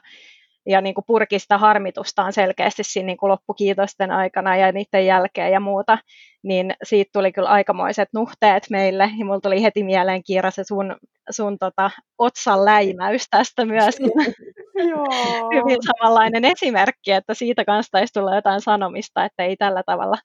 ja 0.65 0.81
niin 0.81 0.95
kuin 0.95 1.05
purki 1.07 1.39
sitä 1.39 1.57
harmitustaan 1.57 2.33
selkeästi 2.33 2.83
siinä 2.83 3.05
niin 3.05 3.17
kuin 3.17 3.29
loppukiitosten 3.29 4.11
aikana 4.11 4.55
ja 4.55 4.71
niiden 4.71 5.05
jälkeen 5.05 5.51
ja 5.51 5.59
muuta, 5.59 5.97
niin 6.43 6.73
siitä 6.83 7.09
tuli 7.13 7.31
kyllä 7.31 7.49
aikamoiset 7.49 8.09
nuhteet 8.13 8.67
meille, 8.69 9.11
ja 9.17 9.25
mulla 9.25 9.39
tuli 9.39 9.63
heti 9.63 9.83
mieleen 9.83 10.23
Kiira 10.23 10.51
se 10.51 10.63
sun, 10.63 10.95
sun 11.29 11.57
tota, 11.57 11.91
otsan 12.17 12.65
läimäys 12.65 13.25
tästä 13.29 13.65
myöskin. 13.65 14.11
Hyvin 15.55 15.77
samanlainen 15.85 16.45
esimerkki, 16.45 17.11
että 17.11 17.33
siitä 17.33 17.65
kanssa 17.65 17.91
taisi 17.91 18.13
tulla 18.13 18.35
jotain 18.35 18.61
sanomista, 18.61 19.25
että 19.25 19.43
ei 19.43 19.57
tällä 19.57 19.83
tavalla 19.85 20.17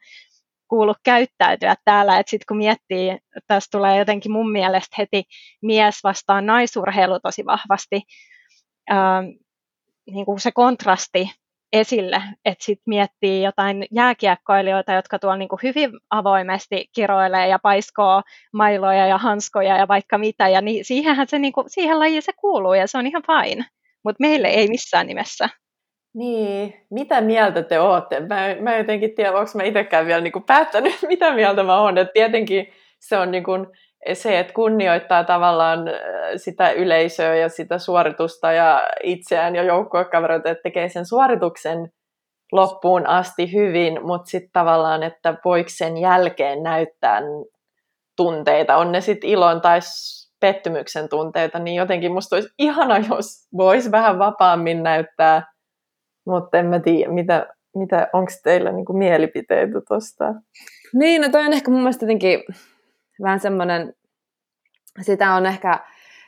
kuulu 0.69 0.95
käyttäytyä 1.05 1.75
täällä, 1.85 2.19
että 2.19 2.31
sitten 2.31 2.45
kun 2.49 2.57
miettii, 2.57 3.19
tässä 3.47 3.69
tulee 3.71 3.99
jotenkin 3.99 4.33
mun 4.33 4.53
mielestä 4.53 4.97
heti 4.99 5.25
mies 5.63 5.95
vastaan 6.05 6.47
naisurheilu 6.47 7.21
tosi 7.23 7.45
vahvasti, 7.47 8.03
ähm, 8.91 9.27
niin 10.07 10.27
kuin 10.27 10.41
se 10.41 10.53
kontrasti 10.53 11.31
esille, 11.73 12.23
että 12.45 12.65
sitten 12.65 12.83
miettii 12.87 13.43
jotain 13.43 13.87
jääkiekkoilijoita, 13.91 14.93
jotka 14.93 15.19
tuolla 15.19 15.37
niin 15.37 15.49
kuin 15.49 15.61
hyvin 15.63 15.91
avoimesti 16.11 16.85
kiroilee 16.95 17.49
ja 17.49 17.59
paiskoo 17.59 18.23
mailoja 18.53 19.07
ja 19.07 19.19
hanskoja 19.19 19.77
ja 19.77 19.89
vaikka 19.89 20.19
mitä, 20.19 20.49
ja 20.49 20.61
niin, 20.61 20.85
siihenhän 20.85 21.29
se, 21.29 21.39
niin 21.39 21.53
kuin, 21.53 21.71
siihen 21.71 21.99
lajiin 21.99 22.23
se 22.23 22.33
kuuluu 22.33 22.75
ja 22.75 22.87
se 22.87 22.99
on 22.99 23.07
ihan 23.07 23.23
fine, 23.23 23.65
mutta 24.05 24.21
meille 24.21 24.49
ei 24.49 24.69
missään 24.69 25.07
nimessä. 25.07 25.49
Niin, 26.15 26.75
mitä 26.91 27.21
mieltä 27.21 27.63
te 27.63 27.81
olette? 27.81 28.21
Mä, 28.21 28.47
mä 28.61 28.77
jotenkin 28.77 29.15
tiedä, 29.15 29.33
onko 29.33 29.51
mä 29.55 29.63
itsekään 29.63 30.07
vielä 30.07 30.21
niin 30.21 30.33
kuin 30.33 30.45
päättänyt, 30.45 30.95
mitä 31.09 31.35
mieltä 31.35 31.63
mä 31.63 31.81
oon. 31.81 31.99
Et 31.99 32.13
tietenkin 32.13 32.67
se 33.01 33.19
on 33.19 33.31
niin 33.31 33.45
kuin 33.45 33.67
se, 34.13 34.39
että 34.39 34.53
kunnioittaa 34.53 35.25
tavallaan 35.25 35.89
äh, 35.89 35.95
sitä 36.37 36.71
yleisöä 36.71 37.35
ja 37.35 37.49
sitä 37.49 37.79
suoritusta 37.79 38.53
ja 38.53 38.89
itseään 39.03 39.57
ja 39.57 39.63
joukkuekavereita, 39.63 40.51
että 40.51 40.63
tekee 40.63 40.89
sen 40.89 41.07
suorituksen 41.07 41.89
loppuun 42.53 43.07
asti 43.07 43.53
hyvin, 43.53 44.07
mutta 44.07 44.31
sitten 44.31 44.53
tavallaan, 44.53 45.03
että 45.03 45.35
voiko 45.45 45.69
sen 45.73 45.97
jälkeen 45.97 46.63
näyttää 46.63 47.21
tunteita, 48.17 48.77
on 48.77 48.93
ne 48.93 49.01
sitten 49.01 49.31
ilon 49.31 49.61
tai 49.61 49.79
pettymyksen 50.41 51.09
tunteita, 51.09 51.59
niin 51.59 51.77
jotenkin 51.77 52.13
musta 52.13 52.37
olisi 52.37 52.49
ihana, 52.59 52.99
jos 52.99 53.49
voisi 53.57 53.91
vähän 53.91 54.19
vapaammin 54.19 54.83
näyttää, 54.83 55.53
mutta 56.27 56.59
en 56.59 56.67
mä 56.67 56.81
tiedä, 56.81 57.13
mitä, 57.13 57.47
mitä 57.77 58.09
onko 58.13 58.33
teillä 58.43 58.73
niinku 58.73 58.93
mielipiteitä 58.93 59.81
tuosta? 59.89 60.25
Niin, 60.95 61.23
no 61.23 61.29
toi 61.29 61.47
on 61.47 61.53
ehkä 61.53 61.71
mun 61.71 61.81
mielestä 61.81 62.05
jotenkin 62.05 62.45
vähän 63.23 63.41
semmoinen, 63.41 63.95
sitä 65.01 65.35
on 65.35 65.47
ehkä 65.47 65.81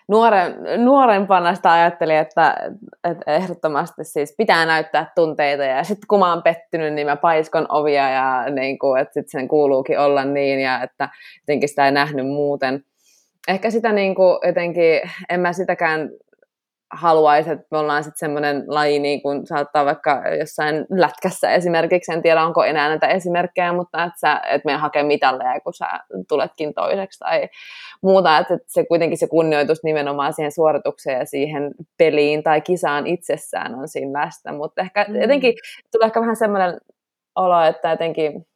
nuoren, 0.09 0.55
nuorempana 0.85 1.55
sitä 1.55 1.73
ajattelin, 1.73 2.17
että, 2.17 2.57
että 3.05 3.33
ehdottomasti 3.33 4.05
siis 4.05 4.35
pitää 4.39 4.67
näyttää 4.67 5.13
tunteita 5.15 5.65
ja 5.65 5.85
sitten 5.85 6.07
kun 6.09 6.19
mä 6.19 6.33
oon 6.33 6.43
pettynyt, 6.43 6.95
niin 6.95 7.07
mä 7.07 7.17
paiskon 7.17 7.67
ovia 7.69 8.11
ja 8.11 8.51
niin 8.51 8.79
kuin, 8.79 9.01
että 9.01 9.15
sitten 9.15 9.41
sen 9.41 9.49
kuuluukin 9.49 9.99
olla 9.99 10.25
niin 10.25 10.61
ja 10.61 10.83
että 10.83 11.09
jotenkin 11.41 11.69
sitä 11.69 11.87
ei 11.87 11.93
nähnyt 11.93 12.27
muuten. 12.27 12.85
Ehkä 13.49 13.71
sitä 13.71 13.93
niin 13.93 14.15
kuin 14.15 14.39
jotenkin, 14.47 15.01
en 15.29 15.41
mä 15.41 15.53
sitäkään 15.53 16.11
haluaisi, 16.93 17.51
että 17.51 17.67
me 17.71 17.79
ollaan 17.79 18.05
sitten 18.05 18.19
semmoinen 18.19 18.65
laji, 18.67 18.99
niin 18.99 19.23
kuin 19.23 19.47
saattaa 19.47 19.85
vaikka 19.85 20.23
jossain 20.39 20.87
lätkässä 20.91 21.51
esimerkiksi, 21.51 22.13
en 22.13 22.23
tiedä 22.23 22.43
onko 22.43 22.65
enää 22.65 22.89
näitä 22.89 23.07
esimerkkejä, 23.07 23.73
mutta 23.73 24.05
että, 24.05 24.19
sä, 24.21 24.41
että 24.51 24.67
me 24.67 24.77
hakee 24.77 25.03
mitalleja, 25.03 25.61
kun 25.61 25.75
sä 25.75 25.89
tuletkin 26.29 26.75
toiseksi 26.75 27.19
tai 27.19 27.49
muuta, 28.03 28.39
että 28.39 28.59
se 28.67 28.87
kuitenkin 28.87 29.19
se 29.19 29.27
kunnioitus 29.27 29.85
nimenomaan 29.85 30.33
siihen 30.33 30.53
suoritukseen 30.53 31.19
ja 31.19 31.27
siihen 31.27 31.75
peliin 31.99 32.43
tai 32.43 32.61
kisaan 32.61 33.07
itsessään 33.07 33.75
on 33.75 33.89
siinä 33.89 34.21
läsnä, 34.21 34.53
mutta 34.53 34.81
ehkä 34.81 35.07
mm. 35.09 35.21
jotenkin 35.21 35.55
tulee 35.93 36.07
ehkä 36.07 36.21
vähän 36.21 36.37
semmoinen 36.37 36.81
olo, 37.37 37.63
että 37.63 37.91
jotenkin 37.91 38.47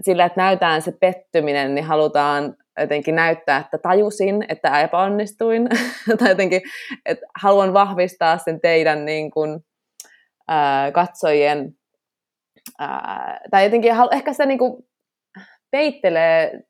sillä, 0.00 0.24
että 0.24 0.40
näytään 0.40 0.82
se 0.82 0.92
pettyminen, 1.00 1.74
niin 1.74 1.84
halutaan 1.84 2.56
jotenkin 2.80 3.14
näyttää, 3.14 3.58
että 3.58 3.78
tajusin, 3.78 4.44
että 4.48 4.80
epäonnistuin, 4.80 5.68
tai 6.18 6.28
jotenkin, 6.28 6.62
että 7.06 7.26
haluan 7.42 7.72
vahvistaa 7.72 8.38
sen 8.38 8.60
teidän 8.60 9.04
niin 9.04 9.30
kuin, 9.30 9.60
ää, 10.48 10.92
katsojien, 10.92 11.72
ää, 12.78 13.40
tai 13.50 13.64
jotenkin 13.64 13.92
ehkä 14.12 14.32
se 14.32 14.46
niin 14.46 14.58
kuin, 14.58 14.82
peittelee 15.70 16.60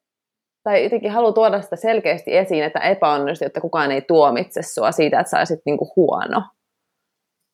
tai 0.64 0.84
jotenkin 0.84 1.10
haluaa 1.10 1.32
tuoda 1.32 1.60
sitä 1.60 1.76
selkeästi 1.76 2.36
esiin, 2.36 2.64
että 2.64 2.78
epäonnistui, 2.78 3.46
että 3.46 3.60
kukaan 3.60 3.92
ei 3.92 4.02
tuomitse 4.02 4.62
sua 4.62 4.92
siitä, 4.92 5.20
että 5.20 5.30
sä 5.30 5.38
olisit 5.38 5.60
niinku 5.66 5.92
huono 5.96 6.42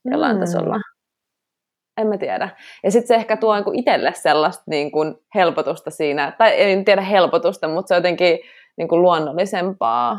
jollain 0.04 0.36
mm. 0.36 0.40
tasolla. 0.40 0.76
En 1.96 2.06
mä 2.06 2.18
tiedä. 2.18 2.48
Ja 2.84 2.90
sitten 2.90 3.08
se 3.08 3.14
ehkä 3.14 3.36
tuo 3.36 3.54
niinku 3.54 3.72
itselle 3.74 4.12
sellaista 4.14 4.64
niinku 4.66 4.98
helpotusta 5.34 5.90
siinä, 5.90 6.32
tai 6.38 6.52
en 6.56 6.84
tiedä 6.84 7.02
helpotusta, 7.02 7.68
mutta 7.68 7.88
se 7.88 7.94
on 7.94 7.98
jotenkin 7.98 8.38
niinku 8.76 9.02
luonnollisempaa 9.02 10.18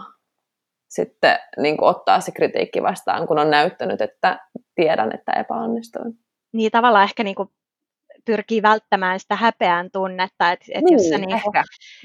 sitten 0.89 1.39
niinku 1.57 1.85
ottaa 1.85 2.21
se 2.21 2.31
kritiikki 2.31 2.83
vastaan, 2.83 3.27
kun 3.27 3.39
on 3.39 3.49
näyttänyt, 3.49 4.01
että 4.01 4.39
tiedän, 4.75 5.11
että 5.13 5.31
epäonnistuin. 5.31 6.13
Niin 6.53 6.71
tavallaan 6.71 7.03
ehkä 7.03 7.23
niinku 7.23 7.51
pyrkii 8.25 8.61
välttämään 8.61 9.19
sitä 9.19 9.35
häpeän 9.35 9.89
tunnetta, 9.91 10.51
että 10.51 10.65
et 10.73 10.83
niin, 10.83 10.93
jos 10.93 11.09
sä, 11.09 11.17
niinku, 11.17 11.51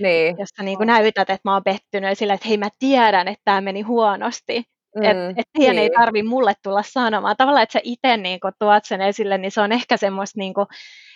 niin. 0.03 0.37
jos 0.39 0.49
sä 0.57 0.63
niinku 0.63 0.85
näytät, 0.85 1.31
että 1.31 1.41
mä 1.45 1.53
oon 1.53 1.65
pettynyt 1.65 2.19
sillä, 2.19 2.35
että 2.35 2.49
hei 2.49 2.57
mä 2.57 2.69
tiedän, 2.79 3.29
että 3.29 3.43
tämä 3.45 3.61
meni 3.61 3.81
huonosti, 3.81 4.65
mm, 4.97 5.03
että 5.03 5.35
et 5.37 5.47
niin. 5.59 5.79
ei 5.79 5.91
tarvi 5.91 6.23
mulle 6.23 6.53
tulla 6.63 6.83
sanomaan. 6.83 7.37
Tavallaan, 7.37 7.63
että 7.63 7.73
sä 7.73 7.81
itse 7.83 8.17
niinku 8.17 8.49
tuot 8.59 8.85
sen 8.85 9.01
esille, 9.01 9.39
niin 9.39 9.51
se 9.51 9.61
on 9.61 9.73
ehkä 9.73 9.97
semmoista 9.97 10.39
niinku, 10.39 10.67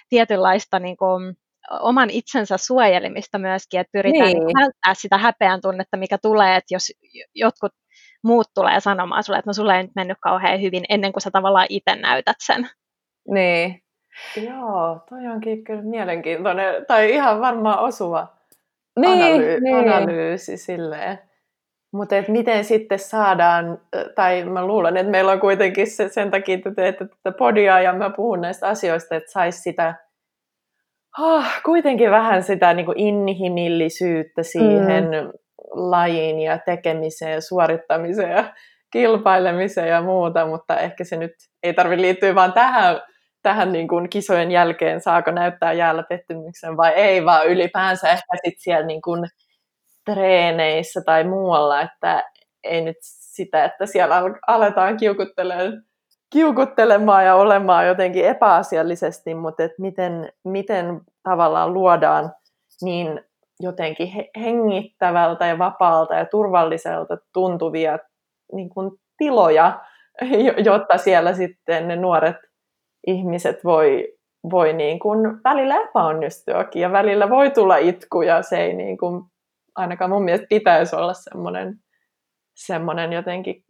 tietynlaista 0.09 0.79
niinku, 0.79 1.05
oman 1.81 2.11
itsensä 2.11 2.57
suojelemista 2.57 3.39
myöskin, 3.39 3.81
että 3.81 3.93
pyritään 3.93 4.27
niin. 4.27 4.39
Niinku 4.39 4.61
välttää 4.61 4.95
sitä 4.95 5.19
häpeän 5.19 5.61
tunnetta, 5.61 5.97
mikä 5.97 6.19
tulee, 6.19 6.57
että 6.57 6.75
jos 6.75 6.93
jotkut 7.35 7.73
muut 8.25 8.47
tulee 8.55 8.81
sanomaan 8.81 9.23
sulle, 9.23 9.39
että 9.39 9.49
no 9.49 9.53
sulle 9.53 9.77
ei 9.77 9.83
nyt 9.83 9.95
mennyt 9.97 10.19
kauhean 10.21 10.63
hyvin, 10.63 10.85
ennen 10.89 11.13
kuin 11.13 11.23
sä 11.23 11.31
tavallaan 11.31 11.67
itse 11.69 11.97
näytät 11.97 12.37
sen. 12.41 12.69
Niin, 13.29 13.85
Joo, 14.37 15.01
toi 15.09 15.27
onkin 15.27 15.65
kyllä 15.65 15.83
mielenkiintoinen, 15.83 16.87
tai 16.87 17.11
ihan 17.11 17.41
varmaan 17.41 17.79
osuva 17.79 18.37
niin, 19.01 19.19
analy- 19.19 19.61
niin. 19.61 19.89
analyysi 19.89 20.57
silleen. 20.57 21.19
Mutta 21.95 22.15
miten 22.29 22.65
sitten 22.65 22.99
saadaan, 22.99 23.79
tai 24.15 24.45
mä 24.45 24.67
luulen, 24.67 24.97
että 24.97 25.11
meillä 25.11 25.33
on 25.33 25.41
kuitenkin 25.41 25.87
se, 25.87 26.09
sen 26.09 26.31
takia, 26.31 26.55
että 26.55 26.75
teette 26.75 27.07
tätä 27.23 27.39
podia 27.39 27.81
ja 27.81 27.93
mä 27.93 28.11
puhun 28.11 28.41
näistä 28.41 28.69
asioista, 28.69 29.17
että 29.17 29.33
saisi 29.33 29.61
sitä 29.61 29.95
oh, 31.19 31.45
kuitenkin 31.65 32.11
vähän 32.11 32.43
sitä 32.43 32.75
niin 32.75 32.87
kuin 32.87 32.99
inhimillisyyttä 32.99 34.43
siihen 34.43 35.05
mm. 35.05 35.33
lajiin 35.71 36.41
ja 36.41 36.59
tekemiseen 36.59 37.33
ja 37.33 37.41
suorittamiseen 37.41 38.31
ja 38.31 38.55
kilpailemiseen 38.93 39.89
ja 39.89 40.03
muuta, 40.03 40.47
mutta 40.47 40.79
ehkä 40.79 41.05
se 41.05 41.17
nyt 41.17 41.33
ei 41.63 41.75
tarvitse 41.75 42.03
liittyä 42.03 42.35
vaan 42.35 42.53
tähän 42.53 43.01
tähän 43.43 43.73
niin 43.73 43.89
kuin 43.89 44.09
kisojen 44.09 44.51
jälkeen, 44.51 45.01
saako 45.01 45.31
näyttää 45.31 45.73
jäällä 45.73 46.03
pettymyksen 46.09 46.77
vai 46.77 46.93
ei, 46.93 47.25
vaan 47.25 47.47
ylipäänsä 47.47 48.11
ehkä 48.11 48.37
sit 48.45 48.55
siellä 48.59 48.87
niin 48.87 49.03
kuin 49.03 49.25
treeneissä 50.05 51.01
tai 51.07 51.25
muualla, 51.25 51.81
että 51.81 52.31
ei 52.65 52.81
nyt 52.81 52.97
sitä, 53.01 53.65
että 53.65 53.87
siellä 53.87 54.23
aletaan 54.47 54.97
kiukuttelemaan, 54.97 55.83
kiukuttelemaan 56.33 57.25
ja 57.25 57.35
olemaan 57.35 57.87
jotenkin 57.87 58.25
epäasiallisesti, 58.25 59.35
mutta 59.35 59.63
että 59.63 59.83
miten, 59.83 60.33
miten 60.45 61.01
tavallaan 61.23 61.75
luodaan 61.75 62.33
niin 62.83 63.21
jotenkin 63.61 64.09
hengittävältä 64.41 65.47
ja 65.47 65.59
vapaalta 65.59 66.15
ja 66.15 66.25
turvalliselta 66.25 67.19
tuntuvia 67.33 67.99
niin 68.53 68.69
kuin 68.69 68.91
tiloja, 69.17 69.81
jotta 70.65 70.99
siellä 70.99 71.35
sitten 71.35 71.89
ne 71.89 71.97
nuoret 71.97 72.37
ihmiset 73.07 73.65
voi, 73.65 74.15
voi 74.51 74.73
niin 74.73 74.99
kuin 74.99 75.19
välillä 75.45 75.77
epäonnistuakin 75.77 76.83
ja 76.83 76.93
välillä 76.93 77.31
voi 77.31 77.51
tulla 77.51 77.77
itku 77.77 78.23
ja 78.23 78.43
se 78.43 78.57
ei 78.57 78.75
niin 78.75 78.99
kuin, 78.99 79.23
ainakaan 79.77 80.11
mun 80.11 80.25
mielestä 80.25 80.47
pitäisi 80.49 80.97
olla 80.97 81.15
semmoinen, 81.15 81.75
semmoinen 82.55 83.13
jotenkin 83.13 83.65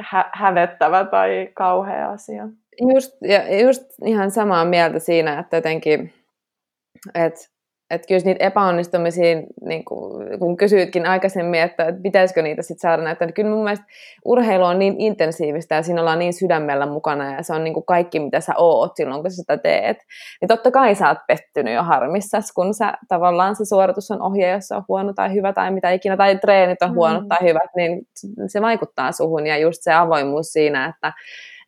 hä- 0.00 0.30
hävettävä 0.32 1.04
tai 1.04 1.48
kauhea 1.54 2.10
asia. 2.10 2.48
Just, 2.94 3.12
ja 3.22 3.60
just 3.60 3.82
ihan 4.04 4.30
samaa 4.30 4.64
mieltä 4.64 4.98
siinä, 4.98 5.38
että 5.38 5.56
jotenkin, 5.56 6.12
että 7.14 7.40
että 7.90 8.08
kyllä 8.08 8.20
niitä 8.24 8.44
epäonnistumisia, 8.44 9.42
niin 9.64 9.84
kuin, 9.84 10.38
kun 10.38 10.56
kysyitkin 10.56 11.06
aikaisemmin, 11.06 11.60
että 11.60 11.94
pitäisikö 12.02 12.42
niitä 12.42 12.62
sitten 12.62 12.80
saada 12.80 13.02
näyttää, 13.02 13.26
niin 13.26 13.34
kyllä 13.34 13.50
mun 13.50 13.64
mielestä 13.64 13.86
urheilu 14.24 14.64
on 14.64 14.78
niin 14.78 14.94
intensiivistä 14.98 15.74
ja 15.74 15.82
siinä 15.82 16.00
ollaan 16.00 16.18
niin 16.18 16.32
sydämellä 16.32 16.86
mukana 16.86 17.34
ja 17.34 17.42
se 17.42 17.52
on 17.52 17.64
niin 17.64 17.74
kuin 17.74 17.86
kaikki, 17.86 18.20
mitä 18.20 18.40
sä 18.40 18.52
oot 18.56 18.96
silloin, 18.96 19.22
kun 19.22 19.30
sä 19.30 19.36
sitä 19.36 19.56
teet. 19.56 19.98
Niin 20.40 20.48
totta 20.48 20.70
kai 20.70 20.94
sä 20.94 21.08
oot 21.08 21.18
pettynyt 21.26 21.74
jo 21.74 21.82
harmissas, 21.82 22.52
kun 22.52 22.74
sä 22.74 22.92
tavallaan 23.08 23.56
se 23.56 23.64
suoritus 23.64 24.10
on 24.10 24.22
ohje, 24.22 24.50
jos 24.50 24.72
on 24.72 24.84
huono 24.88 25.12
tai 25.12 25.34
hyvä 25.34 25.52
tai 25.52 25.70
mitä 25.70 25.90
ikinä, 25.90 26.16
tai 26.16 26.38
treenit 26.38 26.82
on 26.82 26.94
huono 26.94 27.20
mm. 27.20 27.28
tai 27.28 27.38
hyvät, 27.42 27.70
niin 27.76 28.06
se 28.46 28.62
vaikuttaa 28.62 29.12
suhun 29.12 29.46
ja 29.46 29.58
just 29.58 29.82
se 29.82 29.92
avoimuus 29.92 30.46
siinä, 30.46 30.86
että 30.86 31.12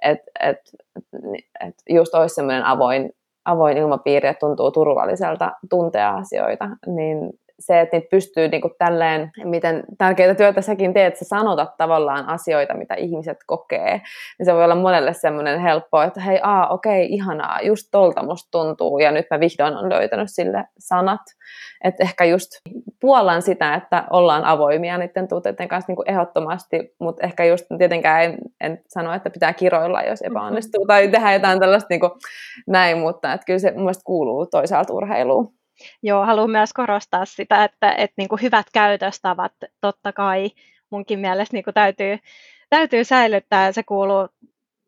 et, 0.02 0.18
et, 0.40 0.58
et 1.66 1.74
just 1.90 2.14
olisi 2.14 2.34
semmoinen 2.34 2.64
avoin 2.64 3.10
avoin 3.48 3.76
ilmapiiri 3.76 4.28
ja 4.28 4.34
tuntuu 4.34 4.70
turvalliselta 4.70 5.52
tuntea 5.70 6.14
asioita, 6.14 6.68
niin 6.86 7.18
se, 7.58 7.80
että 7.80 7.96
niitä 7.96 8.08
pystyy 8.10 8.48
niin 8.48 8.60
kuin 8.60 8.74
tälleen, 8.78 9.30
miten 9.44 9.84
tärkeitä 9.98 10.34
työtä 10.34 10.60
säkin 10.60 10.94
teet, 10.94 11.06
että 11.06 11.24
sä 11.24 11.28
sanotat 11.28 11.76
tavallaan 11.76 12.28
asioita, 12.28 12.74
mitä 12.74 12.94
ihmiset 12.94 13.38
kokee, 13.46 14.00
niin 14.38 14.46
se 14.46 14.54
voi 14.54 14.64
olla 14.64 14.74
monelle 14.74 15.12
semmoinen 15.12 15.60
helppo, 15.60 16.02
että 16.02 16.20
hei, 16.20 16.40
aa, 16.42 16.68
okei, 16.68 17.06
ihanaa, 17.10 17.60
just 17.62 17.88
tolta 17.90 18.22
musta 18.22 18.48
tuntuu, 18.50 18.98
ja 18.98 19.10
nyt 19.10 19.26
mä 19.30 19.40
vihdoin 19.40 19.76
on 19.76 19.88
löytänyt 19.88 20.28
sille 20.30 20.64
sanat, 20.78 21.20
että 21.84 22.02
ehkä 22.02 22.24
just 22.24 22.50
puolan 23.00 23.42
sitä, 23.42 23.74
että 23.74 24.04
ollaan 24.10 24.44
avoimia 24.44 24.98
niiden 24.98 25.28
tunteiden 25.28 25.68
kanssa 25.68 25.90
niin 25.90 25.96
kuin 25.96 26.10
ehdottomasti, 26.10 26.94
mutta 27.00 27.26
ehkä 27.26 27.44
just 27.44 27.66
tietenkään 27.78 28.24
en, 28.24 28.38
en 28.60 28.80
sano, 28.88 29.14
että 29.14 29.30
pitää 29.30 29.52
kiroilla, 29.52 30.02
jos 30.02 30.22
epäonnistuu, 30.22 30.86
tai 30.86 31.08
tehdä 31.08 31.32
jotain 31.32 31.60
tällaista 31.60 31.86
niin 31.90 32.00
kuin 32.00 32.12
näin, 32.66 32.98
mutta 32.98 33.32
että 33.32 33.44
kyllä 33.44 33.58
se 33.58 33.70
mun 33.70 33.80
mielestä 33.80 34.04
kuuluu 34.04 34.46
toisaalta 34.46 34.92
urheiluun. 34.92 35.57
Joo, 36.02 36.26
haluan 36.26 36.50
myös 36.50 36.72
korostaa 36.72 37.24
sitä, 37.24 37.64
että, 37.64 37.92
että 37.92 38.14
niin 38.16 38.28
kuin 38.28 38.42
hyvät 38.42 38.66
käytöstavat 38.72 39.52
totta 39.80 40.12
kai 40.12 40.50
munkin 40.90 41.18
mielestä 41.18 41.56
niin 41.56 41.64
kuin 41.64 41.74
täytyy, 41.74 42.18
täytyy 42.70 43.04
säilyttää. 43.04 43.72
Se 43.72 43.82
kuuluu 43.82 44.28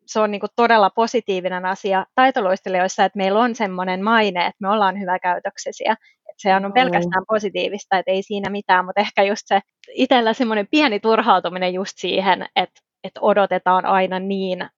se 0.05 0.19
on 0.19 0.31
niin 0.31 0.39
kuin 0.39 0.49
todella 0.55 0.89
positiivinen 0.89 1.65
asia 1.65 2.05
taitoluistelijoissa, 2.15 3.05
että 3.05 3.17
meillä 3.17 3.39
on 3.39 3.55
semmoinen 3.55 4.03
maine, 4.03 4.39
että 4.39 4.57
me 4.59 4.69
ollaan 4.69 4.99
hyväkäytöksisiä. 4.99 5.91
Että 6.29 6.41
se 6.41 6.55
on 6.55 6.73
pelkästään 6.73 7.23
positiivista, 7.27 7.97
että 7.97 8.11
ei 8.11 8.23
siinä 8.23 8.49
mitään, 8.49 8.85
mutta 8.85 9.01
ehkä 9.01 9.23
just 9.23 9.41
se 9.45 9.59
itsellä 9.93 10.33
semmoinen 10.33 10.67
pieni 10.71 10.99
turhautuminen 10.99 11.73
just 11.73 11.93
siihen, 11.95 12.41
että, 12.55 12.81
että 13.03 13.19
odotetaan 13.21 13.85
aina 13.85 14.19
niin 14.19 14.69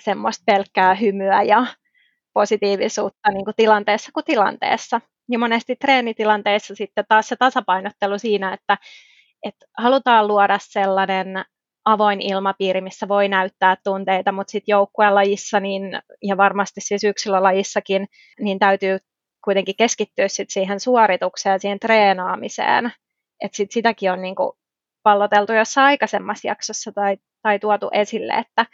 semmoista 0.00 0.42
pelkkää 0.46 0.94
hymyä 0.94 1.42
ja 1.42 1.66
positiivisuutta 2.32 3.30
niin 3.30 3.44
kuin 3.44 3.54
tilanteessa 3.56 4.10
kuin 4.14 4.24
tilanteessa. 4.24 5.00
Ja 5.30 5.38
monesti 5.38 5.76
treenitilanteissa 5.76 6.74
sitten 6.74 7.04
taas 7.08 7.28
se 7.28 7.36
tasapainottelu 7.36 8.18
siinä, 8.18 8.54
että, 8.54 8.78
että 9.42 9.66
halutaan 9.78 10.28
luoda 10.28 10.58
sellainen 10.62 11.44
avoin 11.84 12.20
ilmapiiri, 12.20 12.80
missä 12.80 13.08
voi 13.08 13.28
näyttää 13.28 13.76
tunteita, 13.84 14.32
mutta 14.32 14.50
sitten 14.50 14.72
joukkuelajissa 14.72 15.60
niin, 15.60 15.82
ja 16.22 16.36
varmasti 16.36 16.80
siis 16.80 17.04
yksilölajissakin, 17.04 18.06
niin 18.40 18.58
täytyy 18.58 18.98
kuitenkin 19.44 19.76
keskittyä 19.76 20.28
sit 20.28 20.50
siihen 20.50 20.80
suoritukseen 20.80 21.60
siihen 21.60 21.80
treenaamiseen. 21.80 22.92
Et 23.44 23.54
sit 23.54 23.72
sitäkin 23.72 24.12
on 24.12 24.22
niinku 24.22 24.58
palloteltu 25.02 25.52
jossain 25.52 25.84
aikaisemmassa 25.84 26.48
jaksossa 26.48 26.92
tai, 26.92 27.16
tai 27.42 27.58
tuotu 27.58 27.90
esille, 27.92 28.32
että 28.32 28.66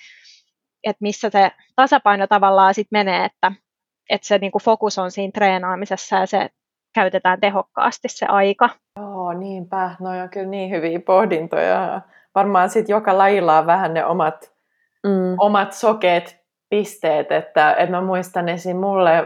et 0.85 0.97
missä 1.01 1.31
se 1.31 1.51
tasapaino 1.77 2.27
tavallaan 2.27 2.75
sit 2.75 2.89
menee, 2.91 3.25
että 3.25 3.53
että 4.11 4.27
se 4.27 4.39
niinku 4.39 4.59
fokus 4.59 4.99
on 4.99 5.11
siinä 5.11 5.31
treenaamisessa 5.35 6.17
ja 6.17 6.27
se 6.27 6.51
käytetään 6.95 7.41
tehokkaasti 7.41 8.09
se 8.09 8.27
aika. 8.27 8.71
Joo, 9.01 9.33
niinpä. 9.33 9.91
No 10.01 10.11
on 10.11 10.29
kyllä 10.31 10.47
niin 10.47 10.71
hyviä 10.71 11.01
pohdintoja. 11.01 12.01
Varmaan 12.35 12.71
sitten 12.71 12.95
joka 12.95 13.19
lajilla 13.19 13.59
on 13.59 13.67
vähän 13.67 13.95
ne 13.95 14.05
omat, 14.05 14.53
mm. 15.07 15.37
omat 15.39 15.73
sokeet 15.73 16.45
pisteet, 16.71 17.33
että, 17.33 17.73
että 17.73 17.91
mä 17.91 18.01
muistan 18.01 18.49
esim. 18.49 18.77
mulle, 18.77 19.19
äh, 19.19 19.25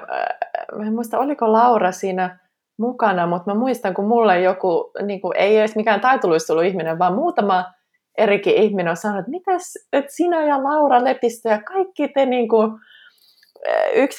mä 0.79 0.87
en 0.87 0.95
muista 0.95 1.19
oliko 1.19 1.53
Laura 1.53 1.93
siinä 1.93 2.39
mukana, 2.79 3.27
mutta 3.27 3.55
mä 3.55 3.59
muistan, 3.61 3.95
kun 3.95 4.09
mulle 4.09 4.41
joku, 4.41 4.91
niin 5.03 5.21
kuin, 5.21 5.37
ei 5.37 5.59
edes 5.59 5.77
mikään 5.77 6.01
taitoluistelu 6.01 6.61
ihminen, 6.61 6.99
vaan 6.99 7.15
muutama 7.15 7.65
erikin 8.19 8.55
ihminen 8.55 8.91
on 8.91 8.97
sanonut, 8.97 9.21
että 9.21 9.31
mitäs, 9.31 9.75
että 9.93 10.13
sinä 10.13 10.45
ja 10.45 10.65
Laura 10.65 11.05
Lepistö 11.05 11.49
ja 11.49 11.63
kaikki 11.63 12.09
te 12.09 12.27
niin 12.27 12.49
kuin, 12.49 12.71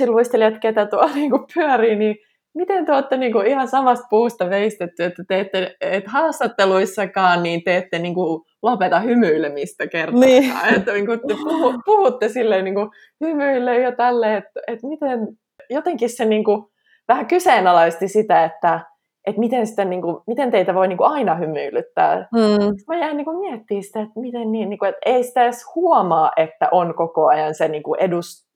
luistelijat, 0.08 0.54
ketä 0.62 0.86
tuolla 0.86 1.16
niin 1.16 1.32
kuin 1.32 1.46
pyörii, 1.54 1.96
niin 1.96 2.16
miten 2.56 2.86
te 2.86 2.94
olette 2.94 3.18
niin 3.18 3.32
kuin 3.32 3.48
ihan 3.48 3.68
samasta 3.68 4.08
puusta 4.10 4.50
veistetty, 4.50 5.04
että 5.04 5.24
te 5.28 5.40
ette, 5.40 5.76
et 5.82 6.08
haastatteluissakaan 6.08 7.44
niin 7.44 7.64
te 7.64 7.78
ette 7.78 8.00
niin 8.00 8.14
kuin 8.14 8.42
lopeta 8.62 9.00
hymyilemistä 9.00 9.88
kertaa. 9.88 10.20
Niin. 10.20 10.54
Että 10.76 10.94
niin 10.94 11.06
kuin 11.06 11.20
te 11.28 11.36
puhu, 11.44 11.74
puhutte 11.86 12.30
silleen 12.30 12.66
niin 12.66 12.76
kuin 12.76 12.90
hymyille 13.22 13.80
ja 13.80 13.92
tälleen, 13.92 14.38
että, 14.38 14.60
että 14.68 14.88
miten 14.88 15.28
jotenkin 15.70 16.10
se 16.10 16.26
niin 16.26 16.44
kuin 16.44 16.66
vähän 17.08 17.26
kyseenalaisti 17.28 18.08
sitä, 18.08 18.44
että, 18.44 18.80
että 19.28 19.40
miten, 19.40 19.68
sitä, 19.68 19.86
niin 19.86 20.02
kuin, 20.02 20.18
miten 20.28 20.52
teitä 20.52 20.76
voi 20.76 20.88
niin 20.88 20.98
kuin 20.98 21.12
aina 21.12 21.36
hymyilyttää. 21.36 22.28
Mm. 22.34 22.76
Mä 22.88 23.00
jäin 23.00 23.18
niin 23.18 23.26
kuin 23.26 23.40
miettimään 23.40 23.84
sitä, 23.84 24.00
että, 24.00 24.20
miten 24.20 24.52
niin, 24.52 24.70
niin 24.70 24.80
kuin, 24.80 24.90
että 24.90 25.02
ei 25.06 25.24
sitä 25.24 25.44
edes 25.44 25.64
huomaa, 25.76 26.32
että 26.38 26.68
on 26.72 26.96
koko 26.96 27.28
ajan 27.28 27.56
se 27.56 27.68
niin 27.68 27.84
kuin 27.84 28.00
edus, 28.00 28.49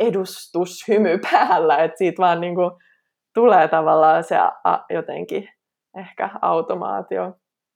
edustushymy 0.00 1.18
päällä, 1.30 1.76
että 1.76 1.98
siitä 1.98 2.22
vaan 2.22 2.40
niin 2.40 2.54
kuin, 2.54 2.70
tulee 3.34 3.68
tavallaan 3.68 4.24
se 4.24 4.36
a, 4.64 4.84
jotenkin 4.90 5.48
ehkä 5.98 6.30
automaatio. 6.42 7.32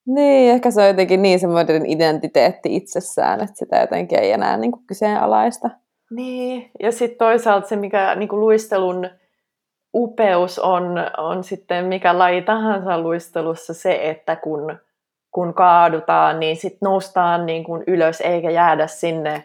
Niin, 0.07 0.53
ehkä 0.53 0.71
se 0.71 0.81
on 0.81 0.87
jotenkin 0.87 1.23
niin 1.23 1.41
semmoinen 1.41 1.87
identiteetti 1.87 2.77
itsessään, 2.77 3.41
että 3.41 3.57
sitä 3.57 3.77
jotenkin 3.77 4.19
ei 4.19 4.33
enää 4.33 4.57
niin 4.57 4.73
kuin 4.73 4.87
kyseenalaista. 4.87 5.71
Niin, 6.11 6.71
ja 6.83 6.93
sitten 6.93 7.19
toisaalta 7.19 7.69
se, 7.69 7.77
mikä 7.77 8.15
niin 8.15 8.29
kuin 8.29 8.41
luistelun 8.41 9.11
upeus 9.95 10.59
on, 10.59 10.95
on 11.17 11.45
sitten 11.45 11.85
mikä 11.85 12.19
laji 12.19 12.43
tahansa 12.43 13.01
luistelussa 13.01 13.75
se, 13.75 14.01
että 14.03 14.37
kun, 14.37 14.79
kun 15.31 15.55
kaadutaan, 15.55 16.41
niin 16.41 16.57
sitten 16.57 16.87
noustaan 16.87 17.47
niin 17.47 17.65
kuin 17.65 17.85
ylös 17.87 18.21
eikä 18.21 18.51
jäädä 18.51 18.87
sinne 18.87 19.45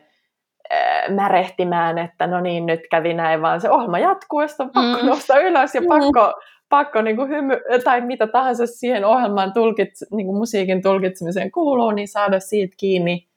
märehtimään, 1.10 1.97
että 1.97 2.28
no 2.28 2.41
niin, 2.41 2.65
nyt 2.65 2.80
kävi 2.91 3.13
näin, 3.13 3.41
vaan 3.41 3.62
se 3.62 3.69
ohjelma 3.69 3.99
jatkuu, 3.99 4.41
ja 4.41 4.47
on 4.60 4.71
pakko 4.73 5.02
mm. 5.02 5.06
nousta 5.06 5.39
ylös 5.39 5.76
ja 5.76 5.82
mm. 5.82 5.88
pakko, 5.88 6.34
pakko 6.69 7.02
niin 7.02 7.15
kuin 7.15 7.30
hymy, 7.30 7.60
tai 7.84 8.02
mitä 8.02 8.28
tahansa 8.28 8.67
siihen 8.67 9.06
ohjelman 9.06 9.54
tulkits, 9.54 10.06
niin 10.12 10.28
kuin 10.28 10.38
musiikin 10.38 10.82
tulkitsemiseen 10.82 11.52
kuuluu, 11.52 11.91
niin 11.91 12.08
saada 12.08 12.39
siitä 12.39 12.76
kiinni. 12.80 13.28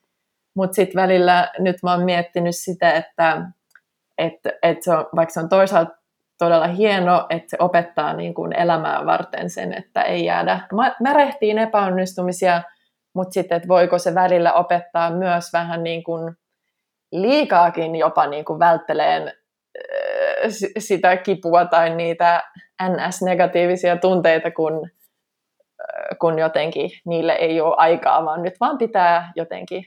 Mutta 0.57 0.75
sitten 0.75 1.03
välillä 1.03 1.53
nyt 1.59 1.77
mä 1.83 1.93
oon 1.93 2.05
miettinyt 2.05 2.57
sitä, 2.57 2.93
että, 2.93 3.43
että, 4.19 4.51
että 4.63 4.85
se 4.85 4.93
on, 4.93 5.07
vaikka 5.17 5.33
se 5.33 5.41
on 5.41 5.49
toisaalta 5.49 5.97
todella 6.39 6.67
hieno, 6.67 7.27
että 7.31 7.51
se 7.51 7.57
opettaa 7.61 8.13
niin 8.13 8.35
kuin 8.35 8.53
elämää 8.53 9.07
varten 9.07 9.51
sen, 9.51 9.73
että 9.73 10.03
ei 10.03 10.25
jäädä 10.25 10.61
märehtiin 11.03 11.59
epäonnistumisia, 11.59 12.63
mutta 13.15 13.33
sitten, 13.33 13.57
että 13.57 13.69
voiko 13.69 13.99
se 13.99 14.15
välillä 14.15 14.53
opettaa 14.53 15.11
myös 15.11 15.53
vähän 15.53 15.83
niin 15.83 16.05
kuin 16.05 16.37
liikaakin 17.23 17.97
jopa 17.97 18.27
niin 18.27 18.45
kuin 18.45 18.59
vältteleen 18.59 19.33
sitä 20.79 21.17
kipua 21.17 21.65
tai 21.65 21.95
niitä 21.95 22.43
NS-negatiivisia 22.83 23.97
tunteita, 24.01 24.51
kun, 24.51 24.91
kun 26.21 26.39
jotenkin 26.39 26.91
niille 27.07 27.33
ei 27.33 27.61
ole 27.61 27.75
aikaa, 27.77 28.25
vaan 28.25 28.43
nyt 28.43 28.55
vaan 28.61 28.79
pitää 28.79 29.33
jotenkin 29.37 29.85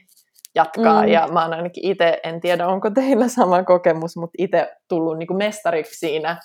jatkaa. 0.54 1.02
Mm. 1.02 1.08
Ja 1.08 1.28
mä 1.32 1.42
oon 1.42 1.54
ainakin 1.54 1.86
itse, 1.86 2.20
en 2.22 2.40
tiedä 2.40 2.66
onko 2.66 2.90
teillä 2.90 3.28
sama 3.28 3.62
kokemus, 3.62 4.16
mutta 4.16 4.34
itse 4.38 4.72
tullut 4.88 5.18
niin 5.18 5.26
kuin 5.26 5.38
mestariksi 5.38 5.98
siinä. 5.98 6.40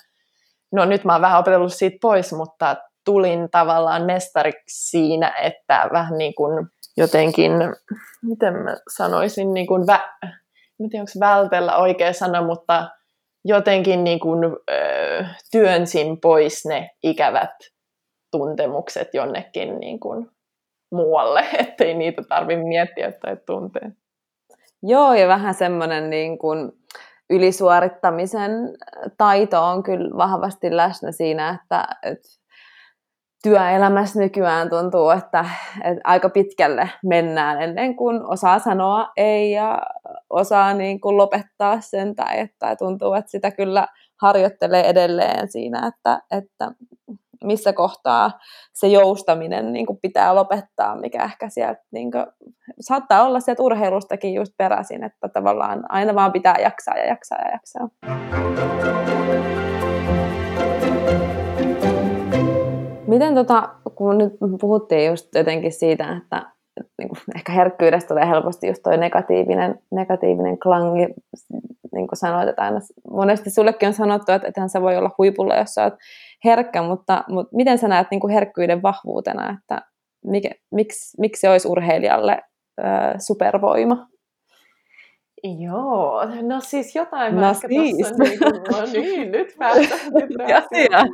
No 0.72 0.84
nyt 0.84 1.04
mä 1.04 1.12
oon 1.12 1.22
vähän 1.22 1.38
opetellut 1.38 1.74
siitä 1.74 1.96
pois, 2.02 2.32
mutta 2.32 2.76
tulin 3.04 3.50
tavallaan 3.50 4.02
mestariksi 4.02 4.90
siinä, 4.90 5.34
että 5.42 5.88
vähän 5.92 6.18
niin 6.18 6.34
kuin 6.34 6.66
jotenkin, 6.96 7.52
miten 8.22 8.54
mä 8.54 8.76
sanoisin, 8.96 9.54
niin 9.54 9.66
kuin 9.66 9.82
vä- 9.82 10.28
en 10.80 10.90
tiedä 10.90 11.02
onko 11.02 11.12
vältellä 11.20 11.76
oikea 11.76 12.12
sana, 12.12 12.42
mutta 12.42 12.88
jotenkin 13.44 14.04
niin 14.04 14.20
kuin, 14.20 14.44
ö, 14.44 15.24
työnsin 15.50 16.20
pois 16.20 16.66
ne 16.66 16.90
ikävät 17.02 17.54
tuntemukset 18.30 19.08
jonnekin 19.14 19.80
niin 19.80 20.00
kuin 20.00 20.30
muualle, 20.92 21.44
ettei 21.58 21.94
niitä 21.94 22.22
tarvitse 22.28 22.64
miettiä 22.64 23.12
tai 23.12 23.36
tuntea. 23.46 23.90
Joo, 24.82 25.14
ja 25.14 25.28
vähän 25.28 25.54
semmoinen 25.54 26.10
niin 26.10 26.38
kuin 26.38 26.72
ylisuorittamisen 27.30 28.52
taito 29.18 29.64
on 29.64 29.82
kyllä 29.82 30.16
vahvasti 30.16 30.76
läsnä 30.76 31.12
siinä, 31.12 31.60
että, 31.62 31.86
että 32.02 32.28
työelämässä 33.46 34.20
nykyään 34.20 34.70
tuntuu, 34.70 35.10
että, 35.10 35.44
että 35.84 36.00
aika 36.04 36.28
pitkälle 36.28 36.90
mennään 37.04 37.62
ennen 37.62 37.96
kuin 37.96 38.32
osaa 38.32 38.58
sanoa 38.58 39.08
ei 39.16 39.52
ja 39.52 39.82
osaa 40.30 40.74
niin 40.74 41.00
kuin 41.00 41.16
lopettaa 41.16 41.80
sen 41.80 42.14
tai 42.14 42.40
että 42.40 42.76
tuntuu, 42.76 43.14
että 43.14 43.30
sitä 43.30 43.50
kyllä 43.50 43.86
harjoittelee 44.22 44.88
edelleen 44.88 45.48
siinä, 45.48 45.86
että, 45.86 46.22
että 46.30 46.72
missä 47.44 47.72
kohtaa 47.72 48.30
se 48.72 48.86
joustaminen 48.86 49.72
niin 49.72 49.86
kuin 49.86 49.98
pitää 50.02 50.34
lopettaa, 50.34 50.96
mikä 50.96 51.24
ehkä 51.24 51.48
sieltä 51.48 51.82
niin 51.90 52.10
kuin, 52.10 52.26
saattaa 52.80 53.26
olla 53.26 53.40
sieltä 53.40 53.62
urheilustakin 53.62 54.34
just 54.34 54.52
peräisin, 54.56 55.04
että 55.04 55.28
tavallaan 55.28 55.84
aina 55.88 56.14
vaan 56.14 56.32
pitää 56.32 56.56
jaksaa 56.62 56.96
ja 56.96 57.06
jaksaa 57.06 57.38
ja 57.38 57.50
jaksaa. 57.50 57.88
Miten 63.16 63.34
tota, 63.34 63.68
kun 63.94 64.18
nyt 64.18 64.32
puhuttiin 64.60 65.06
just 65.06 65.34
jotenkin 65.34 65.72
siitä, 65.72 66.20
että, 66.22 66.42
niin 66.98 67.08
kuin 67.08 67.18
ehkä 67.36 67.52
herkkyydestä 67.52 68.08
tulee 68.08 68.28
helposti 68.28 68.66
just 68.66 68.82
toi 68.82 68.96
negatiivinen, 68.96 69.78
negatiivinen 69.90 70.58
klangi, 70.58 71.06
niin 71.94 72.08
kuin 72.08 72.18
sanoit, 72.18 72.48
että 72.48 72.62
aina, 72.62 72.80
monesti 73.10 73.50
sullekin 73.50 73.86
on 73.86 73.94
sanottu, 73.94 74.32
että 74.32 74.48
ethän 74.48 74.68
sä 74.68 74.82
voi 74.82 74.96
olla 74.96 75.10
huipulla, 75.18 75.56
jos 75.56 75.74
sä 75.74 75.84
oot 75.84 75.94
herkkä, 76.44 76.82
mutta, 76.82 77.24
mutta 77.28 77.56
miten 77.56 77.78
sä 77.78 77.88
näet 77.88 78.06
niin 78.10 78.20
kuin 78.20 78.32
herkkyyden 78.32 78.82
vahvuutena, 78.82 79.58
että 79.58 79.82
mikä, 80.24 80.50
miksi, 80.70 81.20
miksi 81.20 81.40
se 81.40 81.48
olisi 81.48 81.68
urheilijalle 81.68 82.42
äh, 82.84 83.14
supervoima? 83.18 84.06
Joo, 85.58 86.24
no 86.42 86.60
siis 86.60 86.94
jotain 86.94 87.36
no 87.36 87.50
ehkä 87.50 87.68
siis. 87.68 88.18
niin, 88.18 88.38
kuin, 88.38 88.62
no 88.72 88.86
niin, 88.92 89.32
nyt 89.32 89.56
päästään. 89.58 91.08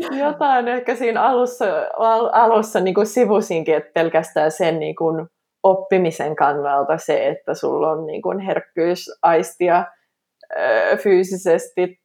Nyt 0.00 0.18
jotain 0.18 0.68
ehkä 0.68 0.94
siinä 0.94 1.22
alussa, 1.22 1.64
al, 1.96 2.30
alussa 2.32 2.80
niin 2.80 2.94
kuin 2.94 3.06
sivusinkin, 3.06 3.76
että 3.76 3.90
pelkästään 3.94 4.50
sen 4.50 4.78
niin 4.78 4.96
kuin 4.96 5.26
oppimisen 5.62 6.36
kannalta 6.36 6.98
se, 6.98 7.28
että 7.28 7.54
sulla 7.54 7.90
on 7.90 8.06
niin 8.06 8.22
kuin 8.22 8.38
herkkyys 8.38 9.10
aistia 9.22 9.84
fyysisesti 11.02 12.00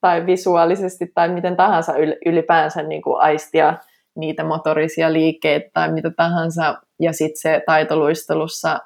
tai 0.00 0.26
visuaalisesti 0.26 1.06
tai 1.14 1.28
miten 1.28 1.56
tahansa 1.56 1.92
ylipäänsä 2.26 2.82
niin 2.82 3.02
kuin 3.02 3.20
aistia 3.20 3.74
niitä 4.16 4.44
motorisia 4.44 5.12
liikkeitä 5.12 5.70
tai 5.72 5.92
mitä 5.92 6.10
tahansa. 6.16 6.80
Ja 7.00 7.12
sitten 7.12 7.40
se 7.40 7.62
taitoluistelussa, 7.66 8.80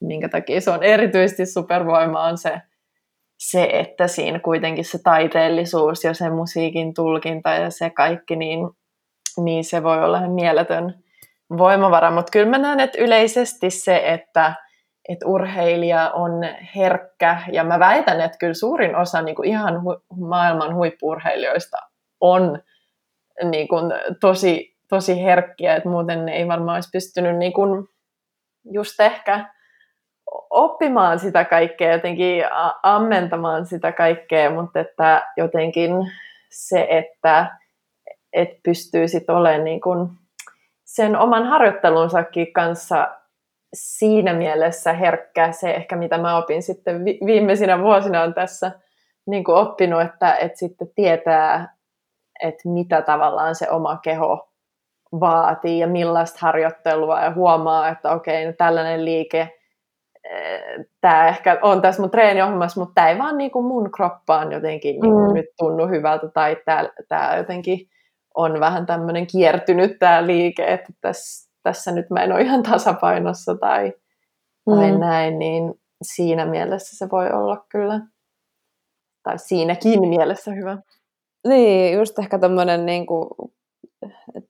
minkä 0.00 0.28
takia 0.28 0.60
se 0.60 0.70
on 0.70 0.82
erityisesti 0.82 1.46
supervoima, 1.46 2.24
on 2.24 2.38
se, 2.38 2.60
se, 3.38 3.68
että 3.72 4.08
siinä 4.08 4.38
kuitenkin 4.38 4.84
se 4.84 4.98
taiteellisuus 5.02 6.04
ja 6.04 6.14
se 6.14 6.30
musiikin 6.30 6.94
tulkinta 6.94 7.50
ja 7.50 7.70
se 7.70 7.90
kaikki, 7.90 8.36
niin, 8.36 8.60
niin 9.44 9.64
se 9.64 9.82
voi 9.82 10.04
olla 10.04 10.18
ihan 10.18 10.30
mieletön 10.30 10.94
voimavara. 11.58 12.10
Mutta 12.10 12.30
kyllä 12.30 12.50
mä 12.50 12.58
näen, 12.58 12.80
että 12.80 13.02
yleisesti 13.02 13.70
se, 13.70 14.02
että 14.04 14.54
että 15.08 15.26
urheilija 15.26 16.10
on 16.10 16.32
herkkä, 16.76 17.42
ja 17.52 17.64
mä 17.64 17.78
väitän, 17.78 18.20
että 18.20 18.38
kyllä 18.38 18.54
suurin 18.54 18.96
osa 18.96 19.22
niin 19.22 19.36
kuin 19.36 19.48
ihan 19.48 19.74
hu- 19.74 20.16
maailman 20.28 20.74
huippurheilijoista 20.74 21.76
on 22.20 22.62
niin 23.50 23.68
kuin, 23.68 23.92
tosi, 24.20 24.76
tosi 24.88 25.22
herkkiä, 25.24 25.76
että 25.76 25.88
muuten 25.88 26.26
ne 26.26 26.32
ei 26.32 26.48
varmaan 26.48 26.76
olisi 26.76 26.88
pystynyt 26.92 27.36
niin 27.36 27.52
kuin, 27.52 27.88
just 28.72 29.00
ehkä 29.00 29.54
oppimaan 30.50 31.18
sitä 31.18 31.44
kaikkea, 31.44 31.92
jotenkin 31.92 32.44
ammentamaan 32.82 33.66
sitä 33.66 33.92
kaikkea, 33.92 34.50
mutta 34.50 34.80
että 34.80 35.26
jotenkin 35.36 35.90
se, 36.50 36.86
että 36.90 37.56
et 38.32 38.48
pystyy 38.62 39.08
sitten 39.08 39.34
olemaan 39.34 39.64
niin 39.64 39.80
kuin 39.80 40.08
sen 40.84 41.16
oman 41.16 41.46
harjoittelunsakin 41.46 42.52
kanssa 42.52 43.08
siinä 43.74 44.32
mielessä 44.32 44.92
herkkä. 44.92 45.52
Se 45.52 45.70
ehkä, 45.70 45.96
mitä 45.96 46.18
mä 46.18 46.36
opin 46.36 46.62
sitten 46.62 47.04
viimeisinä 47.04 47.82
vuosina 47.82 48.22
on 48.22 48.34
tässä 48.34 48.72
niin 49.26 49.44
kuin 49.44 49.56
oppinut, 49.56 50.02
että, 50.02 50.34
että 50.34 50.58
sitten 50.58 50.88
tietää, 50.94 51.76
että 52.42 52.68
mitä 52.68 53.02
tavallaan 53.02 53.54
se 53.54 53.70
oma 53.70 53.96
keho 53.96 54.48
vaatii 55.20 55.78
ja 55.78 55.86
millaista 55.86 56.38
harjoittelua 56.42 57.20
ja 57.20 57.30
huomaa, 57.30 57.88
että 57.88 58.10
okei, 58.10 58.46
no 58.46 58.52
tällainen 58.52 59.04
liike, 59.04 59.57
tämä 61.00 61.28
ehkä 61.28 61.58
on 61.62 61.82
tässä 61.82 62.02
mun 62.02 62.10
treeniohjelmassa, 62.10 62.80
mutta 62.80 62.94
tämä 62.94 63.08
ei 63.08 63.18
vaan 63.18 63.38
niin 63.38 63.50
kuin 63.50 63.64
mun 63.64 63.90
kroppaan 63.92 64.52
jotenkin 64.52 65.00
niin 65.00 65.14
kuin 65.14 65.28
mm. 65.28 65.34
nyt 65.34 65.46
tunnu 65.58 65.86
hyvältä 65.86 66.28
tai 66.28 66.56
tämä, 67.08 67.36
jotenkin 67.36 67.88
on 68.34 68.60
vähän 68.60 68.86
tämmöinen 68.86 69.26
kiertynyt 69.26 69.98
tämä 69.98 70.26
liike, 70.26 70.72
että 70.72 70.92
tässä 71.00 71.48
tässä 71.62 71.92
nyt 71.92 72.10
mä 72.10 72.22
en 72.22 72.32
ole 72.32 72.42
ihan 72.42 72.62
tasapainossa 72.62 73.54
tai, 73.54 73.92
tai 74.64 74.92
mm. 74.92 75.00
näin, 75.00 75.38
niin 75.38 75.74
siinä 76.02 76.46
mielessä 76.46 76.96
se 76.96 77.10
voi 77.12 77.30
olla 77.30 77.66
kyllä, 77.68 78.00
tai 79.22 79.38
siinäkin 79.38 80.08
mielessä 80.08 80.52
hyvä. 80.52 80.78
Niin, 81.48 81.94
just 81.94 82.18
ehkä 82.18 82.38
tämmöinen 82.38 82.86
niin 82.86 83.06
kuin, 83.06 83.28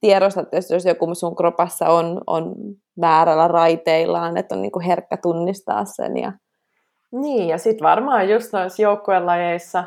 tiedostat, 0.00 0.54
että 0.54 0.74
jos 0.74 0.84
joku 0.84 1.14
sun 1.14 1.36
kropassa 1.36 1.88
on, 1.88 2.20
on 2.26 2.54
väärällä 3.00 3.48
raiteillaan, 3.48 4.36
että 4.36 4.54
on 4.54 4.62
niin 4.62 4.72
kuin 4.72 4.84
herkkä 4.84 5.16
tunnistaa 5.16 5.84
sen. 5.84 6.16
Ja... 6.16 6.32
Niin, 7.12 7.48
ja 7.48 7.58
sitten 7.58 7.84
varmaan 7.84 8.28
just 8.28 8.52
noissa 8.52 8.82
joukkuelajeissa, 8.82 9.84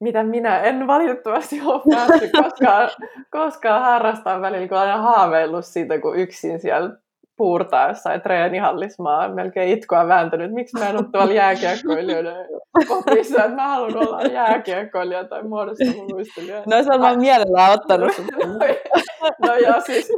mitä 0.00 0.22
minä 0.22 0.60
en 0.60 0.86
valitettavasti 0.86 1.60
ole 1.60 1.82
päässyt 1.94 2.32
koskaan, 2.32 2.90
koskaan 3.30 3.82
harrastamaan 3.82 4.42
välillä, 4.42 4.68
kun 4.68 4.78
olen 4.78 4.98
haaveillut 4.98 5.64
siitä, 5.64 6.00
kun 6.00 6.16
yksin 6.16 6.60
siellä 6.60 6.90
puurtaa 7.36 7.88
jossain 7.88 8.20
treenihallissa. 8.20 9.02
Mä 9.02 9.20
oon 9.20 9.34
melkein 9.34 9.78
itkua 9.78 10.08
vääntänyt, 10.08 10.52
miksi 10.52 10.78
mä 10.78 10.88
en 10.88 10.96
ole 10.96 11.04
tuolla 11.12 11.32
jääkiekkoilijoiden 11.32 12.46
kopissa, 12.88 13.44
että 13.44 13.56
mä 13.56 13.68
haluan 13.68 14.08
olla 14.08 14.22
jääkiekkoilija 14.22 15.24
tai 15.24 15.42
muodostunut 15.42 16.08
muistelija. 16.12 16.62
No 16.66 16.82
se 16.82 16.92
on 16.92 17.00
vaan 17.00 17.20
mielellään 17.20 17.72
ottanut 17.72 18.12
no 19.46 19.56
joo, 19.56 19.80
siis. 19.80 20.12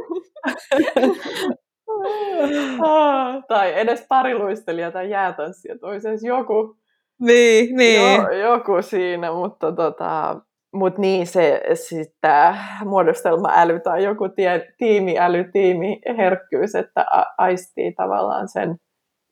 tai 3.47 3.79
edes 3.79 4.05
pariluistelija 4.09 4.91
tai 4.91 5.09
jäätanssija, 5.09 5.73
että 5.73 5.87
olisi 5.87 6.09
edes 6.09 6.23
joku, 6.23 6.77
niin, 7.19 7.75
niin. 7.75 8.15
Jo, 8.15 8.31
joku 8.31 8.81
siinä, 8.81 9.31
mutta 9.31 9.71
tota, 9.71 10.41
mut 10.77 10.97
niin 10.97 11.27
se 11.27 11.61
sitä 11.73 12.55
muodostelma-äly 12.85 13.79
tai 13.79 14.03
joku 14.03 14.29
tie, 14.29 14.73
tiimiäly, 14.77 15.51
tiimiherkkyys, 15.51 16.75
että 16.75 17.05
aistii 17.37 17.93
tavallaan 17.93 18.47
sen 18.47 18.75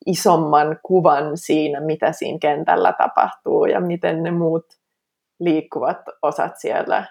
isomman 0.06 0.80
kuvan 0.84 1.38
siinä, 1.38 1.82
mitä 1.82 2.12
siinä 2.12 2.38
kentällä 2.42 2.94
tapahtuu 2.94 3.66
ja 3.66 3.80
miten 3.80 4.24
ne 4.24 4.32
muut 4.32 4.66
liikkuvat 5.40 5.98
osat 6.22 6.52
siellä, 6.58 7.06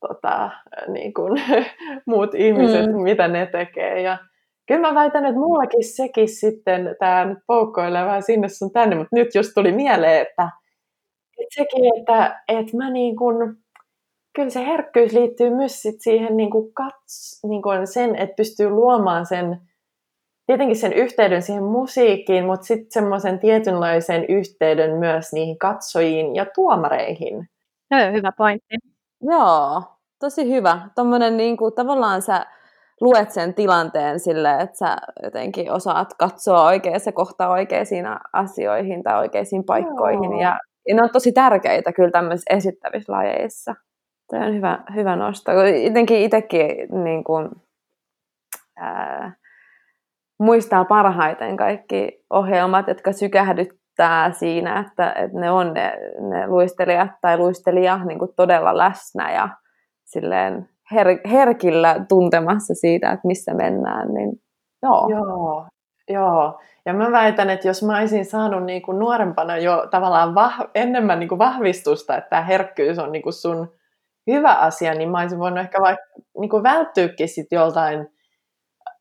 tota, 0.00 0.50
niin 0.88 1.14
kuin, 1.14 1.42
muut 2.06 2.34
ihmiset, 2.34 2.86
mm. 2.86 3.02
mitä 3.02 3.28
ne 3.28 3.46
tekee. 3.46 4.02
Ja 4.02 4.18
kyllä 4.68 4.80
mä 4.80 4.94
väitän, 4.94 5.26
että 5.26 5.40
mullakin 5.40 5.84
sekin 5.84 6.28
sitten, 6.28 6.96
tämä 6.98 7.24
nyt 7.24 7.38
poukkoilee 7.46 8.04
vähän 8.04 8.22
sinne 8.22 8.48
sun 8.48 8.72
tänne, 8.72 8.96
mutta 8.96 9.16
nyt 9.16 9.34
just 9.34 9.50
tuli 9.54 9.72
mieleen, 9.72 10.22
että, 10.22 10.50
että 11.38 11.54
sekin, 11.54 11.98
että, 11.98 12.42
että 12.48 12.76
mä 12.76 12.90
niin 12.90 13.16
kuin, 13.16 13.56
kyllä 14.34 14.50
se 14.50 14.66
herkkyys 14.66 15.12
liittyy 15.12 15.50
myös 15.50 15.82
sit 15.82 16.00
siihen 16.00 16.36
niin 16.36 16.50
kuin 16.50 16.74
kats, 16.74 17.40
niin 17.48 17.62
kuin 17.62 17.86
sen, 17.86 18.16
että 18.16 18.34
pystyy 18.36 18.70
luomaan 18.70 19.26
sen, 19.26 19.60
tietenkin 20.46 20.76
sen 20.76 20.92
yhteyden 20.92 21.42
siihen 21.42 21.64
musiikkiin, 21.64 22.44
mutta 22.44 22.66
sitten 22.66 22.90
semmoisen 22.90 23.38
tietynlaisen 23.38 24.24
yhteyden 24.24 24.96
myös 24.96 25.32
niihin 25.32 25.58
katsojiin 25.58 26.34
ja 26.34 26.46
tuomareihin. 26.54 27.48
Joo, 27.90 28.12
hyvä 28.12 28.32
pointti. 28.38 28.76
Joo, 29.22 29.82
tosi 30.20 30.50
hyvä. 30.50 30.88
Tuommoinen 30.94 31.36
niin 31.36 31.56
kuin, 31.56 31.74
tavallaan 31.74 32.22
sä 32.22 32.46
luet 33.00 33.30
sen 33.30 33.54
tilanteen 33.54 34.20
sille, 34.20 34.50
että 34.60 34.78
sä 34.78 34.96
jotenkin 35.22 35.72
osaat 35.72 36.14
katsoa 36.14 36.64
oikeassa 36.64 37.12
kohtaa 37.12 37.50
oikeisiin 37.50 38.04
asioihin 38.32 39.02
tai 39.02 39.18
oikeisiin 39.18 39.64
paikkoihin. 39.64 40.38
Ja, 40.38 40.58
ja 40.88 40.94
ne 40.94 41.02
on 41.02 41.10
tosi 41.12 41.32
tärkeitä 41.32 41.92
kyllä 41.92 42.10
tämmöisissä 42.10 42.54
esittävissä 42.56 43.12
lajeissa. 43.12 43.74
Tämä 44.30 44.46
on 44.46 44.54
hyvä, 44.54 44.84
hyvä 44.94 45.16
nosto. 45.16 45.52
Jotenkin 45.84 46.16
itsekin 46.18 46.70
niin 47.04 47.24
kuin, 47.24 47.48
ää, 48.76 49.32
muistaa 50.40 50.84
parhaiten 50.84 51.56
kaikki 51.56 52.24
ohjelmat, 52.30 52.88
jotka 52.88 53.12
sykähdyttää 53.12 54.32
siinä, 54.32 54.80
että, 54.80 55.12
että 55.12 55.40
ne 55.40 55.50
on 55.50 55.74
ne, 55.74 55.92
ne 56.28 56.46
luistelijat 56.46 57.10
tai 57.20 57.38
luistelija 57.38 58.04
niin 58.04 58.18
kuin 58.18 58.30
todella 58.36 58.78
läsnä 58.78 59.32
ja 59.32 59.48
silleen 60.04 60.68
her- 60.94 61.28
herkillä 61.30 62.04
tuntemassa 62.08 62.74
siitä, 62.74 63.12
että 63.12 63.26
missä 63.26 63.54
mennään, 63.54 64.14
niin 64.14 64.32
joo. 64.82 65.08
Joo, 65.10 65.66
joo. 66.08 66.60
Ja 66.86 66.94
mä 66.94 67.12
väitän, 67.12 67.50
että 67.50 67.68
jos 67.68 67.82
mä 67.82 67.98
olisin 67.98 68.24
saanut 68.24 68.64
niin 68.64 68.82
kuin 68.82 68.98
nuorempana 68.98 69.56
jo 69.56 69.86
tavallaan 69.90 70.34
vah- 70.34 70.70
enemmän 70.74 71.20
niin 71.20 71.28
kuin 71.28 71.38
vahvistusta, 71.38 72.16
että 72.16 72.30
tämä 72.30 72.42
herkkyys 72.42 72.98
on 72.98 73.12
niin 73.12 73.22
kuin 73.22 73.32
sun 73.32 73.72
hyvä 74.26 74.52
asia, 74.52 74.94
niin 74.94 75.10
mä 75.10 75.20
olisin 75.20 75.38
voinut 75.38 75.58
ehkä 75.58 75.80
vaikka 75.80 76.04
niin 76.40 76.50
kuin 76.50 76.62
välttyäkin 76.62 77.28
sit 77.28 77.46
joltain 77.50 78.08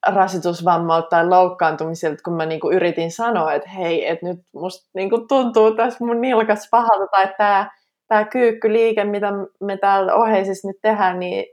rasitusvammalta 0.08 1.08
tai 1.10 1.28
loukkaantumiselta, 1.28 2.22
kun 2.26 2.34
mä 2.34 2.46
niin 2.46 2.60
kuin 2.60 2.76
yritin 2.76 3.12
sanoa, 3.12 3.54
että 3.54 3.70
hei, 3.70 4.08
että 4.08 4.26
nyt 4.26 4.40
musta 4.54 4.90
niin 4.96 5.10
kuin 5.10 5.28
tuntuu 5.28 5.76
tässä 5.76 6.06
mun 6.06 6.22
nilkas 6.22 6.68
pahalta, 6.72 7.08
tai 7.12 7.34
tämä 7.38 7.72
tämä 8.08 8.26
kyykkyliike, 8.26 9.04
mitä 9.04 9.28
me 9.62 9.78
täällä 9.78 10.14
oheisissa 10.14 10.68
nyt 10.68 10.78
tehdään, 10.82 11.20
niin 11.20 11.46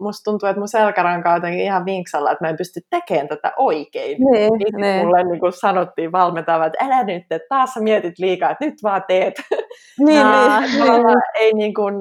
musta 0.00 0.30
tuntuu, 0.30 0.48
että 0.48 0.60
mun 0.60 0.68
selkäranka 0.68 1.28
on 1.30 1.36
jotenkin 1.36 1.60
ihan 1.60 1.84
vinksalla, 1.84 2.30
että 2.30 2.44
mä 2.44 2.48
en 2.48 2.56
pysty 2.56 2.80
tekemään 2.90 3.28
tätä 3.28 3.52
oikein. 3.56 4.18
Niin, 4.20 4.52
niin. 4.52 4.74
niin. 4.76 5.06
Mulle 5.06 5.24
niin 5.24 5.40
kuin 5.40 5.52
sanottiin 5.52 6.12
valmentava, 6.12 6.66
että 6.66 6.84
älä 6.84 7.04
nyt, 7.04 7.22
että 7.30 7.46
taas 7.48 7.74
sä 7.74 7.80
mietit 7.80 8.18
liikaa, 8.18 8.50
että 8.50 8.64
nyt 8.64 8.82
vaan 8.82 9.04
teet. 9.08 9.34
Niin, 9.98 10.26
niin, 10.26 10.82
niin. 10.82 11.22
Ei 11.34 11.52
niin 11.52 11.74
kuin, 11.74 11.94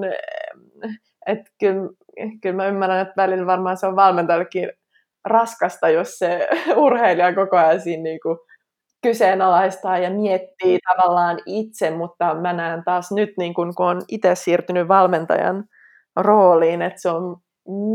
että 1.27 1.51
kyllä, 1.59 1.89
kyllä 2.41 2.55
mä 2.55 2.67
ymmärrän, 2.67 3.01
että 3.01 3.13
välillä 3.17 3.45
varmaan 3.45 3.77
se 3.77 3.87
on 3.87 3.95
valmentajallekin 3.95 4.71
raskasta, 5.25 5.89
jos 5.89 6.11
se 6.19 6.47
urheilija 6.75 7.35
koko 7.35 7.57
ajan 7.57 7.81
siinä 7.81 8.03
niin 8.03 8.19
kuin 8.19 8.37
kyseenalaistaa 9.01 9.97
ja 9.97 10.09
miettii 10.09 10.79
tavallaan 10.87 11.39
itse, 11.45 11.91
mutta 11.91 12.35
mä 12.35 12.53
näen 12.53 12.83
taas 12.83 13.11
nyt, 13.11 13.29
niin 13.37 13.53
kun, 13.53 13.75
kun 13.75 13.85
on 13.85 14.01
itse 14.07 14.35
siirtynyt 14.35 14.87
valmentajan 14.87 15.63
rooliin, 16.15 16.81
että 16.81 17.01
se 17.01 17.09
on 17.09 17.37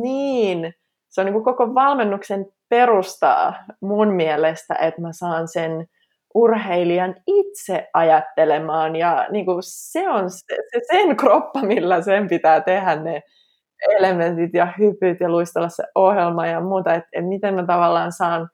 niin, 0.03 0.75
se 1.09 1.21
on 1.21 1.25
niin 1.25 1.33
kuin 1.33 1.45
koko 1.45 1.75
valmennuksen 1.75 2.47
perustaa 2.69 3.55
mun 3.81 4.09
mielestä, 4.09 4.75
että 4.75 5.01
mä 5.01 5.09
saan 5.12 5.49
sen 5.49 5.87
urheilijan 6.35 7.14
itse 7.27 7.88
ajattelemaan. 7.95 8.97
Ja 8.97 9.27
niin 9.31 9.47
kuin 9.47 9.59
se 9.61 10.11
on 10.11 10.31
se, 10.31 10.57
se 10.73 10.81
sen 10.92 11.16
kroppa, 11.16 11.62
millä 11.62 12.03
sen 12.03 12.29
pitää 12.29 12.61
tehdä 12.61 12.97
ne 12.97 13.21
elementit 13.90 14.55
ja 14.55 14.69
hypyt 14.79 15.21
ja 15.21 15.29
luistella 15.29 15.69
se 15.69 15.85
ohjelma 15.95 16.47
ja 16.47 16.61
muuta, 16.61 16.95
että, 16.95 17.09
että 17.12 17.29
miten 17.29 17.55
mä 17.55 17.66
tavallaan 17.66 18.12
saan 18.12 18.49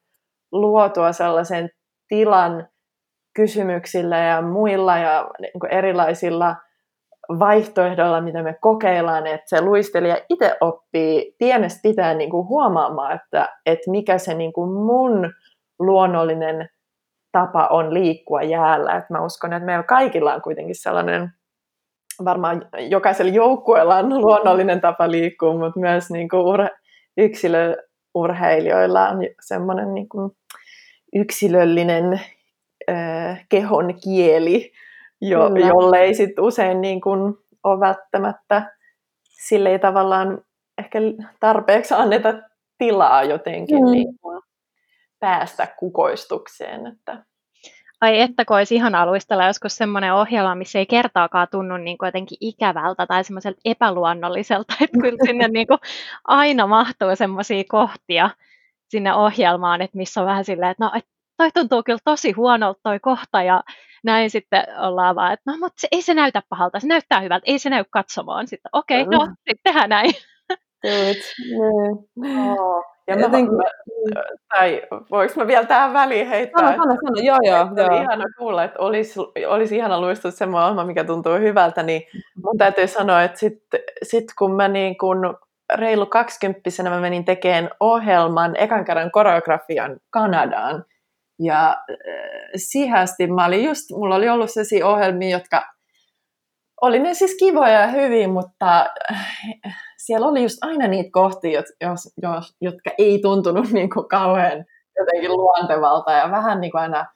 luotua 0.52 1.12
sellaisen 1.12 1.70
tilan 2.08 2.68
kysymyksillä 3.34 4.18
ja 4.18 4.42
muilla 4.42 4.98
ja 4.98 5.30
niin 5.40 5.70
erilaisilla 5.70 6.56
vaihtoehdoilla, 7.38 8.20
mitä 8.20 8.42
me 8.42 8.56
kokeillaan, 8.60 9.26
että 9.26 9.46
se 9.46 9.60
luistelija 9.60 10.16
itse 10.28 10.56
oppii 10.60 11.34
pienestä 11.38 11.80
pitää 11.82 12.14
niin 12.14 12.30
kuin 12.30 12.48
huomaamaan, 12.48 13.14
että, 13.14 13.48
että 13.66 13.90
mikä 13.90 14.18
se 14.18 14.34
niin 14.34 14.52
kuin 14.52 14.70
mun 14.70 15.32
luonnollinen 15.78 16.68
tapa 17.32 17.66
on 17.66 17.94
liikkua 17.94 18.42
jäällä. 18.42 18.96
Et 18.96 19.10
mä 19.10 19.24
uskon, 19.24 19.52
että 19.52 19.66
meillä 19.66 19.82
kaikilla 19.82 20.34
on 20.34 20.42
kuitenkin 20.42 20.82
sellainen, 20.82 21.30
varmaan 22.24 22.62
jokaisella 22.88 23.32
joukkueella 23.32 23.96
on 23.96 24.20
luonnollinen 24.20 24.80
tapa 24.80 25.10
liikkua, 25.10 25.58
mutta 25.58 25.80
myös 25.80 26.10
niin 26.10 26.28
kuin 26.28 26.42
ur- 26.42 26.76
yksilöurheilijoilla 27.16 29.08
on 29.08 29.18
semmoinen 29.40 29.94
niin 29.94 30.08
kuin 30.08 30.30
yksilöllinen 31.12 32.20
äh, 32.90 33.46
kehon 33.48 33.94
kieli, 34.04 34.72
jo, 35.20 35.40
jolle 35.56 36.00
ei 36.00 36.14
sit 36.14 36.38
usein 36.38 36.80
niin 36.80 37.00
kun 37.00 37.44
ole 37.64 37.80
välttämättä 37.80 38.76
sille 39.22 39.68
ei 39.68 39.78
tavallaan 39.78 40.44
ehkä 40.78 40.98
tarpeeksi 41.40 41.94
anneta 41.94 42.34
tilaa 42.78 43.24
jotenkin 43.24 43.84
mm. 43.84 43.90
niin 43.90 44.18
kun 44.18 44.42
päästä 45.20 45.68
kukoistukseen. 45.78 46.86
Että. 46.86 47.24
Ai 48.00 48.20
että 48.20 48.44
kun 48.44 48.56
olisi 48.56 48.74
ihan 48.74 48.94
aluistella 48.94 49.46
joskus 49.46 49.76
semmoinen 49.76 50.14
ohjelma, 50.14 50.54
missä 50.54 50.78
ei 50.78 50.86
kertaakaan 50.86 51.48
tunnu 51.50 51.76
niin 51.76 51.98
kuin 51.98 52.06
jotenkin 52.06 52.38
ikävältä 52.40 53.06
tai 53.06 53.24
semmoiselta 53.24 53.60
epäluonnolliselta, 53.64 54.74
että 54.80 54.98
kyllä 55.00 55.18
sinne 55.26 55.48
niin 55.52 55.66
kuin 55.66 55.78
aina 56.24 56.66
mahtuu 56.66 57.16
semmoisia 57.16 57.64
kohtia, 57.68 58.30
sinne 58.92 59.14
ohjelmaan, 59.14 59.82
että 59.82 59.96
missä 59.96 60.20
on 60.20 60.26
vähän 60.26 60.44
silleen, 60.44 60.70
että 60.70 60.84
no, 60.84 60.90
et 60.96 61.04
toi 61.36 61.50
tuntuu 61.50 61.82
kyllä 61.82 61.98
tosi 62.04 62.32
huonolta 62.32 62.80
toi 62.82 63.00
kohta 63.00 63.42
ja 63.42 63.62
näin 64.04 64.30
sitten 64.30 64.64
ollaan 64.78 65.16
vaan, 65.16 65.32
että 65.32 65.50
no 65.50 65.56
mutta 65.58 65.80
se, 65.80 65.88
ei 65.92 66.02
se 66.02 66.14
näytä 66.14 66.42
pahalta, 66.48 66.80
se 66.80 66.86
näyttää 66.86 67.20
hyvältä, 67.20 67.44
ei 67.46 67.58
se 67.58 67.70
näy 67.70 67.84
katsomaan. 67.90 68.46
Sitten 68.46 68.70
okei, 68.72 69.02
okay, 69.02 69.18
no 69.18 69.24
sitten 69.24 69.56
tehdään 69.64 69.90
näin. 69.90 70.12
Oh. 72.38 72.84
Ja 73.06 73.16
mä, 73.16 73.22
Jotenkin... 73.22 73.56
mä, 73.56 73.64
tai 74.48 74.82
voiko 75.10 75.34
mä 75.36 75.46
vielä 75.46 75.66
tähän 75.66 75.92
väliin 75.92 76.28
heittää? 76.28 76.62
Sano, 76.62 76.76
sano, 76.82 76.94
sano. 76.94 77.22
Joo, 77.22 77.38
joo, 77.42 77.68
joo. 77.76 78.02
ihana 78.02 78.24
kuulla, 78.38 78.64
että 78.64 78.78
olisi, 78.78 79.20
olisi 79.48 79.76
ihana 79.76 80.00
luistua 80.00 80.30
semmoinen 80.30 80.64
ohjelma, 80.64 80.84
mikä 80.84 81.04
tuntuu 81.04 81.32
hyvältä, 81.32 81.82
niin 81.82 82.02
mun 82.44 82.58
täytyy 82.58 82.86
sanoa, 82.86 83.22
että 83.22 83.38
sitten 83.38 83.80
sit 84.02 84.24
kun 84.38 84.54
mä 84.54 84.68
niin 84.68 84.98
kun 84.98 85.36
reilu 85.74 86.06
kaksikymppisenä 86.06 86.90
mä 86.90 87.00
menin 87.00 87.24
tekemään 87.24 87.70
ohjelman, 87.80 88.56
ekan 88.56 88.84
kerran 88.84 89.10
koreografian 89.10 90.00
Kanadaan. 90.10 90.84
Ja 91.38 91.68
äh, 91.68 91.96
siihen 92.56 92.98
asti 92.98 93.26
mä 93.26 93.46
olin 93.46 93.64
just, 93.64 93.90
mulla 93.90 94.14
oli 94.14 94.28
ollut 94.28 94.50
sellaisia 94.50 94.86
ohjelmia, 94.86 95.38
jotka 95.38 95.62
oli 96.80 96.98
ne 96.98 97.14
siis 97.14 97.36
kivoja 97.38 97.80
ja 97.80 97.86
hyviä, 97.86 98.28
mutta 98.28 98.86
äh, 99.12 99.76
siellä 99.96 100.26
oli 100.26 100.42
just 100.42 100.58
aina 100.64 100.88
niitä 100.88 101.10
kohtia, 101.12 101.62
jos, 101.80 102.14
jos, 102.22 102.56
jotka 102.60 102.90
ei 102.98 103.18
tuntunut 103.22 103.70
niin 103.70 103.90
kuin 103.90 104.08
kauhean 104.08 104.64
jotenkin 104.98 105.32
luontevalta 105.32 106.12
ja 106.12 106.30
vähän 106.30 106.60
niin 106.60 106.70
kuin 106.70 106.82
aina 106.82 107.06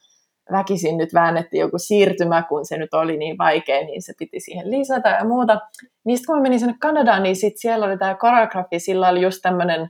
väkisin 0.52 0.96
nyt 0.96 1.14
väännettiin 1.14 1.60
joku 1.60 1.78
siirtymä, 1.78 2.42
kun 2.42 2.66
se 2.66 2.76
nyt 2.76 2.94
oli 2.94 3.16
niin 3.16 3.38
vaikea, 3.38 3.84
niin 3.84 4.02
se 4.02 4.12
piti 4.18 4.40
siihen 4.40 4.70
lisätä 4.70 5.08
ja 5.08 5.24
muuta. 5.24 5.60
Niin 6.04 6.18
kun 6.26 6.36
mä 6.36 6.42
menin 6.42 6.60
sinne 6.60 6.74
Kanadaan, 6.80 7.22
niin 7.22 7.36
sit 7.36 7.56
siellä 7.56 7.86
oli 7.86 7.98
tämä 7.98 8.14
koreografi, 8.14 8.78
sillä 8.80 9.08
oli 9.08 9.22
just 9.22 9.38
tämmöinen 9.42 9.88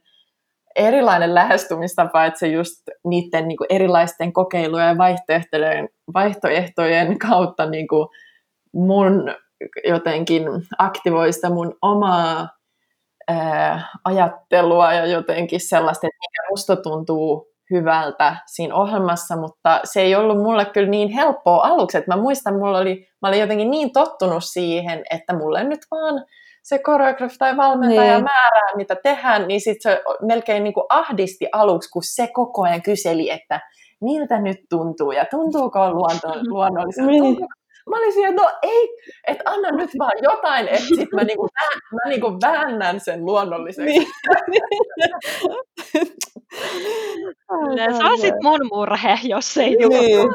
erilainen 0.76 1.34
lähestymistapa, 1.34 2.24
että 2.24 2.38
se 2.38 2.46
just 2.46 2.82
niiden 3.04 3.48
niin 3.48 3.56
kuin 3.56 3.66
erilaisten 3.70 4.32
kokeilujen 4.32 4.88
ja 4.88 4.98
vaihtoehtojen, 4.98 5.88
vaihtoehtojen 6.14 7.18
kautta 7.18 7.66
niin 7.66 7.88
kuin 7.88 8.08
mun 8.72 9.34
jotenkin 9.88 10.42
aktivoista 10.78 11.50
mun 11.50 11.74
omaa 11.82 12.48
ää, 13.28 13.88
ajattelua 14.04 14.92
ja 14.92 15.06
jotenkin 15.06 15.60
sellaista, 15.60 16.06
että 16.06 16.18
mikä 16.18 16.50
musta 16.50 16.76
tuntuu 16.76 17.55
hyvältä 17.70 18.36
siinä 18.46 18.74
ohjelmassa, 18.74 19.36
mutta 19.36 19.80
se 19.84 20.00
ei 20.00 20.14
ollut 20.14 20.42
mulle 20.42 20.64
kyllä 20.64 20.88
niin 20.88 21.08
helppoa 21.08 21.60
aluksi, 21.62 21.98
että 21.98 22.14
mä 22.14 22.22
muistan, 22.22 22.54
mulla 22.54 22.78
oli, 22.78 23.08
mä 23.22 23.28
olin 23.28 23.40
jotenkin 23.40 23.70
niin 23.70 23.92
tottunut 23.92 24.44
siihen, 24.44 25.04
että 25.10 25.36
mulle 25.36 25.64
nyt 25.64 25.80
vaan 25.90 26.24
se 26.62 26.78
koreografi 26.78 27.38
tai 27.38 27.56
valmentaja 27.56 28.12
niin. 28.12 28.24
määrää, 28.24 28.76
mitä 28.76 28.96
tehdään, 29.02 29.48
niin 29.48 29.60
sitten 29.60 29.92
se 29.92 30.02
melkein 30.22 30.64
niin 30.64 30.74
kuin 30.74 30.86
ahdisti 30.88 31.46
aluksi, 31.52 31.90
kun 31.90 32.02
se 32.04 32.28
koko 32.32 32.62
ajan 32.62 32.82
kyseli, 32.82 33.30
että 33.30 33.60
miltä 34.00 34.40
nyt 34.40 34.56
tuntuu 34.70 35.12
ja 35.12 35.24
tuntuuko 35.30 35.90
luonto, 35.90 36.28
luonnolliselta, 36.52 37.10
niin. 37.10 37.22
tuntuuko 37.22 37.54
Mä 37.90 37.96
olin 37.96 38.12
siellä, 38.12 38.34
no 38.34 38.50
ei, 38.62 38.88
että 39.28 39.42
anna 39.46 39.70
nyt 39.70 39.90
vaan 39.98 40.22
jotain, 40.22 40.68
että 40.68 40.86
sit 40.96 41.12
mä, 41.14 41.24
niinku, 41.24 41.42
mä, 41.42 41.80
mä 41.94 42.10
niinku 42.10 42.38
väännän 42.42 43.00
sen 43.00 43.24
luonnolliseksi. 43.24 43.98
Niin. 43.98 44.06
Se 47.96 48.04
on 48.04 48.18
sitten 48.18 48.42
mun 48.42 48.60
murhe, 48.72 49.18
jos 49.22 49.56
ei 49.56 49.76
niin. 49.76 50.28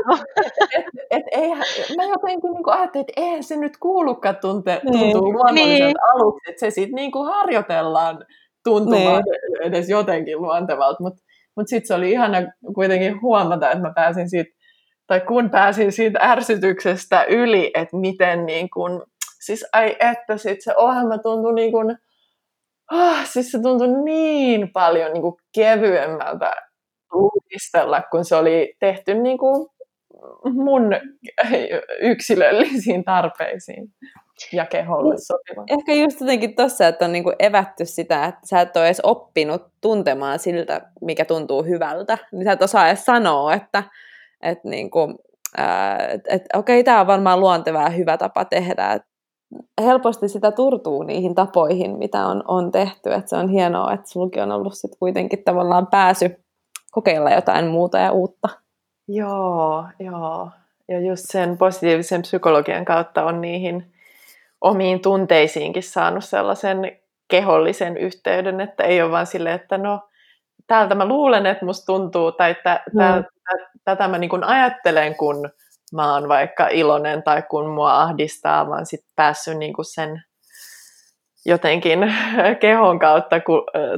et, 1.11 1.11
et, 1.11 1.23
et, 1.31 1.97
mä 1.97 2.03
jotenkin 2.03 2.51
niinku 2.51 2.69
ajattelin, 2.69 3.05
että 3.09 3.21
eihän 3.21 3.43
se 3.43 3.55
nyt 3.55 3.77
kuulukaan 3.77 4.37
tunte, 4.41 4.81
niin. 4.83 4.99
tuntuu 4.99 5.33
luonnolliselta 5.33 5.85
niin. 5.85 6.13
aluksi, 6.13 6.49
että 6.49 6.59
se 6.59 6.69
sitten 6.69 6.95
niinku 6.95 7.23
harjoitellaan 7.23 8.25
tuntumaan 8.63 9.23
niin. 9.23 9.61
edes 9.67 9.89
jotenkin 9.89 10.41
luontevalta, 10.41 11.03
mutta 11.03 11.21
mut 11.57 11.67
sitten 11.67 11.87
se 11.87 11.93
oli 11.93 12.11
ihana 12.11 12.37
kuitenkin 12.75 13.21
huomata, 13.21 13.71
että 13.71 13.87
mä 13.87 13.91
pääsin 13.95 14.29
siitä 14.29 14.60
tai 15.11 15.21
kun 15.21 15.49
pääsin 15.49 15.91
siitä 15.91 16.19
ärsytyksestä 16.21 17.23
yli, 17.23 17.71
että 17.73 17.97
miten 17.97 18.45
niin 18.45 18.69
kun, 18.69 19.03
siis 19.39 19.65
ai 19.73 19.95
että 19.99 20.37
sit 20.37 20.61
se 20.61 20.73
ohjelma 20.77 21.17
tuntui 21.17 21.53
niin 21.53 21.71
kun, 21.71 21.97
oh, 22.91 23.17
siis 23.25 23.51
se 23.51 23.59
tuntui 23.61 24.03
niin 24.03 24.71
paljon 24.73 25.13
niin 25.13 25.21
kuin 25.21 25.35
kevyemmältä 25.55 26.53
uudistella, 27.13 28.01
kun 28.11 28.25
se 28.25 28.35
oli 28.35 28.73
tehty 28.79 29.13
niin 29.13 29.37
kuin 29.37 29.67
mun 30.53 30.91
yksilöllisiin 32.01 33.03
tarpeisiin 33.03 33.87
ja 34.53 34.65
keholle 34.65 35.15
niin, 35.15 35.25
sopiva. 35.25 35.63
Ehkä 35.79 35.93
just 35.93 36.21
jotenkin 36.21 36.55
tossa, 36.55 36.87
että 36.87 37.05
on 37.05 37.11
niinku 37.11 37.33
evätty 37.39 37.85
sitä, 37.85 38.25
että 38.25 38.41
sä 38.43 38.61
et 38.61 38.77
ole 38.77 38.85
edes 38.85 39.01
oppinut 39.03 39.61
tuntemaan 39.81 40.39
siltä, 40.39 40.81
mikä 41.01 41.25
tuntuu 41.25 41.63
hyvältä. 41.63 42.17
Niin 42.31 42.43
sä 42.43 42.51
et 42.51 42.61
osaa 42.61 42.87
edes 42.87 43.05
sanoa, 43.05 43.53
että 43.53 43.83
että 44.41 44.69
niin 44.69 44.91
kuin, 44.91 45.15
et, 46.09 46.21
et, 46.29 46.41
okei, 46.55 46.83
tämä 46.83 47.01
on 47.01 47.07
varmaan 47.07 47.39
luonteva 47.39 47.81
ja 47.81 47.89
hyvä 47.89 48.17
tapa 48.17 48.45
tehdä. 48.45 48.91
Et 48.91 49.01
helposti 49.81 50.27
sitä 50.27 50.51
turtuu 50.51 51.03
niihin 51.03 51.35
tapoihin, 51.35 51.97
mitä 51.97 52.25
on, 52.25 52.43
on 52.47 52.71
tehty. 52.71 53.13
Et 53.13 53.27
se 53.27 53.35
on 53.35 53.49
hienoa, 53.49 53.93
että 53.93 54.09
sulki 54.09 54.41
on 54.41 54.51
ollut 54.51 54.73
sit 54.73 54.91
kuitenkin 54.99 55.43
tavallaan 55.43 55.87
pääsy 55.87 56.43
kokeilla 56.91 57.31
jotain 57.31 57.67
muuta 57.67 57.97
ja 57.97 58.11
uutta. 58.11 58.49
Joo, 59.07 59.85
joo. 59.99 60.49
Ja 60.87 60.99
just 60.99 61.23
sen 61.27 61.57
positiivisen 61.57 62.21
psykologian 62.21 62.85
kautta 62.85 63.25
on 63.25 63.41
niihin 63.41 63.93
omiin 64.61 65.01
tunteisiinkin 65.01 65.83
saanut 65.83 66.23
sellaisen 66.23 66.97
kehollisen 67.27 67.97
yhteyden, 67.97 68.61
että 68.61 68.83
ei 68.83 69.01
ole 69.01 69.11
vaan 69.11 69.27
silleen, 69.27 69.55
että 69.55 69.77
no, 69.77 69.99
täältä 70.67 70.95
mä 70.95 71.05
luulen, 71.05 71.45
että 71.45 71.65
musta 71.65 71.85
tuntuu, 71.85 72.31
tai 72.31 72.51
että 72.51 72.83
mm 72.93 73.23
tätä 73.83 74.07
mä 74.07 74.17
niin 74.17 74.43
ajattelen, 74.43 75.15
kun 75.15 75.49
mä 75.93 76.13
oon 76.13 76.29
vaikka 76.29 76.67
iloinen 76.67 77.23
tai 77.23 77.43
kun 77.49 77.69
mua 77.69 78.01
ahdistaa, 78.01 78.69
vaan 78.69 78.85
sitten 78.85 79.11
päässyt 79.15 79.57
niin 79.57 79.73
kuin 79.73 79.85
sen 79.85 80.23
jotenkin 81.45 81.99
kehon 82.61 82.99
kautta 82.99 83.39
ku, 83.39 83.53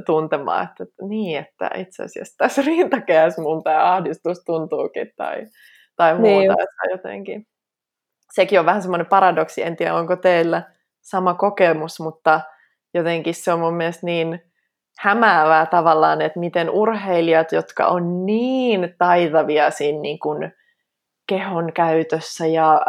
tuntemaan, 0.05 0.63
että, 0.63 0.85
niin, 1.07 1.39
että 1.39 1.69
itse 1.75 2.03
asiassa 2.03 2.35
tässä 2.37 2.61
rintakeässä 2.71 3.41
mun 3.41 3.63
tämä 3.63 3.93
ahdistus 3.93 4.43
tuntuukin 4.45 5.11
tai, 5.17 5.45
tai 5.95 6.15
muuta, 6.15 6.29
niin. 6.29 6.51
että 6.51 6.91
jotenkin. 6.91 7.47
Sekin 8.33 8.59
on 8.59 8.65
vähän 8.65 8.81
semmoinen 8.81 9.07
paradoksi, 9.07 9.63
en 9.63 9.75
tiedä 9.75 9.95
onko 9.95 10.15
teillä 10.15 10.63
sama 11.01 11.33
kokemus, 11.33 11.99
mutta 11.99 12.41
jotenkin 12.93 13.33
se 13.33 13.53
on 13.53 13.59
mun 13.59 13.73
mielestä 13.73 14.05
niin 14.05 14.52
hämäävää 14.99 15.65
tavallaan, 15.65 16.21
että 16.21 16.39
miten 16.39 16.69
urheilijat, 16.69 17.51
jotka 17.51 17.87
on 17.87 18.25
niin 18.25 18.95
taitavia 18.97 19.71
siinä 19.71 20.01
niin 20.01 20.19
kuin 20.19 20.51
kehon 21.29 21.73
käytössä 21.73 22.45
ja 22.45 22.81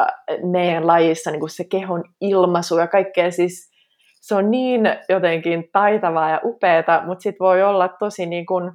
meidän 0.42 0.86
lajissa 0.86 1.30
niin 1.30 1.40
kuin 1.40 1.50
se 1.50 1.64
kehon 1.64 2.04
ilmaisu 2.20 2.78
ja 2.78 2.86
kaikkea 2.86 3.30
siis 3.30 3.70
se 4.20 4.34
on 4.34 4.50
niin 4.50 4.82
jotenkin 5.08 5.68
taitavaa 5.72 6.30
ja 6.30 6.40
upeata, 6.44 7.02
mutta 7.06 7.22
sitten 7.22 7.44
voi 7.44 7.62
olla 7.62 7.88
tosi 7.88 8.26
niin 8.26 8.46
kuin 8.46 8.72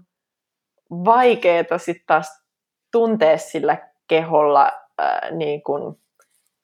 vaikeaa 1.06 1.78
sitten 1.78 2.04
taas 2.08 2.46
tuntea 2.92 3.38
sillä 3.38 3.78
keholla 4.08 4.72
ää, 4.98 5.32
niin 5.32 5.64
kuin 5.64 5.96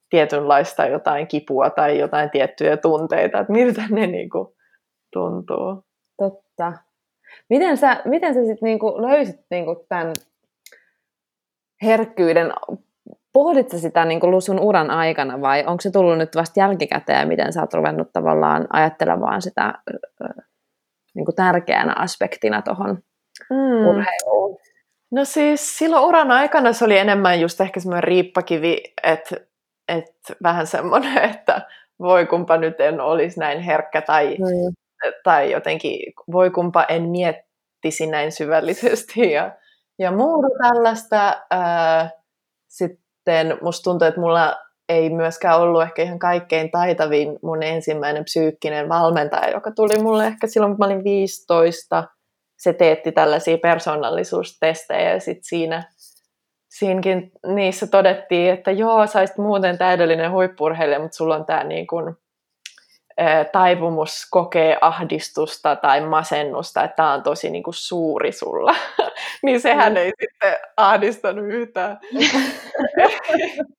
tietynlaista 0.10 0.86
jotain 0.86 1.28
kipua 1.28 1.70
tai 1.70 2.00
jotain 2.00 2.30
tiettyjä 2.30 2.78
tunteita, 2.78 3.40
että 3.40 3.54
miltä 3.54 3.82
ne 3.90 4.08
niin 4.08 4.30
kuin 4.30 4.48
tuntuu. 5.14 5.84
Totta. 6.18 6.45
Miten 7.50 7.78
sä, 7.78 8.02
miten 8.06 8.34
sä 8.34 8.40
sitten 8.40 8.58
niinku 8.62 9.02
löysit 9.02 9.40
niinku 9.50 9.86
tämän 9.90 10.14
herkkyyden? 11.84 12.54
Pohdit 13.34 13.70
sä 13.70 13.80
sitä 13.80 14.06
niinku 14.06 14.42
sun 14.42 14.60
uran 14.60 14.92
aikana 14.92 15.42
vai 15.42 15.64
onko 15.66 15.82
se 15.82 15.92
tullut 15.92 16.18
nyt 16.18 16.36
vasta 16.36 16.60
jälkikäteen 16.60 17.20
ja 17.20 17.26
miten 17.26 17.54
sä 17.54 17.62
oot 17.62 17.74
ruvennut 17.74 18.14
tavallaan 18.14 18.68
ajattelemaan 18.70 19.42
sitä 19.42 19.74
niinku 21.16 21.32
tärkeänä 21.32 21.94
aspektina 21.98 22.62
tuohon 22.62 22.98
mm. 23.50 23.88
urheiluun? 23.88 24.58
No 25.12 25.26
siis 25.26 25.78
silloin 25.78 26.06
uran 26.06 26.32
aikana 26.32 26.74
se 26.74 26.86
oli 26.86 26.98
enemmän 26.98 27.42
just 27.42 27.62
ehkä 27.62 27.80
semmoinen 27.80 28.04
riippakivi, 28.04 28.78
että 29.04 29.36
et 29.88 30.16
vähän 30.44 30.68
semmoinen, 30.68 31.18
että 31.32 31.62
voi 32.00 32.26
kumpa 32.26 32.58
nyt 32.58 32.80
en 32.80 33.02
olisi 33.02 33.40
näin 33.40 33.60
herkkä 33.60 34.02
tai, 34.02 34.38
mm 34.38 34.85
tai 35.24 35.52
jotenkin 35.52 36.00
voi 36.32 36.52
kumpa 36.52 36.84
en 36.84 37.04
miettisi 37.04 38.08
näin 38.08 38.32
syvällisesti 38.32 39.32
ja, 39.32 39.56
ja 40.00 40.12
muuta 40.12 40.48
tällaista. 40.64 41.42
Ää, 41.52 42.10
sitten 42.68 43.58
musta 43.62 43.84
tuntuu, 43.84 44.08
että 44.08 44.22
mulla 44.22 44.56
ei 44.90 45.10
myöskään 45.10 45.60
ollut 45.60 45.82
ehkä 45.82 46.02
ihan 46.04 46.20
kaikkein 46.20 46.72
taitavin 46.72 47.40
mun 47.44 47.64
ensimmäinen 47.64 48.24
psyykkinen 48.24 48.90
valmentaja, 48.90 49.50
joka 49.50 49.72
tuli 49.72 50.02
mulle 50.02 50.26
ehkä 50.26 50.48
silloin, 50.48 50.72
kun 50.72 50.80
mä 50.80 50.86
olin 50.86 51.04
15. 51.04 52.04
Se 52.58 52.74
teetti 52.74 53.12
tällaisia 53.12 53.58
persoonallisuustestejä 53.58 55.14
ja 55.14 55.20
sitten 55.20 55.44
siinä 55.44 55.84
siinkin 56.70 57.32
niissä 57.48 57.88
todettiin, 57.88 58.54
että 58.54 58.72
joo, 58.72 59.08
sä 59.08 59.20
muuten 59.38 59.78
täydellinen 59.78 60.32
huippurheilija, 60.32 61.00
mutta 61.00 61.16
sulla 61.16 61.36
on 61.36 61.46
tämä 61.46 61.64
niin 61.64 61.88
kuin 61.88 62.16
taipumus 63.52 64.28
kokee 64.32 64.78
ahdistusta 64.82 65.76
tai 65.76 66.02
masennusta, 66.02 66.84
että 66.84 66.96
tämä 66.96 67.14
on 67.14 67.24
tosi 67.24 67.50
niin 67.50 67.64
kuin 67.64 67.74
suuri 67.74 68.32
sulla, 68.32 68.76
niin 69.44 69.62
sehän 69.62 69.94
mm. 69.94 69.98
ei 69.98 70.12
sitten 70.22 70.56
ahdistanut 70.78 71.46
yhtään 71.48 72.00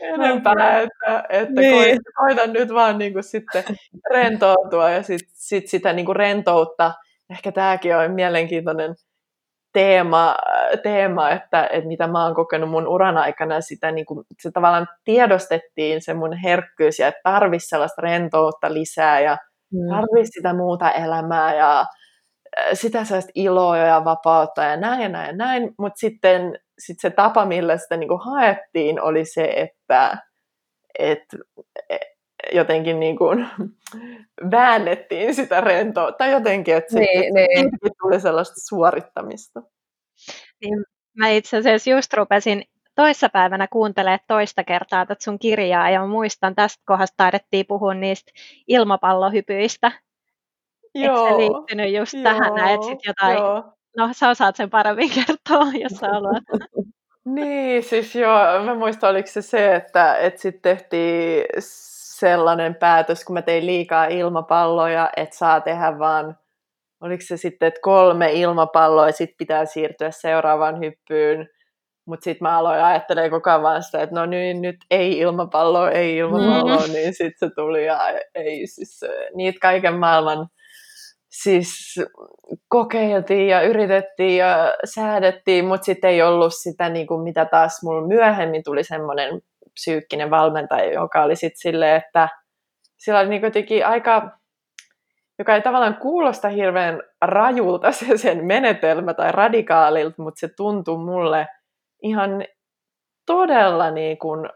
enempää, 0.00 0.80
että, 0.80 1.24
että 1.28 1.60
niin. 1.60 1.98
koitan 2.16 2.52
nyt 2.52 2.74
vaan 2.74 2.98
niin 2.98 3.12
kuin 3.12 3.24
sitten 3.24 3.64
rentoutua 4.10 4.90
ja 4.90 5.02
sit, 5.02 5.20
sit 5.32 5.68
sitä 5.68 5.92
niin 5.92 6.06
kuin 6.06 6.16
rentoutta, 6.16 6.94
ehkä 7.30 7.52
tämäkin 7.52 7.96
on 7.96 8.10
mielenkiintoinen 8.10 8.94
teema, 9.72 10.36
teema 10.82 11.30
että, 11.30 11.68
että 11.72 11.88
mitä 11.88 12.06
mä 12.06 12.24
oon 12.24 12.34
kokenut 12.34 12.70
mun 12.70 12.86
uran 12.86 13.18
aikana, 13.18 13.60
sitä 13.60 13.90
niin 13.90 14.06
kuin, 14.06 14.24
se 14.42 14.50
tavallaan 14.50 14.88
tiedostettiin 15.04 16.02
se 16.02 16.14
mun 16.14 16.36
herkkyys 16.36 16.98
ja 16.98 17.08
että 17.08 17.20
tarvisi 17.24 17.68
sellaista 17.68 18.02
rentoutta 18.02 18.72
lisää 18.72 19.20
ja 19.20 19.36
mm. 19.72 19.88
tarvisi 19.88 20.30
sitä 20.32 20.54
muuta 20.54 20.90
elämää 20.90 21.54
ja 21.54 21.86
sitä 22.72 23.04
sellaista 23.04 23.32
iloa 23.34 23.76
ja 23.76 24.04
vapautta 24.04 24.64
ja 24.64 24.76
näin 24.76 25.02
ja 25.02 25.08
näin 25.08 25.26
ja 25.26 25.36
näin, 25.36 25.74
mutta 25.78 25.98
sitten 25.98 26.58
sit 26.78 27.00
se 27.00 27.10
tapa, 27.10 27.46
millä 27.46 27.76
sitä 27.76 27.96
niin 27.96 28.08
kuin 28.08 28.20
haettiin, 28.24 29.02
oli 29.02 29.24
se, 29.24 29.44
että 29.44 30.18
et, 30.98 31.24
jotenkin 32.52 33.00
niin 33.00 33.16
kuin 33.16 33.46
väännettiin 34.50 35.34
sitä 35.34 35.60
rentoa, 35.60 36.12
tai 36.12 36.30
jotenkin, 36.30 36.76
että 36.76 36.92
se 36.92 36.98
niin, 36.98 37.34
niin. 37.34 37.70
tuli 38.02 38.20
sellaista 38.20 38.56
suorittamista. 38.68 39.62
Niin, 40.64 40.84
mä 41.18 41.28
itse 41.28 41.56
asiassa 41.56 41.90
just 41.90 42.12
rupesin 42.12 42.62
toissapäivänä 42.94 43.68
kuuntelemaan 43.72 44.20
toista 44.26 44.64
kertaa 44.64 45.06
tätä 45.06 45.24
sun 45.24 45.38
kirjaa, 45.38 45.90
ja 45.90 46.06
muistan, 46.06 46.54
tästä 46.54 46.82
kohdasta 46.86 47.14
taidettiin 47.16 47.66
puhua 47.68 47.94
niistä 47.94 48.32
ilmapallohypyistä. 48.68 49.92
Joo. 50.94 51.26
Eikö 51.26 51.30
se 51.30 51.38
liittynyt 51.38 51.94
just 51.94 52.14
joo, 52.14 52.22
tähän, 52.22 52.68
että 52.74 52.86
sit 52.86 52.98
jotain, 53.06 53.38
joo. 53.38 53.72
no 53.96 54.08
sä 54.12 54.28
osaat 54.28 54.56
sen 54.56 54.70
paremmin 54.70 55.10
kertoa, 55.26 55.72
jos 55.80 55.92
sä 55.92 56.08
haluat. 56.08 56.44
niin, 57.34 57.82
siis 57.82 58.14
joo, 58.14 58.62
mä 58.64 58.74
muistan, 58.74 59.10
oliko 59.10 59.28
se 59.28 59.42
se, 59.42 59.74
että, 59.74 60.14
että 60.14 60.40
sitten 60.40 60.62
tehtiin 60.62 61.44
sellainen 62.20 62.74
päätös, 62.74 63.24
kun 63.24 63.34
mä 63.34 63.42
tein 63.42 63.66
liikaa 63.66 64.06
ilmapalloja, 64.06 65.10
että 65.16 65.36
saa 65.36 65.60
tehdä 65.60 65.98
vaan, 65.98 66.36
oliko 67.00 67.22
se 67.26 67.36
sitten, 67.36 67.68
että 67.68 67.80
kolme 67.82 68.32
ilmapalloa 68.32 69.06
ja 69.06 69.12
sitten 69.12 69.38
pitää 69.38 69.64
siirtyä 69.64 70.10
seuraavaan 70.10 70.80
hyppyyn. 70.80 71.48
Mutta 72.06 72.24
sitten 72.24 72.48
mä 72.48 72.58
aloin 72.58 72.80
ajattelemaan 72.80 73.30
koko 73.30 73.50
ajan 73.50 73.62
vaan 73.62 73.82
sitä, 73.82 74.02
että 74.02 74.14
no 74.14 74.26
niin, 74.26 74.62
nyt 74.62 74.76
ei 74.90 75.18
ilmapalloa, 75.18 75.90
ei 75.90 76.16
ilmapalloa, 76.16 76.86
mm. 76.86 76.92
niin 76.92 77.14
sitten 77.14 77.48
se 77.48 77.54
tuli 77.54 77.86
ja 77.86 78.00
ei 78.34 78.66
siis 78.66 79.00
niitä 79.34 79.58
kaiken 79.62 79.94
maailman 79.94 80.48
siis 81.30 82.00
kokeiltiin 82.68 83.48
ja 83.48 83.62
yritettiin 83.62 84.36
ja 84.36 84.74
säädettiin, 84.94 85.64
mutta 85.64 85.84
sitten 85.84 86.10
ei 86.10 86.22
ollut 86.22 86.52
sitä, 86.62 86.88
niin 86.88 87.06
kuin 87.06 87.20
mitä 87.20 87.44
taas 87.44 87.82
mulla 87.82 88.06
myöhemmin 88.06 88.64
tuli 88.64 88.84
semmoinen 88.84 89.40
psyykkinen 89.80 90.30
valmentaja, 90.30 90.92
joka 90.92 91.22
oli 91.22 91.36
sitten 91.36 91.58
silleen, 91.60 91.96
että 91.96 92.28
sillä 92.98 93.20
oli 93.20 93.28
niin 93.28 93.42
jotenkin 93.42 93.86
aika, 93.86 94.38
joka 95.38 95.54
ei 95.54 95.62
tavallaan 95.62 95.96
kuulosta 95.96 96.48
hirveän 96.48 97.02
rajulta 97.22 97.92
se 97.92 98.16
sen 98.16 98.44
menetelmä 98.44 99.14
tai 99.14 99.32
radikaalilta, 99.32 100.22
mutta 100.22 100.40
se 100.40 100.48
tuntui 100.56 100.98
mulle 100.98 101.48
ihan 102.02 102.44
todella 103.26 103.90
niin 103.90 104.18
kuin 104.18 104.48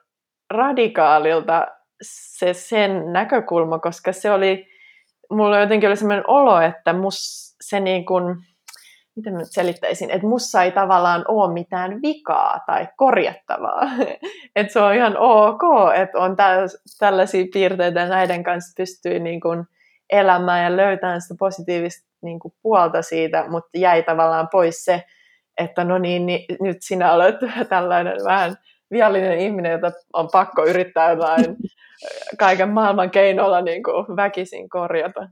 radikaalilta 0.51 1.67
se 2.03 2.53
sen 2.53 3.13
näkökulma, 3.13 3.79
koska 3.79 4.13
se 4.13 4.31
oli, 4.31 4.67
mulla 5.31 5.61
jotenkin 5.61 5.89
oli 5.89 5.97
sellainen 5.97 6.31
olo, 6.31 6.61
että 6.61 6.93
mus 6.93 7.17
se 7.61 7.81
niin 7.81 8.05
kuin, 8.05 8.37
miten 9.17 9.33
mä 9.33 9.39
nyt 9.39 9.49
selittäisin, 9.53 10.11
että 10.11 10.27
mussa 10.27 10.63
ei 10.63 10.73
tavallaan 10.73 11.25
ole 11.29 11.53
mitään 11.53 12.03
vikaa 12.03 12.61
tai 12.67 12.89
korjattavaa. 12.97 13.83
että 14.57 14.73
se 14.73 14.81
on 14.81 14.95
ihan 14.95 15.17
ok, 15.19 15.63
että 15.95 16.19
on 16.19 16.37
tällaisia 16.99 17.47
piirteitä 17.53 18.01
ja 18.01 18.09
näiden 18.09 18.43
kanssa 18.43 18.75
pystyy 18.77 19.19
niin 19.19 19.41
kuin 19.41 19.65
elämään 20.11 20.65
ja 20.65 20.77
löytämään 20.77 21.21
sitä 21.21 21.35
positiivista 21.39 22.09
niin 22.23 22.39
kuin 22.39 22.55
puolta 22.63 23.03
siitä, 23.03 23.45
mutta 23.49 23.79
jäi 23.79 24.03
tavallaan 24.03 24.49
pois 24.53 24.85
se, 24.85 25.03
että 25.59 25.85
no 25.85 25.99
niin, 25.99 26.27
niin 26.27 26.45
nyt 26.61 26.77
sinä 26.81 27.13
olet 27.13 27.37
tällainen 27.69 28.17
vähän 28.25 28.57
viallinen 28.91 29.39
ihminen, 29.39 29.73
jota 29.73 29.93
on 30.13 30.29
pakko 30.33 30.65
yrittää 30.67 31.11
jotain 31.11 31.57
kaiken 32.39 32.69
maailman 32.69 33.11
keinoilla 33.11 33.61
niin 33.61 33.83
kuin 33.83 34.17
väkisin 34.17 34.69
korjata. 34.69 35.29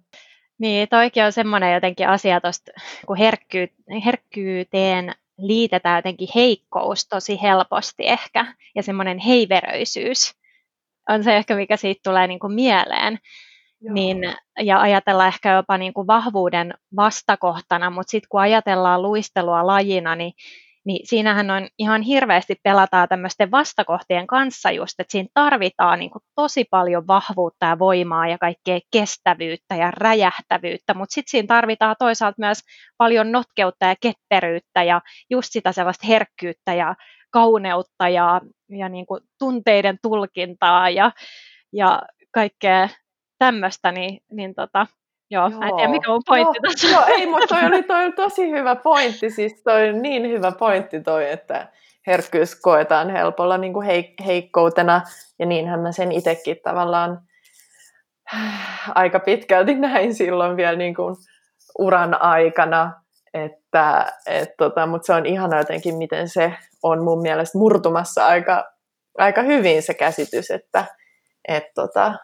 Niin, 0.60 0.88
toikin 0.88 1.24
on 1.24 1.32
semmoinen 1.32 1.74
jotenkin 1.74 2.08
asia 2.08 2.40
tuosta, 2.40 2.72
kun 3.06 3.16
herkkyy, 3.16 3.68
herkkyyteen 4.04 5.14
liitetään 5.38 5.98
jotenkin 5.98 6.28
heikkous 6.34 7.08
tosi 7.08 7.42
helposti 7.42 8.02
ehkä, 8.06 8.54
ja 8.74 8.82
semmoinen 8.82 9.18
heiveröisyys 9.18 10.34
on 11.08 11.24
se 11.24 11.36
ehkä, 11.36 11.56
mikä 11.56 11.76
siitä 11.76 12.00
tulee 12.04 12.26
niin 12.26 12.40
kuin 12.40 12.52
mieleen. 12.52 13.18
Niin, 13.92 14.18
ja 14.60 14.80
ajatella 14.80 15.26
ehkä 15.26 15.52
jopa 15.52 15.78
niin 15.78 15.94
kuin 15.94 16.06
vahvuuden 16.06 16.74
vastakohtana, 16.96 17.90
mutta 17.90 18.10
sitten 18.10 18.28
kun 18.28 18.40
ajatellaan 18.40 19.02
luistelua 19.02 19.66
lajina, 19.66 20.16
niin 20.16 20.32
niin 20.84 21.06
siinähän 21.06 21.50
on 21.50 21.68
ihan 21.78 22.02
hirveästi 22.02 22.54
pelataan 22.62 23.08
tämmöisten 23.08 23.50
vastakohtien 23.50 24.26
kanssa 24.26 24.70
just, 24.70 25.00
että 25.00 25.12
siinä 25.12 25.28
tarvitaan 25.34 25.98
niin 25.98 26.10
kuin 26.10 26.22
tosi 26.34 26.64
paljon 26.70 27.06
vahvuutta 27.06 27.66
ja 27.66 27.78
voimaa 27.78 28.28
ja 28.28 28.38
kaikkea 28.38 28.80
kestävyyttä 28.92 29.76
ja 29.76 29.90
räjähtävyyttä, 29.90 30.94
mutta 30.94 31.14
sitten 31.14 31.30
siinä 31.30 31.46
tarvitaan 31.46 31.96
toisaalta 31.98 32.36
myös 32.38 32.58
paljon 32.96 33.32
notkeutta 33.32 33.86
ja 33.86 33.94
ketteryyttä 34.00 34.82
ja 34.82 35.00
just 35.30 35.48
sitä 35.52 35.72
sellaista 35.72 36.06
herkkyyttä 36.06 36.74
ja 36.74 36.94
kauneutta 37.30 38.08
ja, 38.08 38.40
ja 38.68 38.88
niin 38.88 39.06
kuin 39.06 39.20
tunteiden 39.38 39.98
tulkintaa 40.02 40.90
ja, 40.90 41.12
ja 41.72 42.02
kaikkea 42.34 42.88
tämmöistä, 43.38 43.92
niin, 43.92 44.20
niin 44.32 44.54
tota, 44.54 44.86
Joo, 45.30 45.48
joo. 45.48 45.62
en 45.62 45.76
tiedä 45.76 45.90
mikä 45.90 46.12
on 46.12 46.22
pointti 46.26 46.58
joo, 46.62 46.72
tässä. 46.72 46.88
Joo, 46.88 47.04
ei, 47.06 47.26
mutta 47.26 47.46
toi 47.46 47.66
oli, 47.66 47.82
toi 47.82 48.04
oli 48.04 48.12
tosi 48.12 48.50
hyvä 48.50 48.76
pointti, 48.76 49.30
siis 49.30 49.62
toi 49.64 49.88
on 49.88 50.02
niin 50.02 50.28
hyvä 50.28 50.52
pointti 50.52 51.00
toi, 51.00 51.30
että 51.30 51.68
herkkyys 52.06 52.60
koetaan 52.60 53.10
helpolla 53.10 53.58
niin 53.58 53.72
kuin 53.72 53.86
heik- 53.86 54.24
heikkoutena, 54.26 55.02
ja 55.38 55.46
niinhän 55.46 55.80
mä 55.80 55.92
sen 55.92 56.12
itsekin 56.12 56.56
tavallaan 56.64 57.20
aika 58.94 59.20
pitkälti 59.20 59.74
näin 59.88 60.14
silloin 60.14 60.56
vielä 60.56 60.76
niin 60.76 60.94
kuin 60.94 61.16
uran 61.78 62.22
aikana, 62.22 62.92
että, 63.34 64.12
et 64.26 64.50
tota, 64.58 64.86
mutta 64.86 65.06
se 65.06 65.12
on 65.12 65.26
ihana 65.26 65.58
jotenkin, 65.58 65.96
miten 65.96 66.28
se 66.28 66.54
on 66.82 67.04
mun 67.04 67.22
mielestä 67.22 67.58
murtumassa 67.58 68.26
aika, 68.26 68.64
aika 69.18 69.42
hyvin 69.42 69.82
se 69.82 69.94
käsitys, 69.94 70.50
että 70.50 70.84
et 71.48 71.64
tota, 71.74 72.14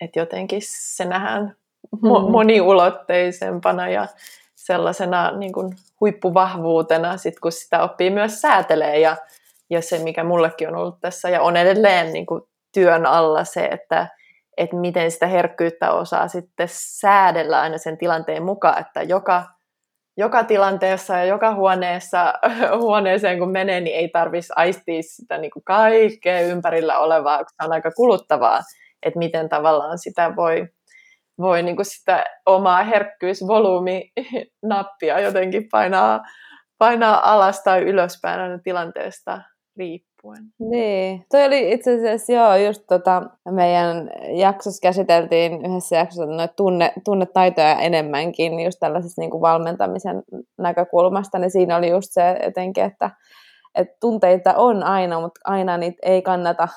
et 0.00 0.16
jotenkin 0.16 0.60
se 0.64 1.04
nähdään 1.04 1.56
mo- 1.96 2.30
moniulotteisempana 2.30 3.88
ja 3.88 4.06
sellaisena 4.54 5.30
niin 5.30 5.52
kuin 5.52 5.72
huippuvahvuutena, 6.00 7.16
sit 7.16 7.40
kun 7.40 7.52
sitä 7.52 7.82
oppii 7.82 8.10
myös 8.10 8.40
säätelee. 8.40 8.98
Ja, 9.00 9.16
ja 9.70 9.82
se, 9.82 9.98
mikä 9.98 10.24
mullekin 10.24 10.68
on 10.68 10.76
ollut 10.76 11.00
tässä 11.00 11.28
ja 11.28 11.42
on 11.42 11.56
edelleen 11.56 12.12
niin 12.12 12.26
kuin 12.26 12.42
työn 12.72 13.06
alla 13.06 13.44
se, 13.44 13.64
että, 13.64 14.08
että 14.56 14.76
miten 14.76 15.10
sitä 15.10 15.26
herkkyyttä 15.26 15.92
osaa 15.92 16.28
sitten 16.28 16.68
säädellä 16.70 17.60
aina 17.60 17.78
sen 17.78 17.98
tilanteen 17.98 18.42
mukaan, 18.42 18.80
että 18.80 19.02
joka, 19.02 19.44
joka 20.16 20.44
tilanteessa 20.44 21.16
ja 21.16 21.24
joka 21.24 21.54
huoneessa, 21.54 22.34
huoneeseen 22.82 23.38
kun 23.38 23.50
menee, 23.50 23.80
niin 23.80 23.96
ei 23.96 24.08
tarvitsisi 24.08 24.52
aistia 24.56 25.02
sitä 25.02 25.38
niin 25.38 25.50
kuin 25.50 25.64
kaikkea 25.64 26.40
ympärillä 26.40 26.98
olevaa, 26.98 27.38
koska 27.38 27.62
se 27.62 27.66
on 27.66 27.72
aika 27.72 27.90
kuluttavaa, 27.90 28.60
että 29.02 29.18
miten 29.18 29.48
tavallaan 29.48 29.98
sitä 29.98 30.36
voi 30.36 30.68
voi 31.40 31.62
niin 31.62 31.76
kuin 31.76 31.86
sitä 31.86 32.24
omaa 32.46 32.82
herkkyysvolyymi-nappia 32.82 35.20
jotenkin 35.26 35.68
painaa, 35.70 36.20
painaa 36.78 37.32
alas 37.32 37.62
tai 37.62 37.82
ylöspäin 37.82 38.40
aina 38.40 38.58
tilanteesta 38.58 39.42
riippuen. 39.76 40.44
Niin, 40.70 41.24
toi 41.30 41.44
oli 41.44 41.72
itse 41.72 41.94
asiassa 41.94 42.32
joo, 42.32 42.56
just 42.56 42.82
tota, 42.88 43.22
meidän 43.50 44.10
jaksossa 44.34 44.80
käsiteltiin 44.82 45.66
yhdessä 45.66 45.96
jaksossa 45.96 46.26
noita 46.26 46.54
tunne, 46.54 46.92
tunnetaitoja 47.04 47.74
enemmänkin 47.74 48.60
just 48.60 48.78
tällaisesta 48.80 49.20
niin 49.20 49.30
kuin 49.30 49.40
valmentamisen 49.40 50.22
näkökulmasta, 50.58 51.38
niin 51.38 51.50
siinä 51.50 51.76
oli 51.76 51.88
just 51.88 52.08
se 52.10 52.38
jotenkin, 52.44 52.84
että, 52.84 53.10
että 53.74 53.96
tunteita 54.00 54.54
on 54.54 54.82
aina, 54.82 55.20
mutta 55.20 55.40
aina 55.44 55.76
niitä 55.76 55.98
ei 56.02 56.22
kannata 56.22 56.68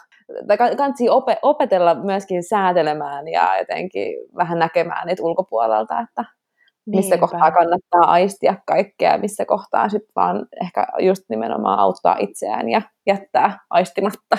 tai 0.48 0.58
kansi 0.78 1.06
opetella 1.42 1.96
myöskin 1.96 2.44
säätelemään 2.44 3.28
ja 3.28 3.58
jotenkin 3.58 4.16
vähän 4.38 4.60
näkemään 4.60 5.08
niitä 5.08 5.24
ulkopuolelta, 5.24 6.00
että 6.00 6.26
missä 6.86 7.16
Niinpä. 7.16 7.28
kohtaa 7.28 7.52
kannattaa 7.52 8.12
aistia 8.12 8.56
kaikkea, 8.68 9.18
missä 9.18 9.46
kohtaa 9.46 9.90
sitten 9.90 10.12
vaan 10.16 10.46
ehkä 10.62 10.88
just 11.00 11.24
nimenomaan 11.30 11.80
auttaa 11.80 12.16
itseään 12.20 12.70
ja 12.70 12.82
jättää 13.08 13.60
aistimatta. 13.70 14.38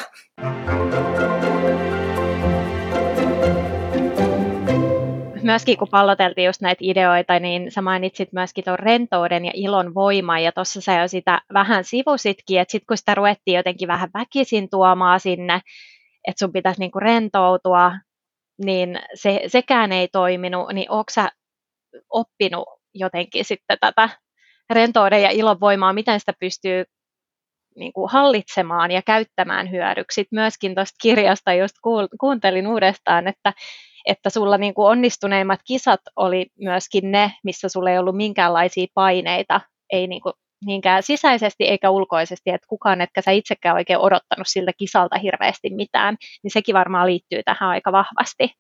Myöskin 5.44 5.78
kun 5.78 5.88
palloteltiin 5.88 6.46
just 6.46 6.60
näitä 6.60 6.78
ideoita, 6.84 7.38
niin 7.38 7.70
sä 7.70 7.82
mainitsit 7.82 8.32
myöskin 8.32 8.64
tuon 8.64 8.78
rentouden 8.78 9.44
ja 9.44 9.52
ilon 9.54 9.94
voiman, 9.94 10.42
ja 10.42 10.52
tuossa 10.52 10.80
sä 10.80 11.00
jo 11.00 11.08
sitä 11.08 11.40
vähän 11.52 11.84
sivusitkin, 11.84 12.60
että 12.60 12.72
sitten 12.72 12.86
kun 12.86 12.96
sitä 12.96 13.14
ruvettiin 13.14 13.56
jotenkin 13.56 13.88
vähän 13.88 14.10
väkisin 14.14 14.70
tuomaan 14.70 15.20
sinne, 15.20 15.60
että 16.28 16.38
sun 16.38 16.52
pitäisi 16.52 16.80
niinku 16.80 17.00
rentoutua, 17.00 17.92
niin 18.64 18.98
se, 19.14 19.40
sekään 19.46 19.92
ei 19.92 20.08
toiminut, 20.08 20.72
niin 20.72 20.90
onko 20.90 21.10
sä 21.10 21.28
oppinut 22.10 22.68
jotenkin 22.94 23.44
sitten 23.44 23.78
tätä 23.80 24.08
rentouden 24.70 25.22
ja 25.22 25.30
ilon 25.30 25.60
voimaa, 25.60 25.92
miten 25.92 26.20
sitä 26.20 26.32
pystyy 26.40 26.84
niin 27.76 27.92
kuin 27.92 28.10
hallitsemaan 28.10 28.90
ja 28.90 29.02
käyttämään 29.02 29.70
hyödyksi. 29.70 30.14
Sitten 30.14 30.36
myöskin 30.36 30.74
tuosta 30.74 30.96
kirjasta 31.02 31.52
just 31.52 31.74
kuuntelin 32.20 32.66
uudestaan, 32.66 33.28
että 33.28 33.52
että 34.06 34.30
sulla 34.30 34.58
niin 34.58 34.74
kuin 34.74 34.86
onnistuneimmat 34.86 35.60
kisat 35.64 36.00
oli 36.16 36.46
myöskin 36.60 37.12
ne, 37.12 37.32
missä 37.44 37.68
sulla 37.68 37.90
ei 37.90 37.98
ollut 37.98 38.16
minkäänlaisia 38.16 38.86
paineita, 38.94 39.60
ei 39.92 40.06
niin 40.06 40.22
kuin 40.22 40.32
niinkään 40.64 41.02
sisäisesti 41.02 41.64
eikä 41.64 41.90
ulkoisesti, 41.90 42.50
että 42.50 42.66
kukaan 42.68 43.00
etkä 43.00 43.22
sä 43.22 43.30
itsekään 43.30 43.76
oikein 43.76 43.98
odottanut 43.98 44.46
siltä 44.46 44.72
kisalta 44.78 45.18
hirveästi 45.18 45.70
mitään, 45.70 46.16
niin 46.42 46.50
sekin 46.50 46.74
varmaan 46.74 47.06
liittyy 47.06 47.42
tähän 47.42 47.70
aika 47.70 47.92
vahvasti. 47.92 48.54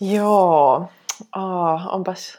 Joo, 0.00 0.88
oh, 1.36 1.94
onpas 1.94 2.38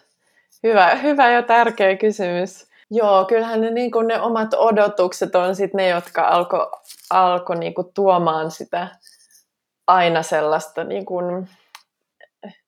hyvä, 0.63 0.95
hyvä 0.95 1.29
ja 1.29 1.43
tärkeä 1.43 1.97
kysymys. 1.97 2.69
Joo, 2.91 3.25
kyllähän 3.25 3.61
ne, 3.61 3.69
niin 3.69 3.91
ne 4.07 4.21
omat 4.21 4.53
odotukset 4.53 5.35
on 5.35 5.55
sit 5.55 5.73
ne, 5.73 5.87
jotka 5.87 6.27
alkoi 6.27 6.71
alko 7.09 7.55
niin 7.55 7.73
tuomaan 7.93 8.51
sitä 8.51 8.87
aina 9.87 10.23
sellaista 10.23 10.83
niin 10.83 11.05
kuin, 11.05 11.49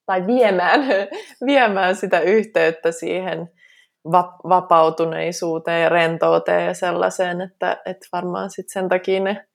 tai 0.05 0.27
viemään, 0.27 0.81
viemään 1.45 1.95
sitä 1.95 2.19
yhteyttä 2.19 2.91
siihen 2.91 3.49
vapautuneisuuteen 4.49 5.83
ja 5.83 5.89
rentouteen 5.89 6.65
ja 6.65 6.73
sellaiseen, 6.73 7.41
että, 7.41 7.77
että 7.85 8.07
varmaan 8.13 8.49
sitten 8.49 8.73
sen 8.73 8.89
takia 8.89 9.19
ne, 9.19 9.45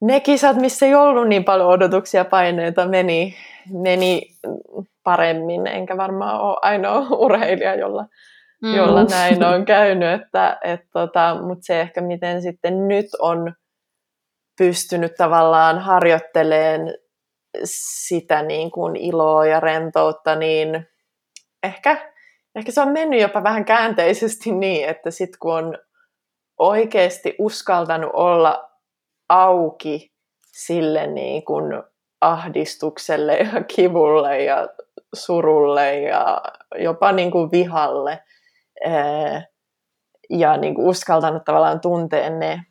ne 0.00 0.20
kisat, 0.20 0.56
missä 0.56 0.86
ei 0.86 0.94
ollut 0.94 1.28
niin 1.28 1.44
paljon 1.44 1.68
odotuksia 1.68 2.20
ja 2.20 2.24
paineita, 2.24 2.88
meni, 2.88 3.34
meni 3.82 4.22
paremmin, 5.04 5.66
enkä 5.66 5.96
varmaan 5.96 6.40
ole 6.40 6.58
ainoa 6.62 7.06
urheilija, 7.24 7.74
jolla, 7.74 8.06
mm. 8.62 8.74
jolla 8.74 9.04
näin 9.04 9.44
on 9.44 9.64
käynyt, 9.64 10.22
että, 10.22 10.58
et 10.64 10.80
tota, 10.92 11.36
mutta 11.42 11.62
se 11.66 11.80
ehkä 11.80 12.00
miten 12.00 12.42
sitten 12.42 12.88
nyt 12.88 13.06
on 13.18 13.54
pystynyt 14.58 15.14
tavallaan 15.14 15.78
harjoitteleen 15.78 16.94
sitä 17.64 18.42
niin 18.42 18.70
kuin 18.70 18.96
iloa 18.96 19.46
ja 19.46 19.60
rentoutta, 19.60 20.36
niin 20.36 20.88
ehkä, 21.62 22.12
ehkä 22.54 22.72
se 22.72 22.80
on 22.80 22.92
mennyt 22.92 23.20
jopa 23.20 23.42
vähän 23.42 23.64
käänteisesti 23.64 24.52
niin, 24.62 24.88
että 24.88 25.10
sitten 25.10 25.38
kun 25.40 25.54
on 25.54 25.78
oikeasti 26.58 27.34
uskaltanut 27.38 28.10
olla 28.14 28.70
auki 29.28 30.12
sille 30.46 31.06
niin 31.06 31.44
kuin 31.44 31.82
ahdistukselle 32.20 33.36
ja 33.36 33.64
kivulle 33.76 34.42
ja 34.42 34.68
surulle 35.14 36.00
ja 36.00 36.42
jopa 36.78 37.12
niin 37.12 37.30
kuin 37.30 37.50
vihalle 37.50 38.22
ja 40.30 40.56
niin 40.56 40.74
kuin 40.74 40.88
uskaltanut 40.88 41.44
tavallaan 41.44 41.80
tuntea 41.80 42.30
ne 42.30 42.62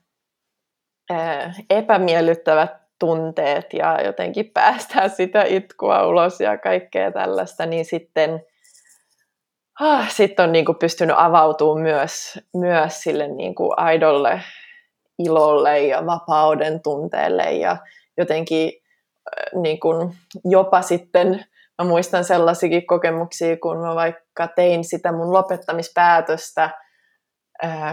epämiellyttävät 1.69 2.80
tunteet 3.01 3.73
ja 3.73 4.01
jotenkin 4.05 4.51
päästää 4.53 5.07
sitä 5.07 5.43
itkua 5.47 6.07
ulos 6.07 6.39
ja 6.39 6.57
kaikkea 6.57 7.11
tällaista, 7.11 7.65
niin 7.65 7.85
sitten 7.85 8.45
ah, 9.79 10.11
sit 10.11 10.39
on 10.39 10.51
niin 10.51 10.65
kuin 10.65 10.77
pystynyt 10.77 11.15
avautumaan 11.19 11.81
myös, 11.81 12.39
myös 12.53 13.01
sille 13.01 13.27
niin 13.27 13.55
kuin 13.55 13.71
aidolle 13.77 14.41
ilolle 15.19 15.79
ja 15.79 16.05
vapauden 16.05 16.81
tunteelle 16.81 17.51
ja 17.51 17.77
jotenkin 18.17 18.71
niin 19.61 19.79
kuin 19.79 20.13
jopa 20.45 20.81
sitten, 20.81 21.45
mä 21.81 21.87
muistan 21.87 22.23
sellaisiakin 22.23 22.87
kokemuksia, 22.87 23.57
kun 23.57 23.77
mä 23.77 23.95
vaikka 23.95 24.47
tein 24.47 24.83
sitä 24.83 25.11
mun 25.11 25.33
lopettamispäätöstä, 25.33 26.69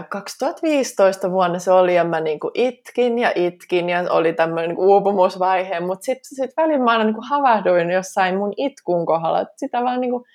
2015 0.09 1.31
vuonna 1.31 1.59
se 1.59 1.71
oli, 1.71 1.95
ja 1.95 2.03
mä 2.03 2.19
niinku 2.19 2.51
itkin 2.53 3.19
ja 3.19 3.31
itkin, 3.35 3.89
ja 3.89 4.05
oli 4.09 4.33
tämmöinen 4.33 4.69
niinku 4.69 4.93
uupumusvaihe, 4.93 5.79
mutta 5.79 6.05
sitten 6.05 6.35
sit 6.35 6.51
välillä 6.57 6.83
mä 6.83 6.91
aina 6.91 7.03
niinku 7.03 7.21
havahduin 7.29 7.91
jossain 7.91 8.37
mun 8.37 8.53
itkun 8.57 9.05
kohdalla, 9.05 9.41
että 9.41 9.53
sitä 9.57 9.83
vaan 9.83 10.01
niinku 10.01 10.25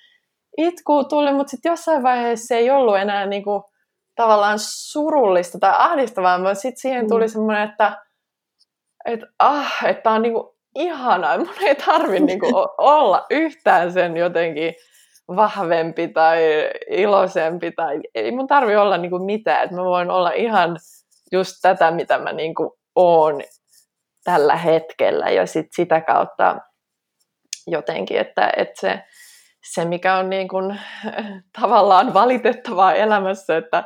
itkuu 0.57 1.03
tuli, 1.03 1.33
mutta 1.33 1.51
sitten 1.51 1.69
jossain 1.69 2.03
vaiheessa 2.03 2.47
se 2.47 2.55
ei 2.55 2.71
ollut 2.71 2.97
enää 2.97 3.25
niinku 3.25 3.63
tavallaan 4.15 4.59
surullista 4.59 5.59
tai 5.59 5.73
ahdistavaa, 5.77 6.43
vaan 6.43 6.55
sitten 6.55 6.81
siihen 6.81 7.09
tuli 7.09 7.25
mm. 7.25 7.29
semmoinen, 7.29 7.69
että 7.69 7.97
et, 9.05 9.19
ah, 9.39 9.85
että 9.85 10.11
on 10.11 10.21
niinku 10.21 10.57
ihanaa, 10.75 11.37
mun 11.37 11.49
ei 11.61 11.75
tarvi 11.75 12.19
niinku 12.19 12.47
olla 12.77 13.25
yhtään 13.29 13.91
sen 13.91 14.17
jotenkin 14.17 14.73
vahvempi 15.27 16.07
tai 16.07 16.69
iloisempi 16.87 17.71
tai 17.71 17.99
ei 18.15 18.31
mun 18.31 18.47
tarvi 18.47 18.75
olla 18.75 18.97
niinku 18.97 19.19
mitään, 19.19 19.63
että 19.63 19.75
mä 19.75 19.83
voin 19.83 20.11
olla 20.11 20.31
ihan 20.31 20.77
just 21.31 21.55
tätä, 21.61 21.91
mitä 21.91 22.17
mä 22.17 22.33
niinku 22.33 22.77
oon 22.95 23.41
tällä 24.23 24.55
hetkellä. 24.55 25.29
Ja 25.29 25.45
sit 25.45 25.67
sitä 25.75 26.01
kautta 26.01 26.57
jotenkin, 27.67 28.17
että, 28.17 28.51
että 28.57 28.81
se, 28.81 29.03
se, 29.73 29.85
mikä 29.85 30.15
on 30.15 30.29
niin 30.29 30.47
kuin, 30.47 30.79
tavallaan 31.61 32.13
valitettavaa 32.13 32.93
elämässä, 32.93 33.57
että, 33.57 33.83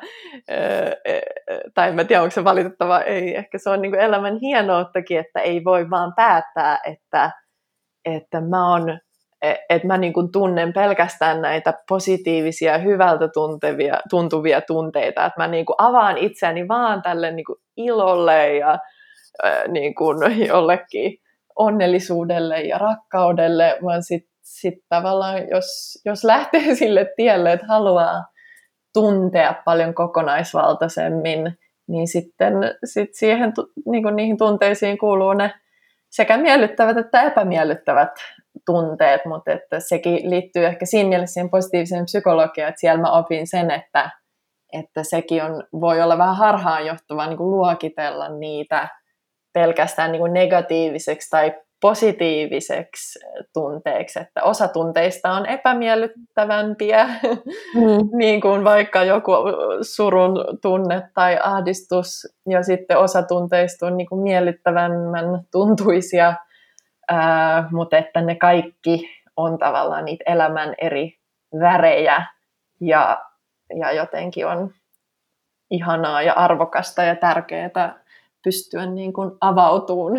tai 1.74 1.90
en 1.90 1.96
mä 1.96 2.04
tiedä, 2.04 2.22
onko 2.22 2.32
se 2.32 2.44
valitettavaa, 2.44 3.02
ei, 3.02 3.36
ehkä 3.36 3.58
se 3.58 3.70
on 3.70 3.82
niin 3.82 3.92
kuin 3.92 4.02
elämän 4.02 4.38
hienouttakin, 4.42 5.20
että 5.20 5.40
ei 5.40 5.64
voi 5.64 5.90
vaan 5.90 6.14
päättää, 6.16 6.80
että, 6.86 7.32
että 8.06 8.42
mä 8.42 8.72
oon 8.72 9.00
että 9.42 9.88
mä 9.88 9.98
niin 9.98 10.14
kuin 10.14 10.32
tunnen 10.32 10.74
pelkästään 10.74 11.42
näitä 11.42 11.74
positiivisia, 11.90 12.78
hyvältä 12.78 13.28
tuntevia, 13.28 14.00
tuntuvia 14.10 14.62
tunteita, 14.62 15.26
että 15.26 15.42
mä 15.42 15.48
niin 15.48 15.66
kuin 15.66 15.76
avaan 15.78 16.18
itseäni 16.18 16.68
vaan 16.68 17.02
tälle 17.02 17.32
niin 17.32 17.46
kuin 17.46 17.60
ilolle 17.78 18.56
ja 18.58 18.80
niin 19.68 19.96
kuin 19.96 20.48
jollekin 20.48 21.18
onnellisuudelle 21.56 22.62
ja 22.62 22.78
rakkaudelle, 22.78 23.78
vaan 23.86 24.04
sitten 24.04 24.30
sit 24.42 24.74
tavallaan, 24.90 25.50
jos, 25.50 26.02
jos 26.06 26.24
lähtee 26.24 26.76
sille 26.76 27.14
tielle, 27.16 27.52
että 27.52 27.68
haluaa 27.68 28.26
tuntea 28.94 29.54
paljon 29.66 29.94
kokonaisvaltaisemmin, 29.94 31.58
niin 31.88 32.08
sitten 32.08 32.54
sit 32.84 33.10
siihen, 33.14 33.54
niin 33.92 34.04
kuin 34.04 34.16
niihin 34.16 34.38
tunteisiin 34.38 34.98
kuuluu 34.98 35.34
ne 35.34 35.54
sekä 36.10 36.38
miellyttävät 36.38 36.98
että 36.98 37.22
epämiellyttävät 37.22 38.12
tunteet, 38.70 39.26
mutta 39.26 39.52
että 39.52 39.80
sekin 39.80 40.30
liittyy 40.30 40.66
ehkä 40.66 40.86
siinä 40.86 41.10
mielessä 41.10 41.34
siihen 41.34 41.50
positiiviseen 41.50 42.06
psykologiaan, 42.06 42.70
että 42.70 42.80
siellä 42.80 43.02
mä 43.02 43.12
opin 43.12 43.48
sen, 43.48 43.72
että, 43.72 44.10
että 44.74 45.04
sekin 45.04 45.44
on, 45.44 45.64
voi 45.82 46.02
olla 46.02 46.18
vähän 46.18 46.36
harhaanjohtavaa 46.36 47.28
niin 47.28 47.38
kuin 47.38 47.52
luokitella 47.52 48.30
niitä 48.30 48.88
pelkästään 49.54 50.12
niin 50.12 50.20
kuin 50.20 50.34
negatiiviseksi 50.34 51.30
tai 51.30 51.54
positiiviseksi 51.82 53.20
tunteeksi, 53.54 54.20
että 54.20 54.44
osa 54.44 54.68
tunteista 54.68 55.32
on 55.32 55.46
epämiellyttävämpiä, 55.46 57.10
mm. 57.76 58.10
niin 58.18 58.42
kuin 58.42 58.64
vaikka 58.64 59.04
joku 59.04 59.32
surun 59.82 60.46
tunne 60.62 61.04
tai 61.14 61.38
ahdistus, 61.44 62.28
ja 62.50 62.64
sitten 62.64 62.98
osa 62.98 63.24
tunteista 63.24 63.86
on 63.86 63.98
niin 63.98 64.10
kuin 64.10 64.22
miellyttävämmän 64.22 65.26
tuntuisia, 65.52 66.34
ää, 67.12 67.68
mutta 67.72 67.98
että 67.98 68.22
ne 68.22 68.36
kaikki 68.36 69.10
on 69.38 69.58
tavallaan 69.58 70.06
niitä 70.06 70.24
elämän 70.28 70.76
eri 70.78 71.20
värejä, 71.60 72.26
ja, 72.82 73.26
ja 73.80 73.92
jotenkin 73.92 74.48
on 74.48 74.74
ihanaa 75.72 76.22
ja 76.22 76.34
arvokasta 76.34 77.04
ja 77.04 77.16
tärkeää 77.16 78.04
pystyä 78.44 78.86
niin 78.86 79.14
kuin 79.14 79.32
avautuun 79.42 80.14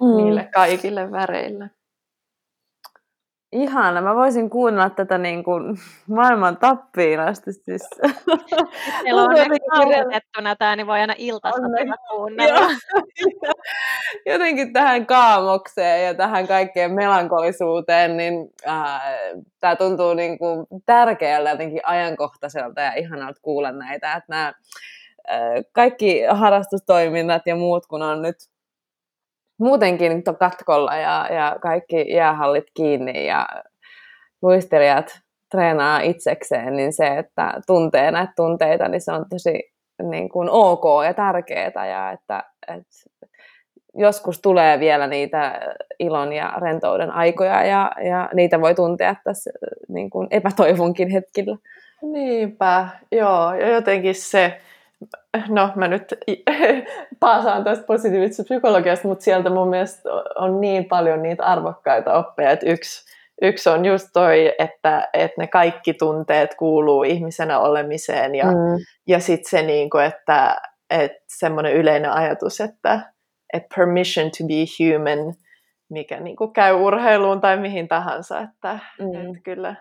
mm. 0.00 0.16
niille 0.16 0.48
kaikille 0.54 1.10
väreille. 1.10 1.70
Ihana, 3.52 4.00
mä 4.00 4.14
voisin 4.14 4.50
kuunnella 4.50 4.90
tätä 4.90 5.18
niin 5.18 5.44
kuin 5.44 5.78
maailman 6.08 6.56
tappiin 6.56 7.20
asti. 7.20 7.52
Siis. 7.52 7.88
Meillä 9.02 9.22
on 9.22 9.28
onneksi 9.28 10.56
tämä, 10.58 10.76
niin 10.76 10.86
voi 10.86 11.00
aina 11.00 11.14
iltasta 11.18 11.60
kuunnella. 12.10 12.70
Jotenkin 14.26 14.72
tähän 14.72 15.06
kaamokseen 15.06 16.06
ja 16.06 16.14
tähän 16.14 16.48
kaikkeen 16.48 16.92
melankolisuuteen, 16.92 18.16
niin 18.16 18.34
äh, 18.66 19.02
tämä 19.60 19.76
tuntuu 19.76 20.14
niin 20.14 20.38
kuin 20.38 20.66
tärkeältä 20.86 21.50
jotenkin 21.50 21.80
ajankohtaiselta 21.84 22.80
ja 22.80 22.92
ihanalta 22.94 23.40
kuulla 23.42 23.72
näitä. 23.72 24.12
Että 24.12 24.26
nämä, 24.28 24.52
äh, 25.30 25.64
kaikki 25.72 26.22
harrastustoiminnat 26.30 27.42
ja 27.46 27.56
muut, 27.56 27.86
kun 27.86 28.02
on 28.02 28.22
nyt 28.22 28.36
muutenkin 29.62 30.22
katkolla 30.38 30.96
ja, 30.96 31.28
ja 31.30 31.56
kaikki 31.62 32.12
jäähallit 32.14 32.64
kiinni 32.74 33.26
ja 33.26 33.48
luistelijat 34.42 35.18
treenaa 35.50 36.00
itsekseen, 36.00 36.76
niin 36.76 36.92
se, 36.92 37.06
että 37.06 37.60
tuntee 37.66 38.10
näitä 38.10 38.32
tunteita, 38.36 38.88
niin 38.88 39.00
se 39.00 39.12
on 39.12 39.24
tosi 39.30 39.72
niin 40.02 40.28
kuin 40.28 40.48
ok 40.50 41.04
ja 41.04 41.14
tärkeää 41.14 41.86
ja 41.86 42.10
että, 42.10 42.44
että 42.68 43.28
joskus 43.94 44.40
tulee 44.40 44.80
vielä 44.80 45.06
niitä 45.06 45.60
ilon 45.98 46.32
ja 46.32 46.52
rentouden 46.60 47.10
aikoja 47.10 47.64
ja, 47.64 47.90
ja 48.04 48.28
niitä 48.34 48.60
voi 48.60 48.74
tuntea 48.74 49.16
tässä 49.24 49.50
niin 49.88 50.10
kuin 50.10 50.28
epätoivonkin 50.30 51.10
hetkillä. 51.10 51.56
Niinpä, 52.02 52.88
joo, 53.12 53.54
ja 53.54 53.68
jotenkin 53.68 54.14
se, 54.14 54.60
no 55.48 55.70
mä 55.76 55.88
nyt 55.88 56.14
paasaan 57.20 57.64
tästä 57.64 57.84
positiivisesta 57.86 58.44
psykologiasta, 58.44 59.08
mutta 59.08 59.24
sieltä 59.24 59.50
mun 59.50 59.68
mielestä 59.68 60.08
on 60.34 60.60
niin 60.60 60.84
paljon 60.84 61.22
niitä 61.22 61.44
arvokkaita 61.44 62.14
oppeja, 62.14 62.50
että 62.50 62.70
yksi, 62.70 63.12
yksi 63.42 63.68
on 63.68 63.84
just 63.84 64.08
toi, 64.12 64.54
että, 64.58 65.08
että 65.12 65.40
ne 65.40 65.46
kaikki 65.46 65.94
tunteet 65.94 66.54
kuuluu 66.54 67.02
ihmisenä 67.02 67.58
olemiseen 67.58 68.34
ja, 68.34 68.46
mm. 68.46 68.84
ja 69.06 69.20
sitten 69.20 69.50
se, 69.50 69.62
niin 69.62 69.90
kuin, 69.90 70.04
että, 70.04 70.56
että 70.90 71.24
semmoinen 71.26 71.72
yleinen 71.72 72.10
ajatus, 72.10 72.60
että, 72.60 73.12
että 73.52 73.76
permission 73.76 74.30
to 74.30 74.44
be 74.46 74.64
human, 74.78 75.34
mikä 75.90 76.20
niin 76.20 76.36
kuin 76.36 76.52
käy 76.52 76.74
urheiluun 76.74 77.40
tai 77.40 77.56
mihin 77.56 77.88
tahansa, 77.88 78.40
että, 78.40 78.78
mm. 79.00 79.06
että 79.06 79.42
kyllä 79.44 79.74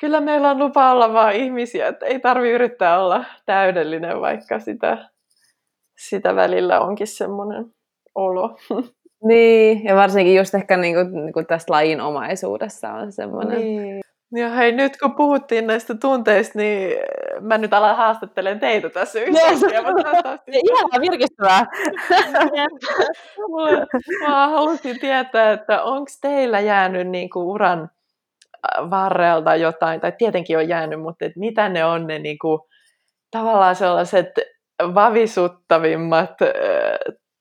kyllä 0.00 0.20
meillä 0.20 0.50
on 0.50 0.58
lupa 0.58 0.90
olla 0.90 1.12
vaan 1.12 1.32
ihmisiä, 1.32 1.88
että 1.88 2.06
ei 2.06 2.18
tarvi 2.20 2.50
yrittää 2.50 3.04
olla 3.04 3.24
täydellinen, 3.46 4.20
vaikka 4.20 4.60
sitä, 4.60 5.10
sitä 5.98 6.34
välillä 6.34 6.80
onkin 6.80 7.06
semmoinen 7.06 7.66
olo. 8.14 8.56
Niin, 9.24 9.84
ja 9.84 9.96
varsinkin 9.96 10.36
just 10.36 10.54
ehkä 10.54 10.76
niin 10.76 10.94
kuin, 10.94 11.24
niin 11.24 11.32
kuin 11.32 11.46
tästä 11.46 11.72
lajinomaisuudessa 11.72 12.92
on 12.92 13.12
semmoinen. 13.12 13.58
Niin. 13.58 14.00
Ja 14.34 14.48
hei, 14.48 14.72
nyt 14.72 14.96
kun 14.96 15.14
puhuttiin 15.14 15.66
näistä 15.66 15.94
tunteista, 15.94 16.58
niin 16.58 16.98
mä 17.40 17.58
nyt 17.58 17.74
alan 17.74 17.96
haastattelemaan 17.96 18.60
teitä 18.60 18.90
tässä 18.90 19.20
yhtäkkiä. 19.24 19.80
Ihan 20.52 21.00
virkistävää. 21.00 21.66
Mä 24.28 24.48
halusin 24.48 25.00
tietää, 25.00 25.52
että 25.52 25.82
onko 25.82 26.10
teillä 26.20 26.60
jäänyt 26.60 27.08
niin 27.08 27.30
kuin 27.30 27.46
uran 27.46 27.90
varrelta 28.90 29.56
jotain, 29.56 30.00
tai 30.00 30.12
tietenkin 30.18 30.58
on 30.58 30.68
jäänyt, 30.68 31.00
mutta 31.00 31.24
et 31.24 31.36
mitä 31.36 31.68
ne 31.68 31.84
on 31.84 32.06
ne 32.06 32.18
niin 32.18 32.38
kuin, 32.38 32.60
tavallaan 33.30 33.76
sellaiset 33.76 34.26
vavisuttavimmat 34.82 36.34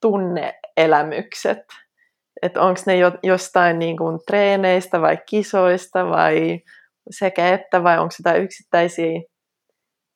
tunneelämykset? 0.01 1.59
Että 2.41 2.61
onko 2.61 2.81
ne 2.85 2.97
jo, 2.97 3.11
jostain 3.23 3.79
niin 3.79 3.97
kuin 3.97 4.19
treeneistä 4.27 5.01
vai 5.01 5.17
kisoista 5.29 6.09
vai 6.09 6.59
sekä 7.09 7.53
että, 7.53 7.83
vai 7.83 7.99
onko 7.99 8.11
sitä 8.11 8.33
yksittäisiä 8.33 9.21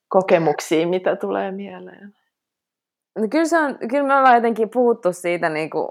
kokemuksia, 0.10 0.88
mitä 0.88 1.16
tulee 1.16 1.52
mieleen? 1.52 2.19
No 3.16 3.28
kyllä, 3.32 3.46
se 3.46 3.60
on, 3.60 3.78
kyllä 3.90 4.08
me 4.08 4.16
ollaan 4.16 4.36
jotenkin 4.36 4.70
puhuttu 4.70 5.14
siitä, 5.14 5.50
niin 5.50 5.70
kuin, 5.70 5.90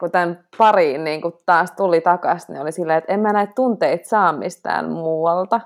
kun 0.00 0.10
tämän 0.10 0.44
pariin 0.58 1.04
niin 1.04 1.20
kuin 1.20 1.34
taas 1.46 1.72
tuli 1.72 2.00
takaisin, 2.00 2.52
niin 2.52 2.62
oli 2.62 2.72
silleen, 2.72 2.98
että 2.98 3.12
en 3.12 3.20
mä 3.20 3.32
näitä 3.32 3.52
tunteita 3.56 4.08
saa 4.08 4.32
mistään 4.32 4.90
muualta 4.90 5.60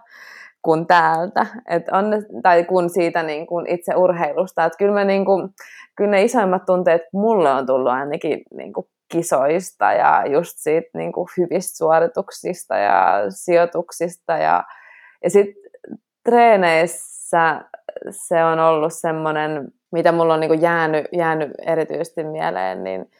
kuin 0.62 0.86
täältä. 0.86 1.46
Et 1.68 1.88
on, 1.92 2.04
tai 2.42 2.64
kun 2.64 2.90
siitä 2.90 3.22
niin 3.22 3.46
kuin 3.46 3.66
itse 3.66 3.94
urheilusta. 3.94 4.64
Et 4.64 4.72
kyllä, 4.78 4.94
me, 4.94 5.04
niin 5.04 5.24
kuin, 5.24 5.48
kyllä 5.96 6.10
ne 6.10 6.22
isoimmat 6.22 6.64
tunteet 6.66 7.02
mulle 7.12 7.52
on 7.52 7.66
tullut 7.66 7.92
ainakin 7.92 8.42
niin 8.56 8.72
kuin 8.72 8.86
kisoista 9.12 9.92
ja 9.92 10.26
just 10.26 10.52
siitä 10.56 10.88
niin 10.94 11.12
kuin 11.12 11.28
hyvistä 11.38 11.76
suorituksista 11.76 12.76
ja 12.76 13.24
sijoituksista. 13.28 14.32
Ja, 14.32 14.64
ja 15.24 15.30
sitten 15.30 15.62
treeneissä 16.24 17.60
se 18.10 18.44
on 18.44 18.60
ollut 18.60 18.92
semmoinen, 18.92 19.68
mitä 19.92 20.12
mulla 20.12 20.34
on 20.34 20.40
niin 20.40 20.50
kuin 20.50 20.62
jäänyt, 20.62 21.06
jäänyt 21.12 21.50
erityisesti 21.66 22.24
mieleen, 22.24 22.84
niin 22.84 23.10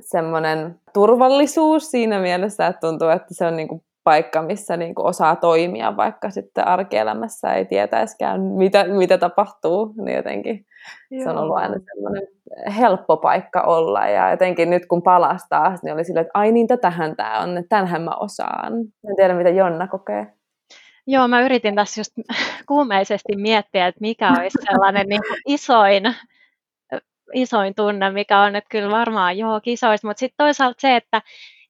semmoinen 0.00 0.80
turvallisuus 0.94 1.90
siinä 1.90 2.18
mielessä, 2.18 2.66
että 2.66 2.80
tuntuu, 2.80 3.08
että 3.08 3.34
se 3.34 3.46
on 3.46 3.56
niin 3.56 3.68
kuin 3.68 3.82
paikka, 4.04 4.42
missä 4.42 4.76
niin 4.76 4.94
kuin 4.94 5.06
osaa 5.06 5.36
toimia, 5.36 5.96
vaikka 5.96 6.30
sitten 6.30 6.68
arkielämässä 6.68 7.54
ei 7.54 7.64
tietäiskään, 7.64 8.40
mitä, 8.40 8.84
mitä 8.84 9.18
tapahtuu, 9.18 9.94
niin 10.04 10.16
jotenkin 10.16 10.66
Joo. 11.10 11.24
se 11.24 11.30
on 11.30 11.38
ollut 11.38 11.56
aina 11.56 11.74
semmoinen 11.94 12.26
helppo 12.76 13.16
paikka 13.16 13.60
olla, 13.60 14.06
ja 14.06 14.30
jotenkin 14.30 14.70
nyt 14.70 14.86
kun 14.86 15.02
palastaa, 15.02 15.74
niin 15.82 15.94
oli 15.94 16.04
silleen, 16.04 16.26
että 16.26 16.38
ai 16.38 16.52
niin, 16.52 16.66
tätähän 16.66 17.16
tämä 17.16 17.40
on, 17.40 17.58
että 17.58 17.68
tämänhän 17.68 18.02
mä 18.02 18.16
osaan. 18.20 18.72
En 19.08 19.16
tiedä, 19.16 19.34
mitä 19.34 19.50
Jonna 19.50 19.88
kokee. 19.88 20.26
Joo, 21.10 21.28
mä 21.28 21.40
yritin 21.40 21.74
tässä 21.74 22.00
just 22.00 22.12
kuumeisesti 22.68 23.36
miettiä, 23.36 23.86
että 23.86 24.00
mikä 24.00 24.32
olisi 24.38 24.58
sellainen 24.70 25.06
niin 25.08 25.22
kuin 25.28 25.40
isoin, 25.46 26.02
isoin 27.34 27.74
tunne, 27.74 28.10
mikä 28.10 28.40
on, 28.40 28.56
että 28.56 28.68
kyllä 28.70 28.90
varmaan 28.90 29.38
joo 29.38 29.60
kisoista, 29.60 30.06
mutta 30.06 30.20
sitten 30.20 30.44
toisaalta 30.44 30.80
se, 30.80 30.96
että, 30.96 31.22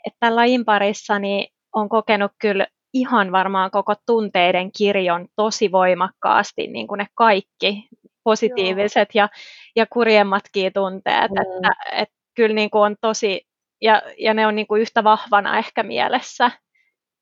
että 0.07 0.37
lajin 0.37 0.65
parissa 0.65 1.19
niin 1.19 1.53
on 1.75 1.89
kokenut 1.89 2.33
kyllä 2.39 2.67
ihan 2.95 3.33
varmaan 3.33 3.71
koko 3.71 3.95
tunteiden 4.07 4.73
kirjon 4.79 5.29
tosi 5.37 5.73
voimakkaasti, 5.73 6.67
niin 6.67 6.87
kuin 6.87 6.99
ne 6.99 7.07
kaikki 7.15 7.89
positiiviset 8.25 9.09
ja, 9.15 9.29
ja 9.77 9.87
kurjemmatkin 9.87 10.73
tunteet, 10.73 11.31
mm. 11.31 11.37
että, 11.43 11.69
että 11.93 12.15
kyllä 12.35 12.55
niin 12.55 12.71
kuin 12.71 12.83
on 12.83 12.97
tosi, 13.01 13.47
ja, 13.81 14.03
ja 14.19 14.35
ne 14.35 14.47
on 14.47 14.57
niin 14.57 14.67
kuin 14.67 14.83
yhtä 14.83 15.05
vahvana 15.05 15.59
ehkä 15.59 15.83
mielessä. 15.83 16.51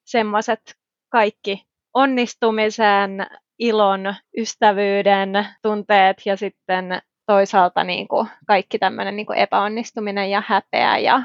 Semmoiset 0.05 0.61
kaikki 1.09 1.69
onnistumisen, 1.99 3.27
ilon, 3.59 4.15
ystävyyden 4.39 5.47
tunteet 5.63 6.17
ja 6.27 6.37
sitten 6.37 7.03
toisaalta 7.27 7.85
niin 7.85 8.09
kuin 8.09 8.29
kaikki 8.47 8.79
tämmöinen 8.79 9.17
niin 9.17 9.27
kuin 9.27 9.39
epäonnistuminen 9.39 10.31
ja 10.31 10.43
häpeä 10.47 10.99
ja 10.99 11.23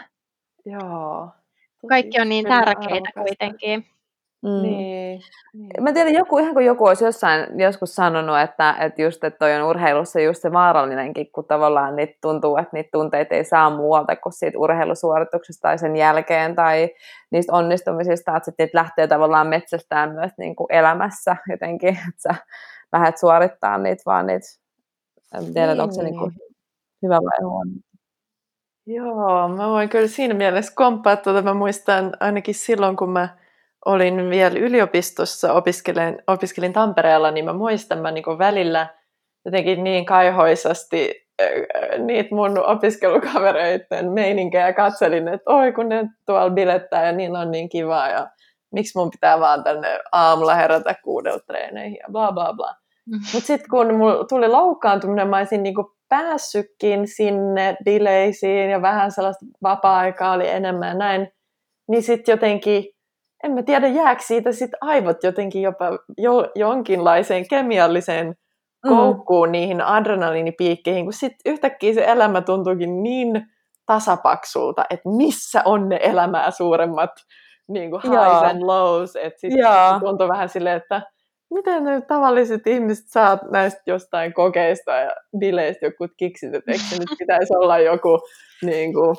Joo. 0.66 1.30
Kaikki 1.90 2.22
on 2.22 2.30
niin 2.30 2.46
tärkeitä 2.46 3.10
kuitenkin. 3.14 3.86
Mm. 4.44 4.62
Niin, 4.62 5.22
niin. 5.54 5.84
Mä 5.84 5.94
tiedän, 5.94 6.14
joku, 6.14 6.38
ihan 6.38 6.54
kuin 6.54 6.66
joku 6.66 6.86
olisi 6.86 7.06
jossain 7.06 7.60
joskus 7.60 7.96
sanonut, 7.96 8.40
että, 8.40 8.76
että 8.80 9.02
just 9.02 9.24
että 9.24 9.40
toi 9.40 9.56
on 9.56 9.70
urheilussa 9.70 10.20
just 10.20 10.42
se 10.42 10.52
vaarallinenkin, 10.52 11.32
kun 11.32 11.46
tavallaan 11.46 11.96
niitä 11.96 12.18
tuntuu, 12.22 12.58
että 12.58 12.70
niitä 12.74 12.90
tunteita 12.92 13.36
ei 13.36 13.44
saa 13.44 13.70
muualta 13.70 14.16
kuin 14.16 14.34
siitä 14.34 14.60
urheilusuorituksesta 14.60 15.62
tai 15.62 15.78
sen 15.78 15.96
jälkeen 15.96 16.56
tai 16.56 16.90
niistä 17.32 17.54
onnistumisista, 17.54 18.38
että 18.38 18.46
sitten 18.46 18.70
lähtee 18.74 19.08
tavallaan 19.08 19.48
metsästään 19.48 20.12
myös 20.12 20.32
niin 20.38 20.56
kuin 20.56 20.68
elämässä 20.70 21.36
jotenkin, 21.50 21.90
että 21.90 22.22
sä 22.22 22.36
lähdet 22.94 23.18
suorittaa 23.18 23.78
niitä 23.78 24.04
vaan 24.06 24.28
niitä, 24.28 24.48
en 25.38 25.54
tiedä, 25.54 25.74
niin, 25.74 25.82
onko 25.82 25.94
se 25.94 26.04
niin 26.04 26.18
kuin 26.18 26.34
niin. 26.40 26.56
hyvä 27.04 27.16
vai 27.16 27.50
huono. 27.50 27.72
Joo, 28.86 29.48
mä 29.48 29.70
voin 29.70 29.90
kyllä 29.90 30.08
siinä 30.08 30.34
mielessä 30.34 30.74
komppaa 30.76 31.16
tuota. 31.16 31.42
Mä 31.42 31.54
muistan 31.54 32.14
ainakin 32.20 32.56
silloin, 32.56 32.96
kun 32.96 33.10
mä 33.10 33.43
olin 33.86 34.30
vielä 34.30 34.60
yliopistossa, 34.60 35.54
opiskelin, 35.54 36.22
opiskelin 36.28 36.74
Tampereella, 36.74 37.32
niin 37.32 37.46
mä 37.46 37.54
muistan, 37.54 38.00
mä 38.00 38.12
niin 38.12 38.24
välillä 38.38 38.88
jotenkin 39.46 39.84
niin 39.84 40.06
kaihoisasti 40.06 41.24
niitä 42.06 42.36
mun 42.36 42.66
opiskelukavereiden 42.66 44.12
meininkejä 44.12 44.74
katselin, 44.74 45.28
että 45.28 45.54
oi 45.54 45.72
kun 45.72 45.90
ne 45.90 46.06
tuolla 46.26 46.50
bilettää 46.50 47.06
ja 47.06 47.12
niillä 47.12 47.40
on 47.40 47.52
niin 47.52 47.70
kivaa 47.70 48.10
ja 48.10 48.28
miksi 48.74 48.98
mun 49.00 49.10
pitää 49.12 49.40
vaan 49.40 49.64
tänne 49.64 50.00
aamulla 50.12 50.56
herätä 50.56 50.96
kuudelta 51.04 51.46
treeneihin 51.48 51.98
ja 52.02 52.08
bla 52.12 52.32
bla 52.32 52.54
bla. 52.54 52.76
Mm. 53.06 53.20
Mutta 53.34 53.48
sitten 53.48 53.70
kun 53.70 53.96
mulla 53.96 54.26
tuli 54.26 54.48
loukkaantuminen, 54.48 55.28
mä 55.28 55.38
olisin 55.38 55.64
niinku 55.64 55.92
päässytkin 56.10 57.08
sinne 57.08 57.78
bileisiin 57.86 58.70
ja 58.70 58.82
vähän 58.82 59.12
sellaista 59.12 59.46
vapaa-aikaa 59.64 60.34
oli 60.34 60.50
enemmän 60.50 60.88
ja 60.88 60.94
näin, 60.94 61.28
niin 61.90 62.04
sitten 62.04 62.34
jotenkin, 62.34 62.86
en 63.44 63.52
mä 63.52 63.64
tiedä 63.64 63.88
jääkö 63.88 64.24
siitä 64.26 64.52
sitten 64.52 64.78
aivot 64.82 65.24
jotenkin 65.24 65.62
jopa 65.62 65.86
jo, 66.18 66.52
jonkinlaiseen 66.56 67.48
kemialliseen 67.48 68.28
mm. 68.28 68.90
koukkuun 68.90 69.48
mm. 69.48 69.52
niihin 69.52 69.82
adrenaliinipiikkeihin, 69.82 71.06
kun 71.06 71.14
sitten 71.14 71.54
yhtäkkiä 71.54 71.94
se 71.94 72.04
elämä 72.04 72.42
tuntuukin 72.42 73.04
niin 73.04 73.46
tasapaksulta, 73.86 74.86
että 74.90 75.10
missä 75.10 75.62
on 75.66 75.90
ne 75.90 76.00
elämää 76.02 76.52
suuremmat 76.52 77.12
niin 77.68 77.92
kuin 77.92 78.02
highs 78.04 78.44
and 78.44 78.62
lows, 78.62 79.16
että 79.16 79.42
sitten 79.42 79.66
tuntuu 80.00 80.28
vähän 80.28 80.50
silleen, 80.50 80.78
että 80.78 81.02
miten 81.54 81.84
ne 81.84 82.02
tavalliset 82.02 82.68
ihmiset 82.68 83.06
saa 83.08 83.40
näistä 83.52 83.82
jostain 83.88 84.34
kokeista 84.34 84.92
ja 84.92 85.12
bileistä 85.40 85.86
joku 85.86 86.08
kiksit, 86.18 86.56
että 86.56 86.72
eikö 86.72 86.84
nyt 87.00 87.18
pitäisi 87.20 87.56
olla 87.62 87.80
joku 87.80 88.20
niin 88.62 88.94
kuin, 88.94 89.16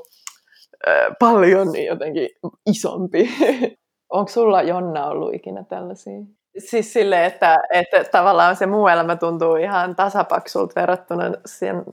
paljon 1.18 1.84
jotenkin 1.86 2.28
isompi. 2.66 3.28
Onko 4.10 4.30
sulla 4.30 4.62
Jonna 4.62 5.06
ollut 5.06 5.34
ikinä 5.34 5.64
tällaisia? 5.64 6.20
Siis 6.58 6.92
sille, 6.92 7.26
että, 7.26 7.58
että 7.72 8.04
tavallaan 8.04 8.56
se 8.56 8.66
muu 8.66 8.88
elämä 8.88 9.16
tuntuu 9.16 9.56
ihan 9.56 9.96
tasapaksulta 9.96 10.80
verrattuna 10.80 11.24
sen 11.46 11.84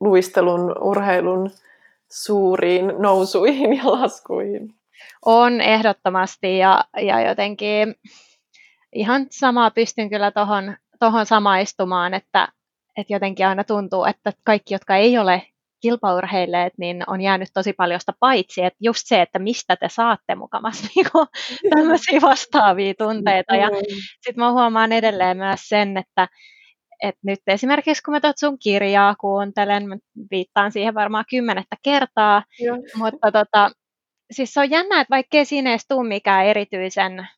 luistelun, 0.00 0.74
urheilun 0.80 1.50
suuriin 2.12 2.92
nousuihin 2.98 3.76
ja 3.76 3.84
laskuihin. 3.84 4.74
On 5.26 5.60
ehdottomasti 5.60 6.58
ja, 6.58 6.84
ja 6.96 7.20
jotenkin 7.20 7.94
ihan 8.92 9.26
samaa 9.30 9.70
pystyn 9.70 10.10
kyllä 10.10 10.30
tuohon 10.30 10.76
tohon 10.98 11.26
samaistumaan, 11.26 12.14
että, 12.14 12.48
että 12.96 13.12
jotenkin 13.12 13.46
aina 13.46 13.64
tuntuu, 13.64 14.04
että 14.04 14.32
kaikki, 14.44 14.74
jotka 14.74 14.96
ei 14.96 15.18
ole 15.18 15.42
kilpaurheilleet, 15.84 16.72
niin 16.78 17.04
on 17.06 17.20
jäänyt 17.20 17.48
tosi 17.54 17.72
paljon 17.72 18.00
sitä 18.00 18.12
paitsi, 18.20 18.64
että 18.64 18.78
just 18.80 19.00
se, 19.04 19.22
että 19.22 19.38
mistä 19.38 19.76
te 19.76 19.88
saatte 19.88 20.34
mukamassa 20.34 20.88
niin 20.94 21.06
tämmöisiä 21.70 22.20
vastaavia 22.20 22.94
tunteita. 22.98 23.56
Ja 23.56 23.68
sitten 24.20 24.44
mä 24.44 24.52
huomaan 24.52 24.92
edelleen 24.92 25.36
myös 25.36 25.60
sen, 25.68 25.96
että, 25.96 26.28
että 27.02 27.20
nyt 27.24 27.38
esimerkiksi 27.46 28.02
kun 28.02 28.14
mä 28.14 28.20
tuot 28.20 28.38
sun 28.38 28.58
kirjaa 28.58 29.14
kuuntelen, 29.20 29.88
mä 29.88 29.96
viittaan 30.30 30.72
siihen 30.72 30.94
varmaan 30.94 31.24
kymmenettä 31.30 31.76
kertaa, 31.82 32.42
Joo. 32.60 32.76
mutta 32.96 33.32
tota, 33.32 33.70
siis 34.30 34.54
se 34.54 34.60
on 34.60 34.70
jännä, 34.70 35.00
että 35.00 35.14
vaikkei 35.14 35.44
siinä 35.44 35.70
edes 35.70 35.84
tule 35.88 36.08
mikään 36.08 36.46
erityisen 36.46 37.28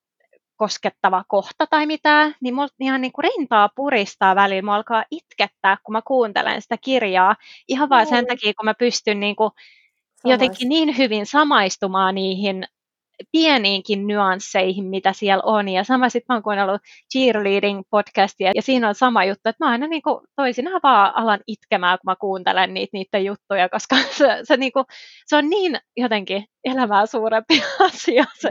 koskettava 0.56 1.24
kohta 1.28 1.66
tai 1.66 1.86
mitään, 1.86 2.34
niin 2.40 2.54
mulla 2.54 2.68
ihan 2.80 3.00
niin 3.00 3.12
kuin 3.12 3.24
rintaa 3.24 3.68
puristaa 3.76 4.34
välillä. 4.34 4.62
Mulla 4.62 4.76
alkaa 4.76 5.04
itkettää, 5.10 5.76
kun 5.84 5.92
mä 5.92 6.02
kuuntelen 6.02 6.62
sitä 6.62 6.76
kirjaa. 6.76 7.36
Ihan 7.68 7.88
vain 7.88 8.06
sen 8.06 8.26
takia, 8.26 8.54
kun 8.54 8.64
mä 8.64 8.74
pystyn 8.74 9.20
niin 9.20 9.36
kuin 9.36 9.50
jotenkin 10.24 10.68
niin 10.68 10.98
hyvin 10.98 11.26
samaistumaan 11.26 12.14
niihin 12.14 12.66
pieniinkin 13.32 14.06
nyansseihin, 14.06 14.84
mitä 14.84 15.12
siellä 15.12 15.42
on. 15.46 15.68
Ja 15.68 15.84
sama 15.84 16.08
sitten 16.08 16.26
mä 16.28 16.34
oon 16.34 16.42
kuunnellut 16.42 16.80
cheerleading-podcastia, 17.14 18.50
ja 18.54 18.62
siinä 18.62 18.88
on 18.88 18.94
sama 18.94 19.24
juttu, 19.24 19.48
että 19.48 19.64
mä 19.64 19.70
aina 19.70 19.86
niin 19.86 20.02
kuin, 20.02 20.20
toisinaan 20.36 20.80
vaan 20.82 21.16
alan 21.16 21.40
itkemään, 21.46 21.98
kun 21.98 22.10
mä 22.10 22.16
kuuntelen 22.16 22.74
niitä, 22.74 22.90
niitä 22.92 23.18
juttuja, 23.18 23.68
koska 23.68 23.96
se, 24.18 24.38
se, 24.42 24.56
niin 24.56 24.72
kuin, 24.72 24.84
se 25.26 25.36
on 25.36 25.50
niin 25.50 25.78
jotenkin 25.96 26.44
elämää 26.64 27.06
suurempi 27.06 27.62
asia, 27.88 28.24
se 28.38 28.50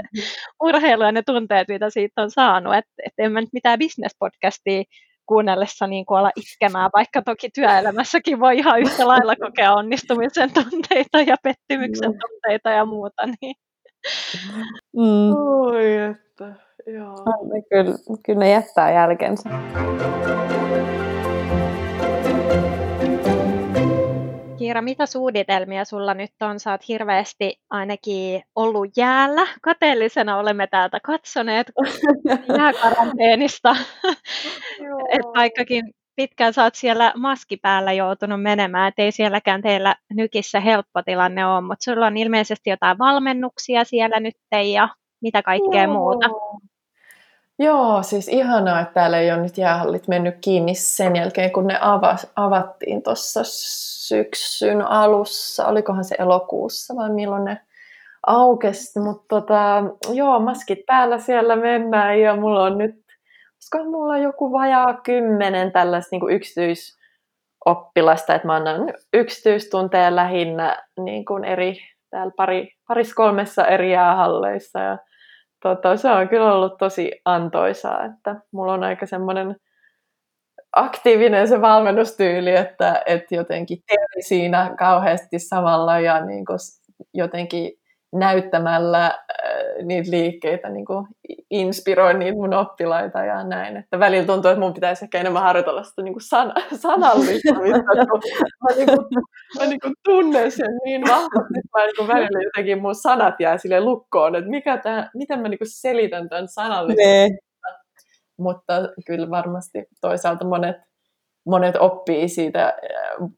urheilu 0.63 1.03
ja 1.03 1.11
ne 1.11 1.21
tunteet, 1.25 1.67
mitä 1.67 1.89
siitä 1.89 2.21
on 2.21 2.31
saanut. 2.31 2.75
Että 2.75 2.93
et 3.05 3.13
en 3.17 3.31
mä 3.31 3.41
nyt 3.41 3.53
mitään 3.53 3.79
business-podcastia 3.79 4.83
kuunnellessa 5.25 5.87
niin 5.87 6.05
kuin 6.05 6.17
olla 6.17 6.31
itkemään, 6.35 6.89
vaikka 6.95 7.21
toki 7.21 7.49
työelämässäkin 7.49 8.39
voi 8.39 8.57
ihan 8.57 8.79
yhtä 8.79 9.07
lailla 9.07 9.35
kokea 9.45 9.73
onnistumisen 9.73 10.53
tunteita 10.53 11.21
ja 11.21 11.35
pettymyksen 11.43 12.11
tunteita 12.19 12.69
ja 12.69 12.85
muuta. 12.85 13.23
Niin. 13.41 13.55
Mm. 14.97 15.35
Oi, 15.35 15.97
että, 15.97 16.53
joo. 16.87 17.15
Ne 17.53 17.61
kyllä, 17.69 17.97
kyllä 18.25 18.39
ne 18.39 18.49
jättää 18.49 18.91
jälkensä. 18.91 19.49
Kiira, 24.57 24.81
mitä 24.81 25.05
suunnitelmia 25.05 25.85
sulla 25.85 26.13
nyt 26.13 26.31
on? 26.41 26.59
Sä 26.59 26.71
oot 26.71 26.87
hirveästi 26.87 27.59
ainakin 27.69 28.43
ollut 28.55 28.97
jäällä. 28.97 29.47
Kateellisena 29.61 30.37
olemme 30.37 30.67
täältä 30.67 30.99
katsoneet 31.03 31.71
jääkaranteenista. 32.57 33.75
Et 35.09 35.25
vaikkakin 35.35 35.93
pitkään 36.15 36.53
sä 36.53 36.63
oot 36.63 36.75
siellä 36.75 37.13
maski 37.15 37.57
päällä 37.57 37.93
joutunut 37.93 38.41
menemään, 38.41 38.87
ettei 38.87 39.11
sielläkään 39.11 39.61
teillä 39.61 39.95
nykissä 40.13 40.59
helppo 40.59 41.01
tilanne 41.01 41.45
ole, 41.45 41.61
mutta 41.61 41.83
sulla 41.83 42.05
on 42.05 42.17
ilmeisesti 42.17 42.69
jotain 42.69 42.97
valmennuksia 42.97 43.83
siellä 43.83 44.19
nyt 44.19 44.35
ja 44.73 44.89
mitä 45.21 45.41
kaikkea 45.41 45.83
Joo. 45.83 45.93
muuta. 45.93 46.29
Joo, 47.59 48.03
siis 48.03 48.27
ihanaa, 48.27 48.79
että 48.79 48.93
täällä 48.93 49.19
ei 49.19 49.31
ole 49.31 49.41
nyt 49.41 49.57
jäähallit 49.57 50.07
mennyt 50.07 50.35
kiinni 50.41 50.75
sen 50.75 51.15
jälkeen, 51.15 51.51
kun 51.51 51.67
ne 51.67 51.77
avas, 51.81 52.27
avattiin 52.35 53.03
tuossa 53.03 53.41
syksyn 53.43 54.81
alussa. 54.81 55.65
Olikohan 55.67 56.03
se 56.03 56.15
elokuussa 56.19 56.95
vai 56.95 57.09
milloin 57.09 57.45
ne 57.45 57.61
aukesi. 58.27 58.99
Mutta 58.99 59.25
tota, 59.27 59.83
joo, 60.13 60.39
maskit 60.39 60.85
päällä 60.85 61.19
siellä 61.19 61.55
mennään 61.55 62.19
ja 62.19 62.35
mulla 62.35 62.63
on 62.63 62.77
nyt, 62.77 63.04
koska 63.65 63.89
mulla 63.89 64.17
joku 64.17 64.51
vajaa 64.51 64.93
kymmenen 64.93 65.71
tällaista 65.71 66.15
niin 66.15 66.31
yksityisoppilasta, 66.31 68.35
että 68.35 68.47
mä 68.47 68.55
annan 68.55 68.93
yksityistunteja 69.13 70.15
lähinnä 70.15 70.83
niin 70.99 71.25
kuin 71.25 71.45
eri, 71.45 71.77
täällä 72.09 72.33
pari, 72.37 72.71
paris 72.87 73.13
kolmessa 73.13 73.67
eri 73.67 73.91
jäähalleissa. 73.91 74.79
Ja 74.79 74.97
tota, 75.63 75.97
se 75.97 76.09
on 76.09 76.29
kyllä 76.29 76.53
ollut 76.53 76.77
tosi 76.77 77.11
antoisaa, 77.25 78.05
että 78.05 78.35
mulla 78.51 78.73
on 78.73 78.83
aika 78.83 79.05
semmoinen 79.05 79.55
aktiivinen 80.75 81.47
se 81.47 81.61
valmennustyyli, 81.61 82.55
että, 82.55 83.03
että 83.05 83.35
jotenkin 83.35 83.77
teen 83.87 84.23
siinä 84.27 84.75
kauheasti 84.79 85.39
samalla 85.39 85.99
ja 85.99 86.25
niin 86.25 86.45
kuin 86.45 86.59
jotenkin 87.13 87.71
näyttämällä 88.19 89.05
äh, 89.05 89.85
niitä 89.85 90.11
liikkeitä 90.11 90.69
niin 90.69 90.85
kuin 90.85 91.07
inspiroin 91.51 92.19
niitä 92.19 92.37
mun 92.37 92.53
oppilaita 92.53 93.19
ja 93.19 93.43
näin. 93.43 93.77
Että 93.77 93.99
välillä 93.99 94.25
tuntuu, 94.25 94.51
että 94.51 94.59
mun 94.59 94.73
pitäisi 94.73 95.05
ehkä 95.05 95.19
enemmän 95.19 95.43
harjoitella 95.43 95.83
sitä 95.83 96.01
niin 96.01 96.13
kuin 96.13 96.23
san, 96.23 96.53
sanallistamista. 96.75 97.53
mä, 98.63 98.75
niin 98.75 98.87
kuin, 98.87 99.07
mä 99.59 99.65
niin 99.65 99.79
kuin 99.79 99.93
tunnen 100.03 100.51
sen 100.51 100.71
niin 100.85 101.01
vahvasti, 101.01 101.53
että 101.57 101.79
mä 101.79 101.85
niin 101.85 101.95
kuin 101.97 102.07
välillä 102.07 102.43
jotenkin 102.43 102.81
mun 102.81 102.95
sanat 102.95 103.35
jää 103.39 103.57
sille 103.57 103.81
lukkoon, 103.81 104.35
että 104.35 104.49
mikä 104.49 104.77
tää, 104.77 105.09
miten 105.13 105.39
mä 105.39 105.49
niin 105.49 105.59
kuin 105.59 105.71
selitän 105.71 106.29
tämän 106.29 106.47
sanallisesti. 106.47 107.37
Mutta 108.37 108.73
kyllä 109.05 109.29
varmasti 109.29 109.85
toisaalta 110.01 110.45
monet 110.45 110.75
monet 111.45 111.75
oppii 111.75 112.29
siitä 112.29 112.65
äh, 112.65 112.73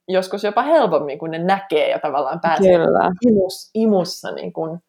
joskus 0.07 0.43
jopa 0.43 0.61
helpommin, 0.61 1.19
kun 1.19 1.31
ne 1.31 1.39
näkee 1.39 1.89
ja 1.89 1.99
tavallaan 1.99 2.39
pääsee 2.39 2.77
Kyllä. 2.77 3.11
Imus, 3.27 3.71
imussa 3.73 4.31
niin 4.31 4.53
kuin 4.53 4.79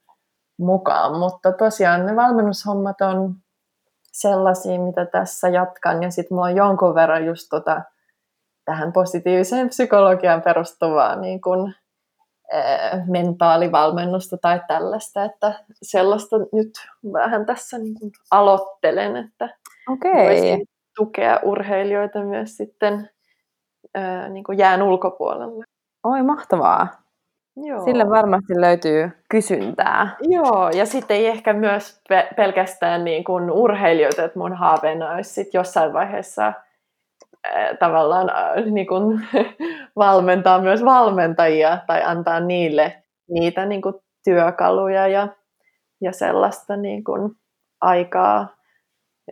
mukaan. 0.59 1.19
Mutta 1.19 1.53
tosiaan 1.53 2.07
ne 2.07 2.16
valmennushommat 2.16 3.01
on 3.01 3.35
sellaisia, 4.12 4.81
mitä 4.81 5.07
tässä 5.07 5.49
jatkan. 5.49 6.03
Ja 6.03 6.11
sitten 6.11 6.35
mulla 6.35 6.47
on 6.47 6.57
jonkun 6.57 6.95
verran 6.95 7.27
just 7.27 7.47
tota, 7.51 7.83
tähän 8.64 8.93
positiiviseen 8.93 9.69
psykologiaan 9.69 10.43
perustuvaa 10.43 11.16
niin 11.16 11.41
kuin, 11.41 11.75
äh, 12.55 13.09
mentaalivalmennusta 13.09 14.37
tai 14.43 14.61
tällaista, 14.69 15.25
että 15.25 15.64
sellaista 15.83 16.37
nyt 16.53 16.71
vähän 17.12 17.47
tässä 17.47 17.79
niin 17.79 17.95
kuin 18.01 18.12
aloittelen, 18.31 19.16
että 19.16 19.49
okay 19.93 20.59
tukea 20.99 21.41
urheilijoita 21.43 22.25
myös 22.25 22.57
sitten 22.57 23.11
ää, 23.95 24.29
niin 24.29 24.45
kuin 24.45 24.59
jään 24.59 24.83
ulkopuolella. 24.83 25.65
Oi, 26.05 26.23
mahtavaa. 26.23 26.89
Joo. 27.57 27.85
Sille 27.85 28.11
varmasti 28.11 28.61
löytyy 28.61 29.11
kysyntää. 29.31 30.17
Joo, 30.21 30.71
ja 30.71 30.87
sitten 30.87 31.17
ei 31.17 31.27
ehkä 31.27 31.53
myös 31.53 32.01
pe- 32.09 32.29
pelkästään 32.37 33.05
niin 33.05 33.25
kuin 33.25 33.51
urheilijoita, 33.51 34.25
että 34.25 34.39
mun 34.39 34.53
haaveena 34.53 35.11
olisi 35.11 35.31
sit 35.31 35.55
jossain 35.55 35.93
vaiheessa 35.93 36.47
äh, 36.47 37.79
tavallaan 37.79 38.31
äh, 38.31 38.65
niin 38.65 38.87
kuin, 38.87 39.21
valmentaa 39.97 40.61
myös 40.61 40.85
valmentajia 40.85 41.79
tai 41.87 42.03
antaa 42.03 42.41
niille 42.41 43.03
niitä 43.31 43.67
niin 43.67 43.83
kuin, 43.83 43.95
työkaluja 44.25 45.09
ja, 45.09 45.29
ja 46.01 46.13
sellaista 46.13 46.77
niin 46.77 47.05
kuin, 47.05 47.33
aikaa 47.81 48.58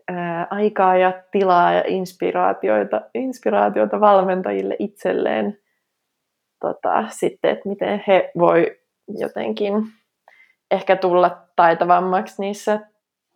ää, 0.08 0.46
aikaa 0.50 0.96
ja 0.96 1.12
tilaa 1.30 1.72
ja 1.72 1.82
inspiraatioita, 1.86 3.00
inspiraatioita 3.14 4.00
valmentajille 4.00 4.76
itselleen. 4.78 5.58
Tota, 6.60 7.04
sitten, 7.08 7.50
että 7.50 7.68
miten 7.68 8.04
he 8.06 8.30
voi 8.38 8.80
jotenkin 9.08 9.74
ehkä 10.70 10.96
tulla 10.96 11.38
taitavammaksi 11.56 12.42
niissä 12.42 12.80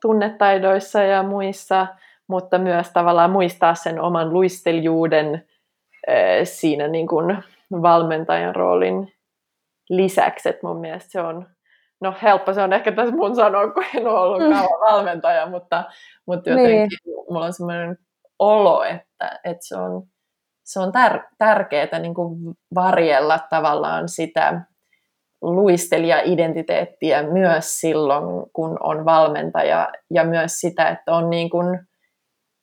tunnetaidoissa 0.03 1.03
ja 1.03 1.23
muissa, 1.23 1.87
mutta 2.29 2.59
myös 2.59 2.91
tavallaan 2.91 3.31
muistaa 3.31 3.75
sen 3.75 4.01
oman 4.01 4.33
luistelijuuden 4.33 5.45
ää, 6.09 6.45
siinä 6.45 6.89
niin 6.89 7.07
kuin 7.07 7.37
valmentajan 7.73 8.55
roolin 8.55 9.13
lisäksi, 9.89 10.49
että 10.49 10.67
mun 10.67 10.81
mielestä 10.81 11.11
se 11.11 11.21
on 11.21 11.47
no 12.01 12.15
helppo 12.23 12.53
se 12.53 12.63
on 12.63 12.73
ehkä 12.73 12.93
tässä 12.93 13.17
mun 13.17 13.37
sanoa, 13.37 13.73
kun 13.73 13.85
en 13.95 14.09
ole 14.09 14.21
ollut 14.21 14.43
mm. 14.43 14.55
kauan 14.55 14.81
valmentaja, 14.81 15.47
mutta, 15.47 15.85
mutta 16.27 16.51
jotenkin 16.51 16.75
niin. 16.75 17.25
mulla 17.31 17.45
on 17.45 17.53
semmoinen 17.53 17.99
olo, 18.39 18.83
että, 18.83 19.41
että 19.45 19.67
se 19.67 19.77
on, 19.77 20.03
se 20.65 20.81
on 20.81 20.93
tär, 20.93 21.21
tärkeää 21.39 21.99
niin 21.99 22.15
kuin 22.15 22.55
varjella 22.75 23.39
tavallaan 23.51 24.09
sitä 24.09 24.61
luistelija-identiteettiä 25.43 27.23
myös 27.23 27.81
silloin, 27.81 28.51
kun 28.53 28.77
on 28.81 29.05
valmentaja, 29.05 29.89
ja 30.11 30.25
myös 30.25 30.61
sitä, 30.61 30.89
että 30.89 31.13
on 31.13 31.31
niin 31.31 31.51
kuin, 31.51 31.81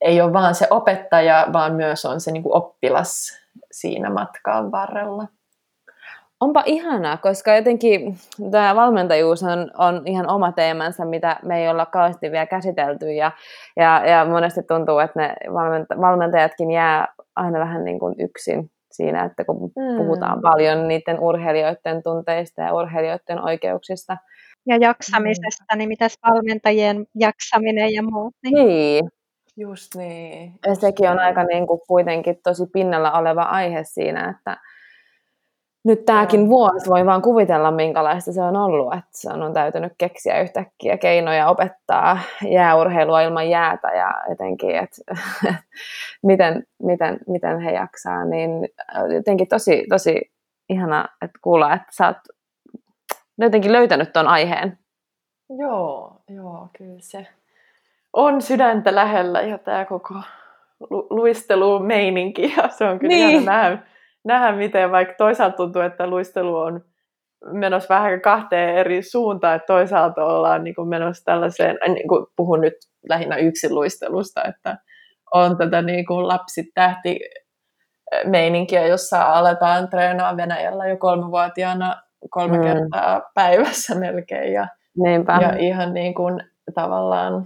ei 0.01 0.21
ole 0.21 0.33
vaan 0.33 0.55
se 0.55 0.67
opettaja, 0.69 1.47
vaan 1.53 1.75
myös 1.75 2.05
on 2.05 2.21
se 2.21 2.31
niin 2.31 2.43
kuin 2.43 2.55
oppilas 2.55 3.39
siinä 3.71 4.09
matkan 4.09 4.71
varrella. 4.71 5.27
Onpa 6.39 6.63
ihanaa, 6.65 7.17
koska 7.17 7.55
jotenkin 7.55 8.17
tämä 8.51 8.75
valmentajuus 8.75 9.43
on, 9.43 9.71
on 9.77 10.01
ihan 10.05 10.29
oma 10.29 10.51
teemansa, 10.51 11.05
mitä 11.05 11.39
me 11.43 11.61
ei 11.61 11.69
olla 11.69 11.85
kauheasti 11.85 12.31
vielä 12.31 12.45
käsitelty. 12.45 13.11
Ja, 13.11 13.31
ja, 13.75 14.07
ja 14.07 14.25
monesti 14.25 14.63
tuntuu, 14.63 14.99
että 14.99 15.19
ne 15.19 15.35
valmentajatkin 16.01 16.71
jää 16.71 17.13
aina 17.35 17.59
vähän 17.59 17.83
niin 17.83 17.99
kuin 17.99 18.15
yksin 18.19 18.71
siinä, 18.91 19.25
että 19.25 19.45
kun 19.45 19.71
mm. 19.75 19.97
puhutaan 19.97 20.41
paljon 20.41 20.87
niiden 20.87 21.19
urheilijoiden 21.19 22.03
tunteista 22.03 22.61
ja 22.61 22.73
urheilijoiden 22.73 23.43
oikeuksista. 23.43 24.17
Ja 24.65 24.77
jaksamisesta, 24.81 25.73
mm. 25.73 25.77
niin 25.77 25.89
mitäs 25.89 26.17
valmentajien 26.29 27.05
jaksaminen 27.15 27.93
ja 27.93 28.03
muut? 28.03 28.33
Niin. 28.43 28.67
niin. 28.67 29.09
Just 29.57 29.95
niin. 29.95 30.53
Ja 30.67 30.75
sekin 30.75 31.09
on 31.09 31.19
aika 31.19 31.43
niin 31.43 31.67
kuin 31.67 31.79
kuitenkin 31.87 32.39
tosi 32.43 32.63
pinnalla 32.73 33.11
oleva 33.11 33.41
aihe 33.41 33.83
siinä, 33.83 34.29
että 34.37 34.57
nyt 35.87 36.05
tämäkin 36.05 36.49
vuosi 36.49 36.89
voi 36.89 37.05
vaan 37.05 37.21
kuvitella, 37.21 37.71
minkälaista 37.71 38.31
se 38.31 38.41
on 38.41 38.55
ollut, 38.55 38.93
että 38.93 39.09
se 39.11 39.29
on 39.29 39.53
täytynyt 39.53 39.93
keksiä 39.97 40.41
yhtäkkiä 40.41 40.97
keinoja 40.97 41.47
opettaa 41.47 42.19
jääurheilua 42.49 43.21
ilman 43.21 43.49
jäätä 43.49 43.87
ja 43.87 44.13
etenkin, 44.31 44.75
että 44.75 45.15
miten, 46.23 46.63
miten, 46.83 47.19
miten 47.27 47.59
he 47.59 47.71
jaksaa, 47.71 48.25
niin 48.25 48.49
jotenkin 49.15 49.47
tosi, 49.47 49.85
tosi 49.89 50.31
ihana 50.69 51.07
että 51.21 51.39
kuulla, 51.41 51.73
että 51.73 51.87
sä 51.91 52.07
oot 52.07 52.17
jotenkin 53.37 53.71
löytänyt 53.71 54.13
tuon 54.13 54.27
aiheen. 54.27 54.79
Joo, 55.57 56.21
joo, 56.29 56.69
kyllä 56.77 56.99
se 56.99 57.27
on 58.13 58.41
sydäntä 58.41 58.95
lähellä 58.95 59.41
ja 59.41 59.57
tämä 59.57 59.85
koko 59.85 60.13
lu- 60.89 61.07
luistelumeininki 61.09 62.53
ja 62.57 62.69
se 62.69 62.85
on 62.85 62.99
kyllä 62.99 63.15
niin. 63.15 63.45
nähdä 63.45 63.77
nähdä, 64.25 64.51
miten 64.51 64.91
vaikka 64.91 65.13
toisaalta 65.17 65.57
tuntuu, 65.57 65.81
että 65.81 66.07
luistelu 66.07 66.55
on 66.55 66.81
menossa 67.51 67.95
vähän 67.95 68.21
kahteen 68.21 68.75
eri 68.75 69.01
suuntaan, 69.01 69.55
että 69.55 69.65
toisaalta 69.65 70.25
ollaan 70.25 70.63
niin 70.63 70.75
kuin 70.75 70.87
menossa 70.87 71.25
tällaiseen, 71.25 71.77
niin 71.87 72.07
kuin 72.07 72.25
puhun 72.35 72.61
nyt 72.61 72.73
lähinnä 73.09 73.37
yksinluistelusta, 73.37 74.43
että 74.43 74.77
on 75.33 75.57
tätä 75.57 75.81
niin 75.81 76.05
kuin 76.05 76.27
lapsitähti 76.27 77.19
meininkiä, 78.25 78.87
jossa 78.87 79.21
aletaan 79.21 79.89
treenaa 79.89 80.37
Venäjällä 80.37 80.87
jo 80.87 80.97
kolmevuotiaana 80.97 82.01
kolme 82.29 82.57
mm. 82.57 82.63
kertaa 82.63 83.21
päivässä 83.33 83.95
melkein. 83.95 84.53
Ja, 84.53 84.67
Niinpä. 85.03 85.39
ja 85.41 85.57
ihan 85.57 85.93
niin 85.93 86.13
kuin 86.13 86.43
tavallaan 86.75 87.45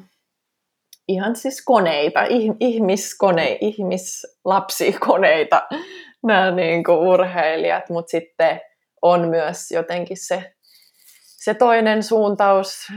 ihan 1.07 1.35
siis 1.35 1.65
koneita, 1.65 2.19
ihmiskone, 2.59 3.57
ihmislapsikoneita 3.61 5.61
nämä 6.23 6.51
niin 6.51 6.83
kuin 6.83 6.97
urheilijat, 6.97 7.89
mutta 7.89 8.09
sitten 8.11 8.61
on 9.01 9.27
myös 9.27 9.71
jotenkin 9.71 10.17
se, 10.17 10.53
se 11.25 11.53
toinen 11.53 12.03
suuntaus, 12.03 12.87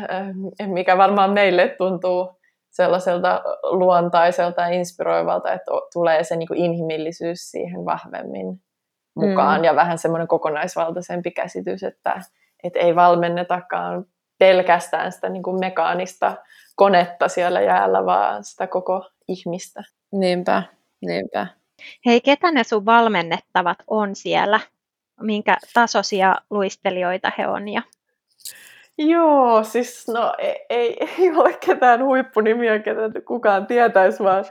eh, 0.58 0.68
mikä 0.68 0.98
varmaan 0.98 1.30
meille 1.30 1.68
tuntuu 1.78 2.36
sellaiselta 2.70 3.42
luontaiselta 3.62 4.62
ja 4.62 4.68
inspiroivalta, 4.68 5.52
että 5.52 5.70
tulee 5.92 6.24
se 6.24 6.36
niin 6.36 6.48
kuin 6.48 6.60
inhimillisyys 6.60 7.50
siihen 7.50 7.84
vahvemmin 7.84 8.46
mukaan 9.16 9.60
mm. 9.60 9.64
ja 9.64 9.76
vähän 9.76 9.98
semmoinen 9.98 10.28
kokonaisvaltaisempi 10.28 11.30
käsitys, 11.30 11.82
että, 11.82 12.20
että 12.64 12.78
ei 12.78 12.96
valmennetakaan 12.96 14.04
pelkästään 14.38 15.12
sitä 15.12 15.28
niin 15.28 15.42
kuin 15.42 15.60
mekaanista 15.60 16.36
konetta 16.76 17.28
siellä 17.28 17.60
jäällä, 17.60 18.06
vaan 18.06 18.44
sitä 18.44 18.66
koko 18.66 19.10
ihmistä. 19.28 19.82
Niinpä, 20.12 20.62
niinpä. 21.06 21.46
Hei, 22.06 22.20
ketä 22.20 22.50
ne 22.50 22.64
sun 22.64 22.86
valmennettavat 22.86 23.78
on 23.86 24.16
siellä? 24.16 24.60
Minkä 25.20 25.56
tasoisia 25.74 26.36
luistelijoita 26.50 27.32
he 27.38 27.46
on? 27.46 27.68
Ja... 27.68 27.82
Joo, 28.98 29.64
siis 29.64 30.08
no 30.08 30.34
ei, 30.38 30.66
ei, 30.70 30.96
ei 31.18 31.30
ole 31.30 31.56
ketään 31.66 32.04
huippunimiä, 32.04 32.78
ketä 32.78 33.20
kukaan 33.26 33.66
tietäisi, 33.66 34.22
vaan 34.22 34.44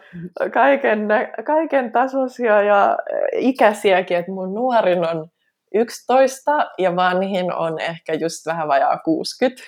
kaiken, 0.53 1.07
kaiken 1.45 1.91
tasoisia 1.91 2.61
ja 2.61 2.97
ikäisiäkin, 3.33 4.17
että 4.17 4.31
mun 4.31 4.53
nuorin 4.53 5.09
on 5.09 5.27
11 5.73 6.71
ja 6.77 6.95
vanhin 6.95 7.53
on 7.53 7.79
ehkä 7.79 8.13
just 8.13 8.45
vähän 8.45 8.67
vajaa 8.67 8.97
60. 8.97 9.63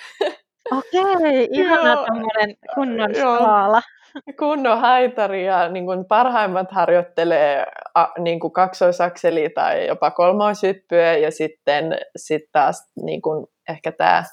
Okei, 0.70 1.48
ihana 1.52 2.04
tämmöinen 2.04 2.56
kunnon 2.74 3.14
skaala. 3.14 3.82
Kunnon 4.38 4.80
haitari 4.80 5.46
ja 5.46 5.68
niin 5.68 5.86
kuin 5.86 6.04
parhaimmat 6.04 6.72
harjoittelee 6.72 7.66
a, 7.94 8.06
niin 8.18 8.40
kuin 8.40 8.52
kaksoisakseli 8.52 9.48
tai 9.48 9.86
jopa 9.86 10.10
kolmoishyppyä 10.10 11.16
ja 11.16 11.30
sitten 11.30 11.98
sit 12.16 12.42
taas 12.52 12.92
niin 13.02 13.22
kuin 13.22 13.46
ehkä 13.68 13.92
tämä 13.92 14.24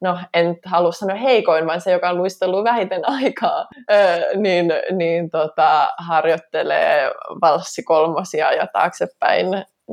no 0.00 0.18
en 0.34 0.56
halua 0.64 0.92
sanoa 0.92 1.16
heikoin, 1.16 1.66
vaan 1.66 1.80
se, 1.80 1.92
joka 1.92 2.10
on 2.10 2.18
luistellut 2.18 2.64
vähiten 2.64 3.08
aikaa, 3.22 3.66
öö, 3.90 4.36
niin, 4.36 4.72
niin 4.92 5.30
tota, 5.30 5.88
harjoittelee 5.98 7.10
valssikolmosia 7.40 8.52
ja 8.52 8.66
taaksepäin 8.66 9.46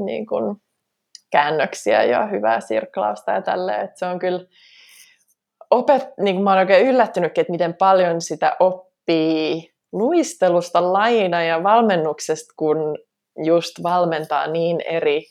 niin 0.06 0.26
kuin 0.26 0.56
käännöksiä 1.32 2.04
ja 2.04 2.26
hyvää 2.26 2.60
sirklausta 2.60 3.32
ja 3.32 3.42
tälleen. 3.42 3.82
että 3.82 4.00
se 4.00 4.06
on 4.06 4.20
kyllä 4.20 4.46
opet, 5.72 6.08
niin 6.20 6.42
mä 6.42 6.52
olen 6.52 6.60
oikein 6.60 6.88
yllättynytkin, 6.88 7.42
että 7.42 7.52
miten 7.52 7.74
paljon 7.74 8.22
sitä 8.22 8.56
oppii 8.60 8.95
luistelusta 9.94 10.94
laina 10.94 11.44
ja 11.44 11.64
valmennuksesta, 11.64 12.54
kun 12.58 12.98
just 13.46 13.84
valmentaa 13.84 14.48
niin 14.48 14.82
eri, 14.82 15.26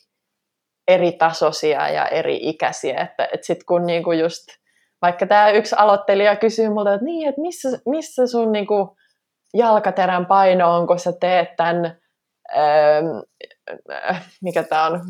eri 0.89 1.13
tasoisia 1.13 1.89
ja 1.89 2.09
eri 2.09 2.39
ikäisiä, 2.43 3.01
että, 3.01 3.25
että 3.25 3.47
sitten 3.47 3.67
kun 3.67 3.87
niinku 3.87 4.13
just, 4.13 4.45
vaikka 5.03 5.27
tämä 5.27 5.51
yksi 5.51 5.75
aloittelija 5.79 6.37
kysyy 6.37 6.69
multa, 6.69 6.95
että 6.95 7.05
niin, 7.05 7.29
että 7.29 7.41
missä, 7.41 7.69
missä 7.87 8.27
sun 8.27 8.53
niinku 8.53 8.97
jalkaterän 9.55 10.27
paino 10.27 10.77
on, 10.77 10.87
kun 10.87 10.99
sä 10.99 11.13
teet 11.21 11.57
tämän 11.57 11.97
Äh, 12.57 14.33
mikä 14.43 14.63
tämä 14.63 14.87
on, 14.87 15.01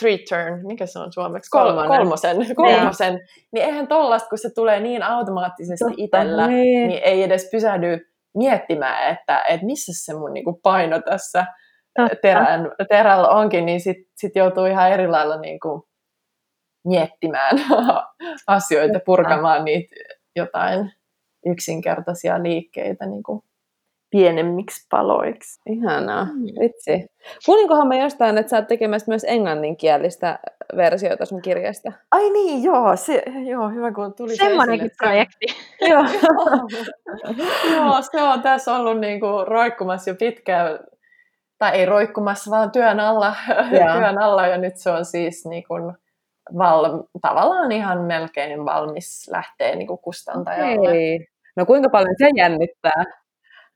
three 0.00 0.18
turn, 0.28 0.66
mikä 0.66 0.86
se 0.86 0.98
on 0.98 1.12
suomeksi? 1.12 1.50
Kolmonen. 1.50 1.88
Kolmosen, 1.88 2.38
niin. 2.38 2.56
kolmosen. 2.56 3.14
Niin. 3.14 3.26
niin 3.52 3.64
eihän 3.64 3.88
tollasta, 3.88 4.28
kun 4.28 4.38
se 4.38 4.50
tulee 4.54 4.80
niin 4.80 5.02
automaattisesti 5.02 5.84
itsellä, 5.96 6.46
niin. 6.46 6.88
niin 6.88 7.02
ei 7.04 7.22
edes 7.22 7.48
pysähdy 7.52 8.11
miettimään, 8.36 9.12
että, 9.12 9.42
että 9.48 9.66
missä 9.66 9.92
se 9.94 10.18
mun 10.18 10.32
niinku 10.32 10.60
paino 10.62 11.00
tässä 11.00 11.46
terän, 12.22 12.72
terällä 12.88 13.28
onkin, 13.28 13.66
niin 13.66 13.80
sitten 13.80 14.04
sit 14.16 14.36
joutuu 14.36 14.64
ihan 14.64 14.90
eri 14.90 15.08
lailla 15.08 15.40
niinku 15.40 15.88
miettimään 16.84 17.56
asioita, 18.46 19.00
purkamaan 19.06 19.64
niitä 19.64 19.94
jotain 20.36 20.92
yksinkertaisia 21.46 22.42
liikkeitä 22.42 23.06
niin 23.06 23.22
kuin 23.22 23.40
pienemmiksi 24.12 24.86
paloiksi. 24.90 25.60
Ihanaa, 25.66 26.24
mm. 26.24 26.44
vitsi. 26.60 27.06
Kuulinkohan 27.46 27.88
mä 27.88 27.94
jostain, 27.94 28.38
että 28.38 28.50
sä 28.50 28.56
oot 28.56 28.66
tekemässä 28.66 29.10
myös 29.10 29.24
englanninkielistä 29.28 30.38
versiota 30.76 31.24
sun 31.24 31.42
kirjasta? 31.42 31.92
Ai 32.10 32.30
niin, 32.30 32.62
joo, 32.62 32.96
se, 32.96 33.22
joo 33.48 33.68
hyvä 33.68 33.92
kun 33.92 34.14
tuli 34.14 34.36
Semmoinenkin 34.36 34.90
se 34.90 34.96
projekti. 34.98 35.46
joo. 35.90 36.02
joo, 37.76 38.02
se 38.02 38.22
on 38.22 38.42
tässä 38.42 38.74
ollut 38.74 39.00
niinku 39.00 39.26
roikkumassa 39.46 40.10
jo 40.10 40.14
pitkään, 40.14 40.78
tai 41.58 41.70
ei 41.72 41.86
roikkumassa, 41.86 42.50
vaan 42.50 42.70
työn 42.70 43.00
alla, 43.00 43.36
työn 43.70 44.22
alla 44.22 44.46
ja 44.46 44.58
nyt 44.58 44.76
se 44.76 44.90
on 44.90 45.04
siis 45.04 45.46
niinku 45.46 45.74
val, 46.58 47.02
tavallaan 47.22 47.72
ihan 47.72 48.00
melkein 48.00 48.64
valmis 48.64 49.28
lähteä 49.30 49.76
niinku 49.76 49.96
kustantajalle. 49.96 50.88
Okay. 50.88 51.26
No 51.56 51.66
kuinka 51.66 51.88
paljon 51.88 52.14
se 52.18 52.30
jännittää? 52.36 53.21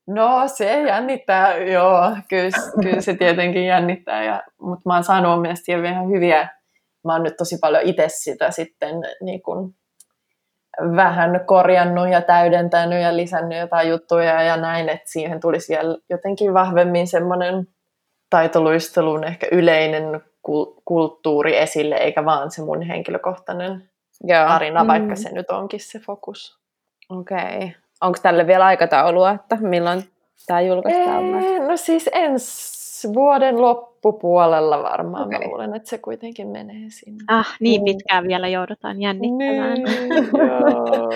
No 0.07 0.49
se 0.49 0.83
jännittää, 0.83 1.57
joo, 1.57 2.17
kyllä, 2.29 2.51
kyllä 2.83 3.01
se 3.01 3.15
tietenkin 3.15 3.67
jännittää, 3.67 4.25
ja, 4.25 4.43
mutta 4.61 4.83
mä 4.89 4.95
oon 4.95 5.05
saanut 5.05 5.43
mielestäni 5.43 5.89
ihan 5.89 6.09
hyviä, 6.09 6.49
mä 7.05 7.13
oon 7.13 7.23
nyt 7.23 7.37
tosi 7.37 7.57
paljon 7.61 7.83
itse 7.83 8.05
sitä 8.09 8.51
sitten 8.51 8.95
niin 9.21 9.43
kun, 9.43 9.75
vähän 10.97 11.41
korjannut 11.47 12.09
ja 12.09 12.23
täydentänyt 12.23 13.03
ja 13.03 13.17
lisännyt 13.17 13.59
jotain 13.59 13.89
juttuja 13.89 14.43
ja 14.43 14.57
näin, 14.57 14.89
että 14.89 15.11
siihen 15.11 15.41
tulisi 15.41 15.75
vielä 15.75 15.99
jotenkin 16.11 16.55
vahvemmin 16.55 17.07
semmoinen 17.07 17.69
taitoluistelun 18.31 19.25
ehkä 19.25 19.47
yleinen 19.53 20.21
kulttuuri 20.85 21.57
esille, 21.57 21.95
eikä 21.95 22.25
vaan 22.25 22.51
se 22.51 22.63
mun 22.63 22.83
henkilökohtainen 22.83 23.91
Joo. 24.25 24.49
tarina, 24.49 24.85
mm. 24.85 24.89
vaikka 24.89 25.17
se 25.17 25.33
nyt 25.33 25.51
onkin 25.51 25.81
se 25.81 25.99
fokus. 25.99 26.59
Okei. 27.11 27.39
Okay. 27.39 27.71
Onko 28.01 28.19
tälle 28.23 28.47
vielä 28.47 28.65
aikataulua, 28.65 29.31
että 29.31 29.57
milloin 29.61 30.05
tämä 30.47 30.61
julkaistaan? 30.61 31.45
Ei, 31.45 31.61
no 31.61 31.77
siis 31.77 32.11
ensi 32.13 33.09
vuoden 33.15 33.61
loppupuolella 33.61 34.83
varmaan. 34.83 35.27
Okay. 35.27 35.39
Mä 35.39 35.47
luulen, 35.49 35.75
että 35.75 35.89
se 35.89 35.99
kuitenkin 35.99 36.49
menee 36.49 36.87
sinne. 36.89 37.25
Ah, 37.29 37.57
niin 37.61 37.81
mm. 37.81 37.85
pitkään 37.85 38.29
vielä 38.29 38.49
joudutaan 38.49 39.01
jännittämään. 39.01 39.75
Niin, 39.75 40.09
joo. 40.15 41.11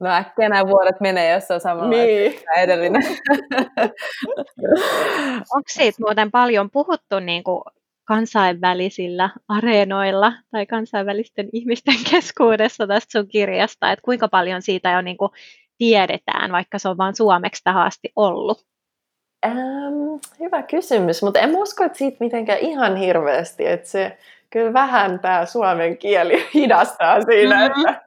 no 0.00 0.10
äkkiä 0.10 0.48
nämä 0.48 0.66
vuodet 0.66 1.00
menee, 1.00 1.32
jos 1.32 1.50
on 1.50 1.60
samalla 1.60 1.90
niin. 1.90 2.34
edellinen. 2.56 3.02
Onko 5.54 5.68
siitä 5.68 5.98
muuten 6.00 6.30
paljon 6.30 6.70
puhuttu 6.70 7.20
niin 7.20 7.44
kuin 7.44 7.62
kansainvälisillä 8.04 9.30
areenoilla 9.48 10.32
tai 10.50 10.66
kansainvälisten 10.66 11.48
ihmisten 11.52 11.94
keskuudessa 12.10 12.86
tästä 12.86 13.18
sun 13.18 13.28
kirjasta, 13.28 13.92
että 13.92 14.02
kuinka 14.02 14.28
paljon 14.28 14.62
siitä 14.62 14.98
on 14.98 15.04
niin 15.04 15.16
kuin 15.16 15.30
tiedetään, 15.78 16.52
vaikka 16.52 16.78
se 16.78 16.88
on 16.88 16.98
vain 16.98 17.16
suomeksi 17.16 17.64
tähän 17.64 17.86
asti 17.86 18.12
ollut? 18.16 18.64
Ähm, 19.46 19.56
hyvä 20.40 20.62
kysymys, 20.62 21.22
mutta 21.22 21.40
en 21.40 21.56
usko, 21.56 21.84
että 21.84 21.98
siitä 21.98 22.16
mitenkään 22.20 22.58
ihan 22.58 22.96
hirveästi, 22.96 23.66
että 23.66 23.88
se 23.88 24.18
kyllä 24.50 24.72
vähän 24.72 25.20
tämä 25.20 25.46
suomen 25.46 25.98
kieli 25.98 26.46
hidastaa 26.54 27.22
siinä, 27.22 27.68
mm-hmm. 27.68 27.88
että 27.88 28.02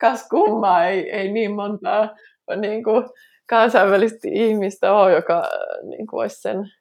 kas 0.00 0.28
kummaa 0.28 0.86
ei, 0.86 1.10
ei 1.10 1.32
niin 1.32 1.52
montaa 1.52 2.16
niin 2.56 2.84
kuin, 2.84 3.04
kansainvälistä 3.46 4.28
ihmistä 4.30 4.92
ole, 4.92 5.12
joka 5.12 5.42
niin 5.82 6.06
kuin, 6.06 6.20
olisi 6.20 6.40
sen 6.40 6.72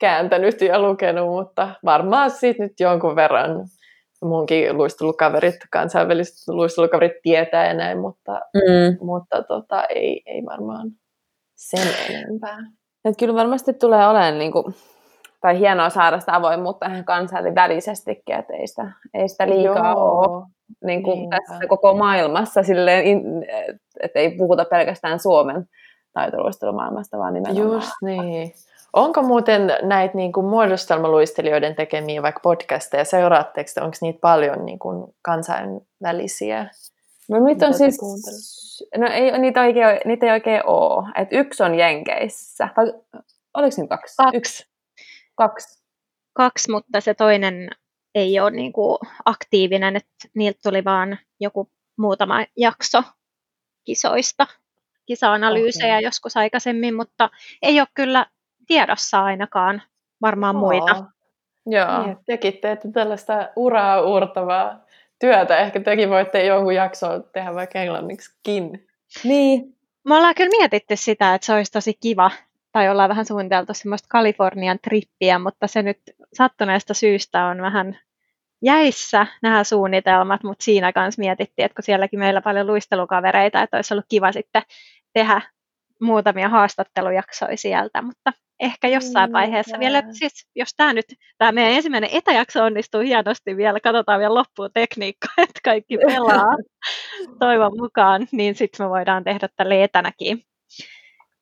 kääntänyt 0.00 0.60
ja 0.60 0.78
lukenut, 0.82 1.28
mutta 1.28 1.68
varmaan 1.84 2.30
siitä 2.30 2.62
nyt 2.62 2.80
jonkun 2.80 3.16
verran 3.16 3.66
munkin 4.22 4.76
luistelukaverit, 4.76 5.56
kansainväliset 5.70 6.48
luistelukaverit 6.48 7.22
tietää 7.22 7.66
ja 7.66 7.74
näin, 7.74 7.98
mutta, 7.98 8.40
mm. 8.54 9.06
mutta 9.06 9.42
tota, 9.42 9.84
ei, 9.84 10.22
ei 10.26 10.44
varmaan 10.44 10.90
sen 11.54 11.88
enempää. 12.10 12.58
Et 13.04 13.14
kyllä 13.18 13.34
varmasti 13.34 13.72
tulee 13.72 14.06
olemaan 14.06 14.38
niin 14.38 14.52
kuin, 14.52 14.74
tai 15.40 15.58
hienoa 15.58 15.90
saada 15.90 16.20
sitä 16.20 16.36
avoimuutta 16.36 16.86
ihan 16.86 17.04
kansainvälisestikin, 17.04 18.34
että 18.34 18.52
ei 18.52 18.66
sitä, 18.66 18.92
ei 19.14 19.28
sitä 19.28 19.48
liikaa 19.48 19.92
Joo. 19.92 20.18
ole 20.18 20.46
niin 20.84 21.02
kuin 21.02 21.30
tässä 21.30 21.66
koko 21.68 21.96
maailmassa, 21.96 22.62
silleen, 22.62 23.04
että 24.00 24.18
ei 24.18 24.30
puhuta 24.30 24.64
pelkästään 24.64 25.18
Suomen 25.18 25.64
taitoluistelumaailmasta, 26.12 27.18
vaan 27.18 27.34
nimenomaan. 27.34 27.72
Just 27.72 27.92
niin. 28.02 28.52
Onko 28.92 29.22
muuten 29.22 29.60
näitä 29.82 30.16
niin 30.16 30.32
kuin 30.32 30.46
muodostelmaluistelijoiden 30.46 31.74
tekemiä 31.74 32.22
vaikka 32.22 32.40
podcasteja, 32.40 33.04
seuraatteko 33.04 33.70
onko 33.80 33.96
niitä 34.00 34.18
paljon 34.20 34.64
niin 34.64 34.78
kuin 34.78 35.14
kansainvälisiä? 35.22 36.70
No 37.30 37.44
nyt 37.44 37.62
on 37.62 37.74
siis, 37.74 37.98
no 38.96 39.06
ei, 39.12 39.38
niitä, 39.38 39.60
oikein, 39.60 40.00
niitä 40.04 40.26
ei 40.26 40.32
oikein 40.32 40.66
ole. 40.66 41.08
Et 41.16 41.28
yksi 41.30 41.62
on 41.62 41.74
Jenkeissä. 41.74 42.68
Vai, 42.76 42.92
oliko 43.54 43.70
siinä 43.70 43.88
kaksi? 43.88 44.16
Kaksi. 44.16 44.36
Yksi. 44.36 44.66
Kaksi. 45.34 45.82
Kaksi, 46.32 46.70
mutta 46.70 47.00
se 47.00 47.14
toinen 47.14 47.68
ei 48.14 48.40
ole 48.40 48.50
niin 48.50 48.72
kuin 48.72 48.98
aktiivinen, 49.24 49.96
että 49.96 50.28
niiltä 50.34 50.58
tuli 50.62 50.84
vaan 50.84 51.18
joku 51.40 51.70
muutama 51.98 52.46
jakso 52.56 53.02
kisoista, 53.84 54.46
kisa-analyysejä 55.06 55.94
okay. 55.94 56.04
joskus 56.04 56.36
aikaisemmin, 56.36 56.94
mutta 56.94 57.30
ei 57.62 57.80
ole 57.80 57.88
kyllä 57.94 58.26
tiedossa 58.72 59.24
ainakaan 59.24 59.82
varmaan 60.22 60.56
Oo. 60.56 60.60
muita. 60.60 61.04
Joo. 61.66 62.02
Niin, 62.06 62.16
tekin 62.26 62.58
teette 62.60 62.88
tällaista 62.92 63.48
uraa 63.56 64.00
uurtavaa 64.00 64.84
työtä. 65.20 65.58
Ehkä 65.58 65.80
tekin 65.80 66.10
voitte 66.10 66.44
jonkun 66.44 66.74
jakson 66.74 67.24
tehdä 67.32 67.54
vaikka 67.54 67.78
englanniksikin. 67.78 68.86
Niin. 69.24 69.76
Me 70.04 70.16
ollaan 70.16 70.34
kyllä 70.34 70.50
mietitty 70.58 70.96
sitä, 70.96 71.34
että 71.34 71.46
se 71.46 71.54
olisi 71.54 71.72
tosi 71.72 71.94
kiva, 72.00 72.30
tai 72.72 72.88
ollaan 72.88 73.08
vähän 73.08 73.24
suunniteltu 73.24 73.74
semmoista 73.74 74.08
Kalifornian 74.10 74.78
trippiä, 74.84 75.38
mutta 75.38 75.66
se 75.66 75.82
nyt 75.82 75.98
sattuneesta 76.34 76.94
syystä 76.94 77.44
on 77.44 77.62
vähän 77.62 77.98
jäissä 78.62 79.26
nämä 79.42 79.64
suunnitelmat, 79.64 80.42
mutta 80.42 80.64
siinä 80.64 80.92
kanssa 80.92 81.20
mietittiin, 81.20 81.66
että 81.66 81.74
kun 81.76 81.84
sielläkin 81.84 82.18
meillä 82.18 82.40
paljon 82.40 82.66
luistelukavereita, 82.66 83.62
että 83.62 83.76
olisi 83.76 83.94
ollut 83.94 84.06
kiva 84.08 84.32
sitten 84.32 84.62
tehdä 85.12 85.40
muutamia 86.00 86.48
haastattelujaksoja 86.48 87.56
sieltä, 87.56 88.02
mutta 88.02 88.32
ehkä 88.62 88.88
jossain 88.88 89.30
mm, 89.30 89.32
vaiheessa 89.32 89.78
vielä, 89.78 90.02
siis 90.12 90.46
jos 90.54 90.74
tämä 90.76 90.92
nyt, 90.92 91.04
tämä 91.38 91.52
meidän 91.52 91.72
ensimmäinen 91.72 92.10
etäjakso 92.12 92.64
onnistuu 92.64 93.00
hienosti 93.00 93.56
vielä, 93.56 93.80
katsotaan 93.80 94.20
vielä 94.20 94.34
loppuun 94.34 94.70
tekniikkaa, 94.74 95.34
että 95.48 95.60
kaikki 95.64 95.98
pelaa. 95.98 96.56
Toivon 97.40 97.72
mukaan, 97.78 98.26
niin 98.32 98.54
sitten 98.54 98.86
me 98.86 98.90
voidaan 98.90 99.24
tehdä 99.24 99.48
tälle 99.56 99.84
etänäkin. 99.84 100.44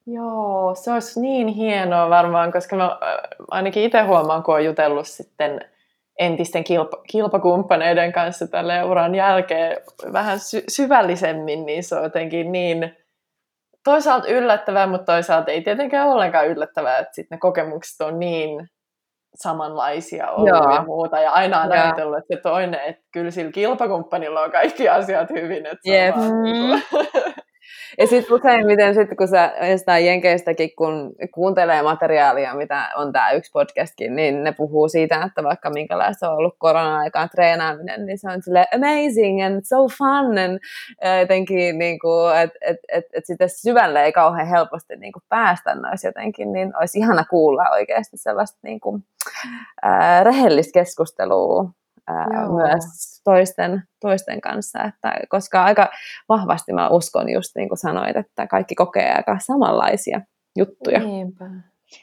Joo, 0.06 0.74
se 0.74 0.92
olisi 0.92 1.20
niin 1.20 1.48
hienoa 1.48 2.10
varmaan, 2.10 2.52
koska 2.52 2.76
mä 2.76 2.98
ainakin 3.50 3.82
itse 3.82 4.02
huomaan, 4.02 4.42
kun 4.42 4.54
olen 4.54 4.64
jutellut 4.64 5.06
sitten 5.06 5.60
entisten 6.18 6.64
kilpa, 6.64 6.96
kilpakumppaneiden 7.10 8.12
kanssa 8.12 8.46
tälle 8.46 8.84
uran 8.84 9.14
jälkeen 9.14 9.76
vähän 10.12 10.40
sy- 10.40 10.64
syvällisemmin, 10.68 11.66
niin 11.66 11.84
se 11.84 11.94
on 11.94 12.02
jotenkin 12.02 12.52
niin 12.52 12.96
toisaalta 13.84 14.28
yllättävää, 14.28 14.86
mutta 14.86 15.12
toisaalta 15.12 15.50
ei 15.50 15.62
tietenkään 15.62 16.08
ollenkaan 16.08 16.48
yllättävää, 16.48 16.98
että 16.98 17.14
sitten 17.14 17.36
ne 17.36 17.40
kokemukset 17.40 18.00
on 18.00 18.18
niin 18.18 18.68
samanlaisia 19.34 20.30
ollut 20.30 20.48
Joo. 20.48 20.74
ja 20.74 20.82
muuta. 20.82 21.20
Ja 21.20 21.30
aina 21.30 21.60
on 21.60 21.72
ajatellut, 21.72 22.18
että 22.18 22.36
se 22.36 22.42
toinen, 22.42 22.80
että 22.80 23.02
kyllä 23.12 23.30
sillä 23.30 23.52
kilpakumppanilla 23.52 24.40
on 24.40 24.50
kaikki 24.50 24.88
asiat 24.88 25.30
hyvin. 25.30 25.66
Että 25.66 25.78
se 25.82 26.04
yep. 26.04 26.16
on 26.16 26.20
vaan, 26.20 26.32
mm. 26.32 26.82
Ja 27.98 28.06
sitten 28.06 28.34
useimmiten, 28.34 28.94
sit, 28.94 29.08
kun 29.18 29.28
sä 29.28 29.52
jostain 29.70 30.06
Jenkeistäkin, 30.06 30.70
kun 30.76 31.12
kuuntelee 31.34 31.82
materiaalia, 31.82 32.54
mitä 32.54 32.88
on 32.96 33.12
tämä 33.12 33.30
yksi 33.30 33.50
podcastkin, 33.52 34.16
niin 34.16 34.44
ne 34.44 34.52
puhuu 34.52 34.88
siitä, 34.88 35.22
että 35.26 35.42
vaikka 35.42 35.70
minkälaista 35.70 36.30
on 36.30 36.36
ollut 36.36 36.54
korona-aikaan 36.58 37.28
treenaaminen, 37.30 38.06
niin 38.06 38.18
se 38.18 38.28
on 38.30 38.42
sille 38.42 38.66
amazing 38.74 39.44
and 39.44 39.60
so 39.64 39.88
fun, 39.88 40.38
and 40.38 40.58
jotenkin, 41.20 41.78
niin 41.78 41.98
että 42.42 42.58
et, 42.60 42.76
et, 42.88 43.04
et 43.12 43.26
sitä 43.26 43.48
syvälle 43.48 44.04
ei 44.04 44.12
kauhean 44.12 44.46
helposti 44.46 44.96
niin 44.96 45.12
kuin 45.12 45.22
päästä 45.28 45.74
noissa 45.74 46.08
jotenkin, 46.08 46.52
niin 46.52 46.72
olisi 46.80 46.98
ihana 46.98 47.24
kuulla 47.30 47.70
oikeasti 47.70 48.16
sellaista 48.16 48.58
niin 48.62 48.80
kuin, 48.80 49.04
äh, 49.84 50.24
rehellistä 50.24 50.80
keskustelua 50.80 51.70
ää, 52.10 52.48
myös 52.48 52.84
toisten, 53.24 53.82
toisten 54.00 54.40
kanssa, 54.40 54.82
että, 54.84 55.14
koska 55.28 55.64
aika 55.64 55.90
vahvasti 56.28 56.72
mä 56.72 56.88
uskon 56.88 57.32
just 57.32 57.56
niin 57.56 57.68
kuin 57.68 57.78
sanoit, 57.78 58.16
että 58.16 58.46
kaikki 58.46 58.74
kokee 58.74 59.14
aika 59.14 59.38
samanlaisia 59.38 60.20
juttuja. 60.58 60.98
Niinpä. 60.98 61.44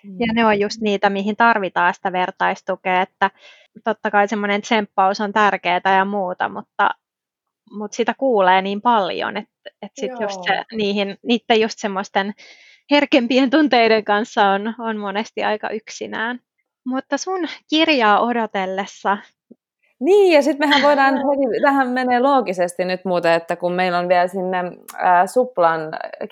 Ja 0.03 0.33
ne 0.33 0.45
on 0.45 0.59
just 0.59 0.81
niitä, 0.81 1.09
mihin 1.09 1.35
tarvitaan 1.35 1.93
sitä 1.93 2.11
vertaistukea, 2.11 3.01
että 3.01 3.31
totta 3.83 4.11
kai 4.11 4.27
semmoinen 4.27 4.61
tsemppaus 4.61 5.21
on 5.21 5.33
tärkeää 5.33 5.97
ja 5.97 6.05
muuta, 6.05 6.49
mutta, 6.49 6.89
mutta 7.71 7.95
sitä 7.95 8.13
kuulee 8.17 8.61
niin 8.61 8.81
paljon, 8.81 9.37
että, 9.37 9.69
että 9.81 10.01
sit 10.01 10.11
just 10.21 10.43
se, 10.43 10.63
niihin, 10.75 11.17
niiden 11.23 11.61
just 11.61 11.79
semmoisten 11.79 12.33
herkempien 12.91 13.49
tunteiden 13.49 14.03
kanssa 14.03 14.45
on, 14.45 14.75
on 14.79 14.97
monesti 14.97 15.43
aika 15.43 15.69
yksinään. 15.69 16.39
Mutta 16.85 17.17
sun 17.17 17.47
kirjaa 17.69 18.19
odotellessa 18.19 19.17
niin, 19.99 20.33
ja 20.33 20.41
sitten 20.41 20.69
mehän 20.69 20.83
voidaan, 20.83 21.13
tähän 21.61 21.89
menee 21.89 22.19
loogisesti 22.19 22.85
nyt 22.85 23.05
muuten, 23.05 23.33
että 23.33 23.55
kun 23.55 23.73
meillä 23.73 23.99
on 23.99 24.07
vielä 24.07 24.27
sinne 24.27 24.57
ää, 24.97 25.27
Suplan 25.27 25.81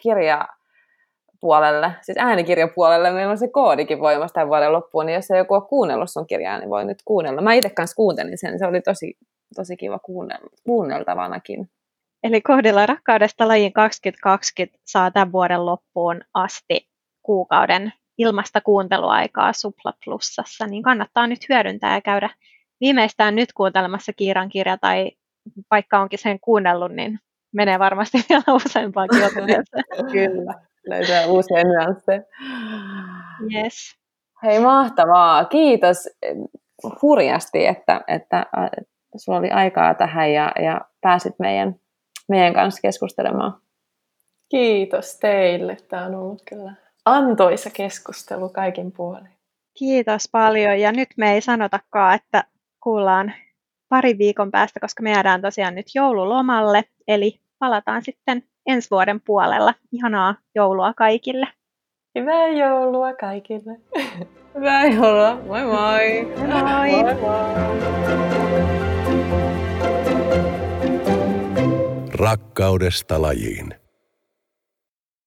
kirja 0.02 0.48
puolelle, 1.40 1.92
siis 2.02 2.18
äänikirjapuolelle, 2.18 3.12
meillä 3.12 3.32
on 3.32 3.38
se 3.38 3.48
koodikin 3.48 4.00
voimassa 4.00 4.34
tämän 4.34 4.48
vuoden 4.48 4.74
loppuun, 4.74 5.06
niin 5.06 5.14
jos 5.16 5.32
ei 5.32 5.38
joku 5.38 5.54
ole 5.54 5.68
kuunnellut 5.70 6.12
sun 6.12 6.28
kirjaa, 6.28 6.58
niin 6.58 6.70
voi 6.70 6.86
nyt 6.86 6.98
kuunnella. 7.06 7.42
Mä 7.42 7.54
itse 7.54 7.70
kanssa 7.70 7.96
kuuntelin 7.96 8.38
sen, 8.38 8.60
se 8.60 8.66
oli 8.66 8.82
tosi, 8.82 9.18
tosi 9.56 9.78
kiva 9.78 10.00
kuunnel- 10.00 10.50
kuunneltavanakin. 10.66 11.70
Eli 12.24 12.42
kohdilla 12.42 12.86
rakkaudesta 12.86 13.48
lajiin 13.48 13.74
2020 13.74 14.78
saa 14.86 15.12
tämän 15.12 15.32
vuoden 15.32 15.66
loppuun 15.66 16.22
asti 16.34 16.90
kuukauden 17.24 17.94
ilmasta 18.18 18.62
kuunteluaikaa 18.62 19.54
Supla 19.54 19.94
Plusassa, 20.06 20.68
niin 20.68 20.84
kannattaa 20.84 21.28
nyt 21.28 21.50
hyödyntää 21.50 21.96
ja 21.96 22.02
käydä 22.02 22.30
viimeistään 22.82 23.36
nyt 23.36 23.54
kuuntelemassa 23.54 24.14
Kiiran 24.14 24.50
kirja 24.50 24.78
tai 24.78 25.12
vaikka 25.72 26.00
onkin 26.00 26.20
sen 26.20 26.40
kuunnellut, 26.40 26.92
niin 26.92 27.20
menee 27.54 27.80
varmasti 27.80 28.18
vielä 28.30 28.56
useampaakin 28.56 29.26
otteeseen. 29.26 29.64
Kyllä, 30.12 30.54
löytää 30.90 31.28
uusia 31.28 31.64
nyansseja. 31.64 32.22
Yes. 33.54 33.96
Hei, 34.44 34.60
mahtavaa. 34.60 35.46
Kiitos 35.46 36.10
hurjasti, 37.02 37.66
että, 37.66 38.02
että, 38.08 38.46
että 38.64 39.18
sulla 39.18 39.40
oli 39.40 39.50
aikaa 39.50 39.94
tähän 39.94 40.34
ja, 40.34 40.52
ja 40.64 40.82
pääsit 41.02 41.34
meidän, 41.40 41.76
meidän 42.30 42.54
kanssa 42.54 42.82
keskustelemaan. 42.82 43.62
Kiitos 44.50 45.20
teille. 45.20 45.78
Tämä 45.90 46.06
on 46.06 46.16
ollut 46.16 46.42
kyllä 46.50 46.74
antoisa 47.06 47.70
keskustelu 47.70 48.50
kaikin 48.50 48.92
puolin. 48.92 49.30
Kiitos 49.74 50.30
paljon. 50.32 50.80
Ja 50.80 50.92
nyt 50.92 51.10
me 51.18 51.34
ei 51.34 51.42
sanotakaan, 51.42 52.16
että 52.16 52.44
kuullaan 52.86 53.34
pari 53.90 54.18
viikon 54.18 54.52
päästä, 54.52 54.80
koska 54.80 55.04
me 55.04 55.12
jäädään 55.12 55.42
tosiaan 55.42 55.76
nyt 55.76 55.86
joululomalle, 55.96 56.84
eli 57.08 57.40
palataan 57.60 58.04
sitten 58.04 58.44
ensi 58.66 58.90
vuoden 58.92 59.22
puolella. 59.22 59.74
Ihanaa 59.92 60.36
joulua 60.56 60.94
kaikille. 60.94 61.48
Hyvää 62.20 62.48
joulua 62.48 63.14
kaikille. 63.14 63.80
Hyvää 64.56 64.86
joulua. 64.86 65.36
Moi 65.46 65.64
moi. 65.64 66.26
Moi. 66.38 66.64
moi, 66.64 67.14
moi. 67.22 67.46
Rakkaudesta 72.14 73.22
lajiin. 73.22 73.85